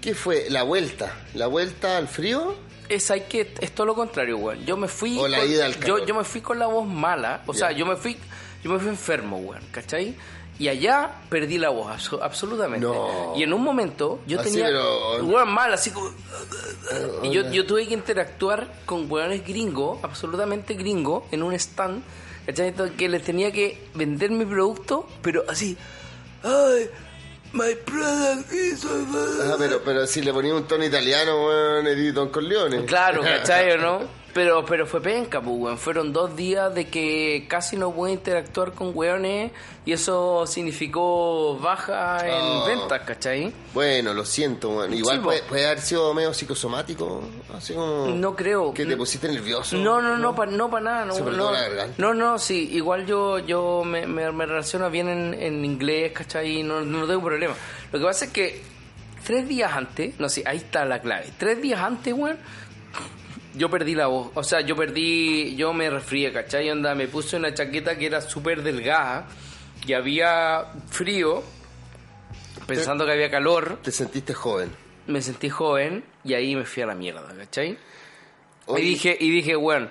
¿qué 0.03 0.15
fue? 0.15 0.51
¿La 0.51 0.63
vuelta? 0.63 1.15
¿La 1.33 1.47
vuelta 1.47 1.97
al 1.97 2.07
frío? 2.07 2.55
Es 2.91 3.11
hay 3.11 3.23
que 3.23 3.53
es 3.61 3.73
todo 3.73 3.87
lo 3.87 3.95
contrario, 3.95 4.37
weón. 4.37 4.65
Yo 4.67 4.77
me 4.77 4.89
fui 4.89 5.19
O 5.19 5.27
la 5.27 5.39
con, 5.39 5.51
ida 5.51 5.65
al 5.65 5.81
yo, 5.83 6.05
yo 6.05 6.15
me 6.15 6.23
fui 6.23 6.43
con 6.43 6.59
la 6.59 6.67
voz 6.67 6.87
mala, 6.87 7.43
o 7.47 7.55
sea, 7.55 7.73
yo 7.73 7.87
me 7.87 7.97
fui 7.97 8.19
yo 8.63 8.71
me 8.71 8.79
fui 8.79 8.89
enfermo, 8.91 9.39
weón, 9.39 9.63
¿cachai? 9.71 10.15
Y 10.59 10.69
allá 10.69 11.11
perdí 11.29 11.59
la 11.59 11.69
voz, 11.69 11.89
abso- 11.89 12.21
absolutamente. 12.23 12.87
No. 12.87 13.35
Y 13.37 13.43
en 13.43 13.53
un 13.53 13.63
momento 13.63 14.21
yo 14.27 14.41
Así, 14.41 14.53
tenía 14.53 14.69
weón 15.23 15.51
mal, 15.53 15.73
así 15.75 15.91
como 15.91 16.11
y 17.23 17.31
yo, 17.31 17.51
yo 17.51 17.67
tuve 17.67 17.87
que 17.87 17.95
interactuar 17.95 18.67
con 18.87 19.11
weones 19.11 19.47
gringos, 19.47 19.99
absolutamente 20.03 20.75
gringos, 20.75 21.25
en 21.31 21.43
un 21.43 21.53
stand, 21.55 22.03
¿cachai? 22.47 22.73
Que 22.97 23.09
les 23.09 23.23
tenía 23.23 23.53
que 23.53 23.87
vender 23.95 24.31
mi 24.31 24.45
producto, 24.47 25.07
pero 25.21 25.45
así, 25.49 25.77
ay, 26.43 26.89
my 27.53 27.75
product 27.85 28.53
is 28.53 28.87
Ah, 28.87 29.57
pero, 29.59 29.83
pero 29.85 30.07
si 30.07 30.23
le 30.23 30.33
ponía 30.33 30.55
un 30.55 30.67
tono 30.67 30.85
italiano, 30.85 31.45
weón, 31.47 31.87
eres 31.87 32.15
Don 32.15 32.31
Corleone. 32.31 32.85
Claro, 32.87 33.21
¿cachai 33.23 33.73
o 33.73 33.77
no? 33.79 34.01
Pero, 34.37 34.67
pero 34.67 34.87
fue 34.87 35.01
penca, 35.01 35.41
pues, 35.41 35.57
weón. 35.59 35.79
Fueron 35.79 36.13
dos 36.13 36.37
días 36.37 36.75
de 36.75 36.89
que 36.89 37.47
casi 37.49 37.75
no 37.79 37.91
pude 37.91 38.13
interactuar 38.13 38.73
con 38.73 38.91
weones 38.95 39.51
y 39.87 39.93
eso 39.93 40.47
significó 40.47 41.57
baja 41.59 42.19
en 42.29 42.35
Oh. 42.39 42.67
ventas, 42.67 43.01
¿cachai? 43.07 43.51
Bueno, 43.73 44.13
lo 44.13 44.27
siento, 44.27 44.69
weón. 44.77 44.93
Igual 44.93 45.17
Sí, 45.17 45.23
puede, 45.49 45.65
haber 45.67 45.81
sido 45.81 46.13
medio 46.13 46.35
psicosomático, 46.35 47.23
así 47.57 47.73
como... 47.73 48.09
No 48.09 48.37
creo. 48.37 48.75
Que 48.75 48.85
te 48.85 48.95
pusiste 48.95 49.27
nervioso. 49.27 49.75
No, 49.79 50.03
no, 50.03 50.19
no, 50.19 50.35
para 50.35 50.51
no 50.51 50.69
pa 50.71 50.81
nada. 50.83 51.07
No, 51.07 51.15
apretó 51.15 51.31
no, 51.31 51.51
la 51.53 51.63
garganta. 51.63 51.95
no, 51.97 52.13
no, 52.13 52.39
sí. 52.39 52.69
Igual 52.75 53.07
yo 53.07 53.39
yo 53.39 53.85
me, 53.85 54.07
me, 54.07 54.31
me 54.33 54.45
relaciono 54.45 54.91
bien 54.91 55.09
en, 55.09 55.33
en 55.33 55.65
inglés, 55.65 56.13
¿cachai? 56.13 56.63
No, 56.63 56.83
no 56.83 57.07
tengo 57.07 57.23
problema. 57.23 57.55
Lo 57.91 57.99
que 57.99 58.05
pasa 58.05 58.27
es 58.27 58.33
que 58.33 58.61
tres 59.25 59.49
días 59.49 59.73
antes, 59.73 60.21
no 60.21 60.29
sé, 60.29 60.43
ahí 60.45 60.59
está 60.59 60.85
la 60.85 61.01
clave. 61.01 61.31
Tres 61.39 61.63
días 61.63 61.81
antes, 61.81 62.13
weón, 62.13 62.37
yo 63.57 63.71
perdí 63.71 63.95
la 63.95 64.07
voz. 64.07 64.31
O 64.35 64.43
sea, 64.43 64.61
yo 64.61 64.77
perdí, 64.77 65.57
yo 65.57 65.73
me 65.73 65.91
resfrié, 65.91 66.33
¿cachai? 66.33 66.71
Onda, 66.71 66.95
me 66.95 67.09
puse 67.09 67.37
una 67.37 67.53
chaqueta 67.55 67.97
que 67.97 68.07
era 68.07 68.21
súper 68.21 68.63
delgada 68.63 69.27
y 69.87 69.93
había 69.93 70.67
frío, 70.89 71.43
pensando 72.67 73.05
que 73.07 73.13
había 73.13 73.31
calor. 73.31 73.79
Te 73.83 73.93
sentiste 73.93 74.35
joven. 74.35 74.71
Me 75.07 75.23
sentí 75.23 75.49
joven 75.49 76.05
y 76.25 76.35
ahí 76.35 76.57
me 76.57 76.65
fui 76.65 76.83
a 76.83 76.87
la 76.87 76.95
mierda, 76.95 77.35
¿cachai? 77.37 77.79
Y 78.69 78.81
dije, 78.81 79.17
y 79.19 79.31
dije, 79.31 79.57
weón, 79.57 79.91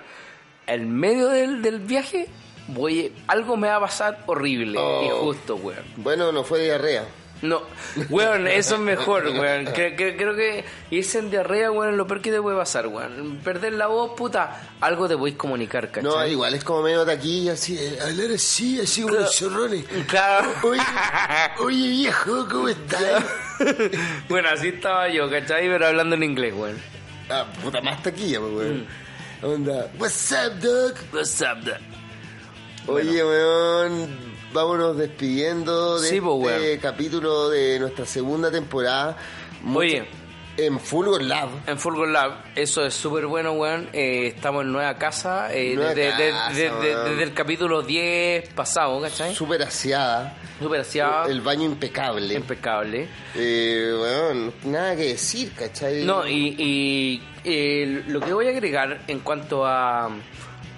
en 0.66 0.92
medio 0.92 1.28
del, 1.28 1.62
del 1.62 1.80
viaje, 1.80 2.28
voy, 2.68 3.12
algo 3.26 3.56
me 3.56 3.68
va 3.68 3.76
a 3.76 3.80
pasar 3.80 4.22
horrible. 4.26 4.78
Oh. 4.78 5.02
Y 5.04 5.24
justo, 5.24 5.56
weón. 5.56 5.84
Bueno, 5.96 6.30
no 6.32 6.44
fue 6.44 6.62
diarrea. 6.62 7.04
No, 7.42 7.62
weón, 8.08 8.46
eso 8.48 8.76
es 8.76 8.80
mejor, 8.80 9.24
weón. 9.26 9.66
Cre- 9.66 9.94
cre- 9.94 10.16
creo 10.16 10.34
que 10.34 10.64
irse 10.90 11.18
en 11.18 11.30
diarrea, 11.30 11.70
weón, 11.70 11.90
es 11.90 11.96
lo 11.96 12.06
peor 12.06 12.22
que 12.22 12.30
te 12.30 12.40
puede 12.40 12.56
pasar, 12.56 12.86
weón. 12.86 13.40
Perder 13.44 13.74
la 13.74 13.88
voz, 13.88 14.12
puta, 14.16 14.62
algo 14.80 15.06
te 15.06 15.16
podéis 15.18 15.36
comunicar, 15.36 15.90
¿cachai? 15.90 16.02
No, 16.10 16.26
igual 16.26 16.54
es 16.54 16.64
como 16.64 16.82
medio 16.82 17.04
taquilla, 17.04 17.52
así, 17.52 17.76
eh, 17.78 17.98
hablar 18.02 18.30
así, 18.34 18.80
así 18.80 19.02
como 19.02 19.14
los 19.16 19.30
chorrones. 19.36 19.84
Claro. 20.08 20.48
Oye, 20.62 20.80
oye 21.60 21.88
viejo, 21.88 22.48
¿cómo 22.50 22.68
estás? 22.70 23.22
bueno, 24.28 24.48
así 24.52 24.68
estaba 24.68 25.08
yo, 25.10 25.28
¿cachai? 25.30 25.68
Pero 25.68 25.86
hablando 25.88 26.16
en 26.16 26.22
inglés, 26.22 26.54
weón. 26.56 26.76
Ah, 27.28 27.44
puta, 27.62 27.80
más 27.82 28.02
taquilla, 28.02 28.40
pues, 28.40 28.52
weón. 28.52 28.80
Mm. 28.80 29.44
Onda, 29.44 29.90
what's 29.98 30.32
up, 30.32 30.54
dog? 30.60 30.94
What's 31.12 31.42
up, 31.42 31.62
da? 31.64 31.78
Oye, 32.86 33.22
weón, 33.22 34.08
vámonos 34.52 34.96
despidiendo 34.96 36.00
de 36.00 36.08
Sí, 36.08 36.20
po, 36.20 36.48
este 36.48 36.78
capítulo 36.78 37.48
de 37.50 37.78
nuestra 37.78 38.06
segunda 38.06 38.50
temporada. 38.50 39.16
Mucho- 39.62 39.78
Oye. 39.80 40.08
En 40.58 40.80
Fulgor 40.80 41.22
Lab. 41.22 41.50
En 41.66 41.78
Fulgor 41.78 42.08
Lab, 42.08 42.32
eso 42.54 42.86
es 42.86 42.94
súper 42.94 43.26
bueno, 43.26 43.52
weón. 43.52 43.90
Eh, 43.92 44.28
estamos 44.34 44.62
en 44.64 44.72
nueva 44.72 44.96
casa, 44.96 45.52
eh, 45.52 45.74
Nueva 45.74 45.92
desde, 45.92 46.24
de- 46.24 46.30
casa, 46.30 46.52
de- 46.54 46.62
de- 46.62 46.70
weón. 46.70 47.10
desde 47.10 47.22
el 47.24 47.34
capítulo 47.34 47.82
10 47.82 48.48
pasado, 48.54 48.98
¿cachai? 49.02 49.34
Súper 49.34 49.62
aseada. 49.62 50.34
Súper 50.58 50.80
aseado, 50.80 51.26
El 51.28 51.42
baño 51.42 51.64
impecable. 51.64 52.32
impecable. 52.32 53.06
Eh, 53.34 53.92
weón, 54.00 54.54
nada 54.64 54.96
que 54.96 55.08
decir, 55.08 55.52
¿cachai? 55.54 56.04
No, 56.06 56.26
y, 56.26 56.56
y, 56.58 57.22
eh, 57.44 58.02
lo 58.06 58.20
que 58.20 58.32
voy 58.32 58.46
a 58.46 58.50
agregar 58.50 59.02
en 59.08 59.20
cuanto 59.20 59.66
a, 59.66 60.08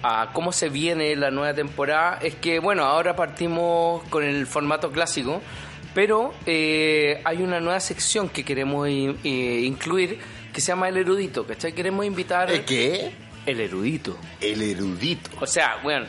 a 0.03 0.29
cómo 0.33 0.51
se 0.51 0.69
viene 0.69 1.15
la 1.15 1.31
nueva 1.31 1.53
temporada 1.53 2.19
es 2.21 2.35
que, 2.35 2.59
bueno, 2.59 2.83
ahora 2.83 3.15
partimos 3.15 4.03
con 4.09 4.23
el 4.23 4.47
formato 4.47 4.91
clásico, 4.91 5.41
pero 5.93 6.33
eh, 6.45 7.21
hay 7.25 7.41
una 7.41 7.59
nueva 7.59 7.79
sección 7.79 8.29
que 8.29 8.43
queremos 8.43 8.87
eh, 8.87 9.61
incluir 9.65 10.19
que 10.53 10.61
se 10.61 10.67
llama 10.67 10.89
El 10.89 10.97
Erudito, 10.97 11.45
¿cachai? 11.45 11.73
Queremos 11.73 12.05
invitar... 12.05 12.49
¿El 12.51 12.65
qué? 12.65 13.11
El 13.45 13.59
Erudito. 13.59 14.17
El 14.41 14.61
erudito. 14.61 15.29
O 15.39 15.47
sea, 15.47 15.79
weón, 15.83 16.07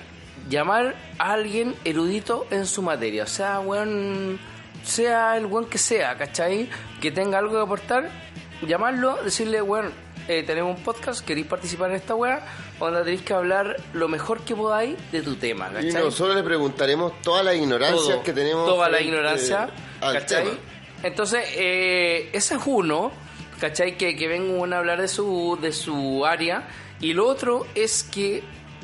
llamar 0.49 0.95
a 1.19 1.33
alguien 1.33 1.75
erudito 1.85 2.47
en 2.51 2.67
su 2.67 2.83
materia. 2.83 3.25
O 3.25 3.27
sea, 3.27 3.61
weón, 3.61 4.39
sea 4.85 5.37
el 5.37 5.47
weón 5.47 5.67
que 5.67 5.79
sea, 5.79 6.17
¿cachai? 6.17 6.69
Que 7.01 7.11
tenga 7.11 7.39
algo 7.39 7.53
que 7.53 7.63
aportar, 7.63 8.11
llamarlo, 8.67 9.19
decirle, 9.23 9.63
weón, 9.63 9.93
eh, 10.29 10.43
tenemos 10.43 10.77
un 10.77 10.85
podcast, 10.85 11.25
queréis 11.25 11.47
participar 11.47 11.91
en 11.91 11.97
esta 11.97 12.15
weá, 12.15 12.45
donde 12.87 13.03
tenéis 13.05 13.23
que 13.23 13.35
hablar 13.35 13.77
lo 13.93 14.09
mejor 14.09 14.41
que 14.41 14.57
podáis 14.57 14.97
de 15.13 15.23
tu 15.23 15.37
tema, 15.37 15.69
Y 15.71 15.87
¿cachai? 15.87 16.03
nosotros 16.05 16.35
le 16.37 16.43
preguntaremos 16.43 17.21
todas 17.23 17.45
las 17.45 17.55
ignorancias 17.57 18.03
Todo, 18.07 18.23
que 18.23 18.33
tenemos. 18.33 18.67
Toda 18.67 18.89
la 18.89 19.01
ignorancia, 19.01 19.69
al 20.01 20.15
¿cachai? 20.21 20.45
tema. 20.45 20.57
Entonces, 21.03 21.45
eh, 21.57 22.31
ese 22.33 22.55
es 22.57 22.61
uno, 22.67 23.11
¿cachai? 23.61 23.97
Que, 23.97 24.17
que 24.17 24.29
vengan 24.29 24.73
a 24.73 24.79
hablar 24.79 25.01
de 25.01 25.09
su, 25.09 25.59
de 25.61 25.73
su 25.73 26.25
área. 26.27 26.69
Y 27.01 27.13
lo 27.15 27.27
otro 27.27 27.67
es 27.75 28.03
que 28.03 28.43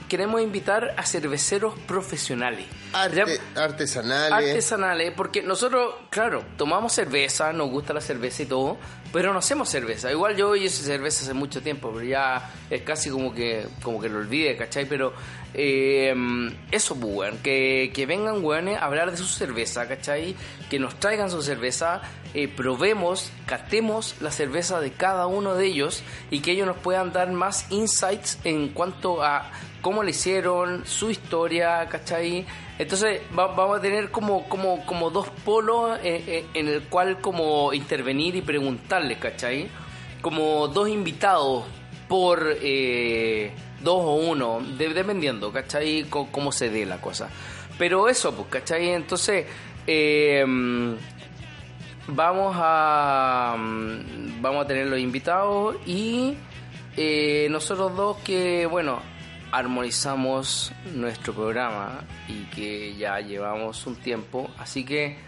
queremos 0.08 0.40
invitar 0.40 0.94
a 0.96 1.04
cerveceros 1.04 1.74
profesionales. 1.86 2.64
Arte- 2.92 3.40
artesanales. 3.56 4.32
artesanales, 4.32 5.12
porque 5.16 5.42
nosotros, 5.42 5.94
claro, 6.10 6.44
tomamos 6.56 6.92
cerveza, 6.92 7.52
nos 7.52 7.68
gusta 7.70 7.92
la 7.92 8.00
cerveza 8.00 8.44
y 8.44 8.46
todo, 8.46 8.78
pero 9.12 9.32
no 9.32 9.38
hacemos 9.38 9.68
cerveza. 9.68 10.10
Igual 10.10 10.36
yo 10.36 10.54
hice 10.56 10.82
cerveza 10.84 11.24
hace 11.24 11.34
mucho 11.34 11.62
tiempo, 11.62 11.90
pero 11.94 12.04
ya 12.04 12.50
es 12.70 12.82
casi 12.82 13.10
como 13.10 13.32
que 13.34 13.66
como 13.82 14.00
que 14.00 14.08
lo 14.08 14.18
olvidé, 14.18 14.56
¿cachai? 14.56 14.84
Pero 14.86 15.12
eh, 15.54 16.14
eso, 16.70 16.94
pues, 16.96 17.12
weón, 17.14 17.38
que, 17.38 17.90
que 17.94 18.04
vengan, 18.06 18.44
weones, 18.44 18.78
a 18.78 18.84
hablar 18.84 19.10
de 19.10 19.16
su 19.16 19.24
cerveza, 19.24 19.88
¿cachai? 19.88 20.34
Que 20.68 20.78
nos 20.78 20.98
traigan 21.00 21.30
su 21.30 21.40
cerveza, 21.42 22.02
eh, 22.34 22.48
probemos, 22.48 23.30
catemos 23.46 24.16
la 24.20 24.30
cerveza 24.30 24.80
de 24.80 24.92
cada 24.92 25.26
uno 25.26 25.54
de 25.54 25.66
ellos 25.66 26.02
y 26.30 26.40
que 26.40 26.52
ellos 26.52 26.66
nos 26.66 26.76
puedan 26.76 27.12
dar 27.12 27.30
más 27.32 27.70
insights 27.70 28.38
en 28.44 28.68
cuanto 28.68 29.22
a 29.22 29.50
cómo 29.80 30.02
le 30.02 30.10
hicieron, 30.10 30.84
su 30.84 31.10
historia, 31.10 31.86
¿cachai? 31.88 32.44
Entonces 32.78 33.22
va- 33.38 33.46
vamos 33.54 33.78
a 33.78 33.80
tener 33.80 34.10
como, 34.10 34.46
como, 34.50 34.84
como 34.84 35.08
dos 35.10 35.28
polos 35.44 35.98
eh, 36.02 36.22
eh, 36.26 36.46
en 36.52 36.68
el 36.68 36.82
cual 36.82 37.20
como 37.22 37.72
intervenir 37.72 38.36
y 38.36 38.42
¿cachai? 39.18 39.68
Como 40.22 40.68
dos 40.68 40.88
invitados 40.88 41.64
por 42.08 42.56
eh, 42.62 43.52
dos 43.82 44.00
o 44.00 44.14
uno, 44.14 44.60
de- 44.78 44.94
dependiendo, 44.94 45.52
¿cachai? 45.52 46.04
Co- 46.08 46.28
cómo 46.30 46.52
se 46.52 46.70
dé 46.70 46.86
la 46.86 47.00
cosa. 47.00 47.28
Pero 47.78 48.08
eso, 48.08 48.34
pues, 48.34 48.48
¿cachai? 48.48 48.90
Entonces, 48.90 49.46
eh, 49.86 50.44
vamos 52.08 52.56
a 52.58 53.56
mm, 53.58 54.40
vamos 54.40 54.64
a 54.64 54.66
tener 54.68 54.86
los 54.86 54.98
invitados 55.00 55.76
y 55.86 56.34
eh, 56.96 57.48
nosotros 57.50 57.94
dos 57.96 58.16
que 58.18 58.66
bueno 58.66 59.00
armonizamos 59.52 60.72
nuestro 60.94 61.32
programa 61.34 62.04
y 62.28 62.44
que 62.54 62.94
ya 62.96 63.20
llevamos 63.20 63.86
un 63.86 63.96
tiempo 63.96 64.48
así 64.58 64.84
que 64.84 65.18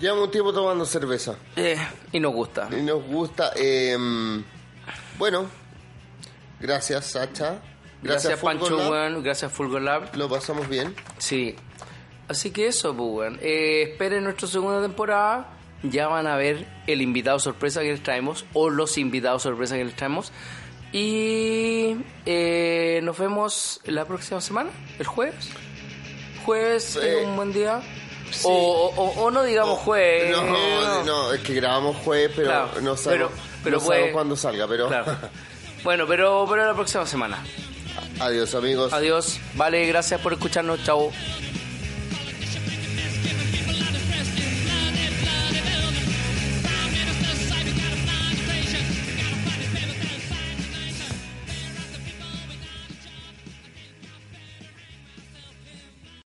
Llevamos 0.00 0.24
un 0.26 0.30
tiempo 0.30 0.52
tomando 0.52 0.84
cerveza. 0.84 1.36
eh, 1.56 1.76
y 2.12 2.20
nos 2.20 2.32
gusta 2.34 2.68
Y 2.70 2.82
nos 2.82 3.02
gusta. 3.04 3.52
eh, 3.56 3.96
bueno, 5.18 5.46
gracias, 6.60 7.06
Sacha. 7.06 7.60
gracias, 8.02 8.38
Fulgor 8.38 8.58
Pancho 8.68 8.90
Lab. 8.94 9.22
gracias 9.22 9.52
Fulgor 9.52 9.82
Lab 9.82 10.14
Lo 10.16 10.28
pasamos 10.28 10.68
bien. 10.68 10.94
sí 11.18 11.54
así 12.28 12.50
que 12.50 12.66
eso 12.66 12.94
pues. 12.94 13.34
Eh, 13.40 13.90
esperen 13.92 14.24
nuestra 14.24 14.48
segunda 14.48 14.82
temporada 14.82 15.52
ya 15.82 16.08
van 16.08 16.26
a 16.26 16.36
ver 16.36 16.66
el 16.86 17.00
invitado 17.00 17.38
sorpresa 17.38 17.80
que 17.82 17.92
les 17.92 18.02
traemos 18.02 18.44
o 18.52 18.68
los 18.70 18.98
invitados 18.98 19.42
sorpresa 19.42 19.76
que 19.76 19.84
les 19.84 19.94
traemos 19.94 20.32
y 20.92 21.96
eh, 22.24 23.00
nos 23.02 23.18
vemos 23.18 23.80
la 23.84 24.04
próxima 24.04 24.40
semana 24.40 24.70
el 24.98 25.06
jueves 25.06 25.50
jueves 26.44 26.84
Sí. 27.00 27.24
un 27.24 27.36
buen 27.36 27.52
día 27.52 27.80
Sí. 28.30 28.40
O, 28.44 28.50
o- 28.96 29.24
o 29.24 29.30
no 29.30 29.42
digamos 29.44 29.78
jueves. 29.80 30.30
No, 30.30 30.42
no. 30.44 31.04
no, 31.04 31.32
es 31.32 31.40
que 31.42 31.54
grabamos 31.54 31.96
jueves, 32.04 32.32
pero 32.34 32.48
Claro, 32.48 32.68
no 32.82 32.96
sabemos, 32.96 33.30
pero- 33.32 33.42
pero 33.64 33.76
no 33.78 33.80
sabemos 33.84 34.00
puede- 34.02 34.12
cuándo 34.12 34.36
salga. 34.36 34.66
Pero 34.68 34.88
Claro. 34.88 35.16
Bueno, 35.84 36.04
pero, 36.08 36.44
pero 36.48 36.66
la 36.66 36.74
próxima 36.74 37.06
semana. 37.06 37.38
adiós, 38.18 38.54
amigos. 38.56 38.92
Adiós. 38.92 39.38
Vale, 39.54 39.86
gracias 39.86 40.20
por 40.20 40.32
escucharnos. 40.32 40.82
Chao. 40.84 41.12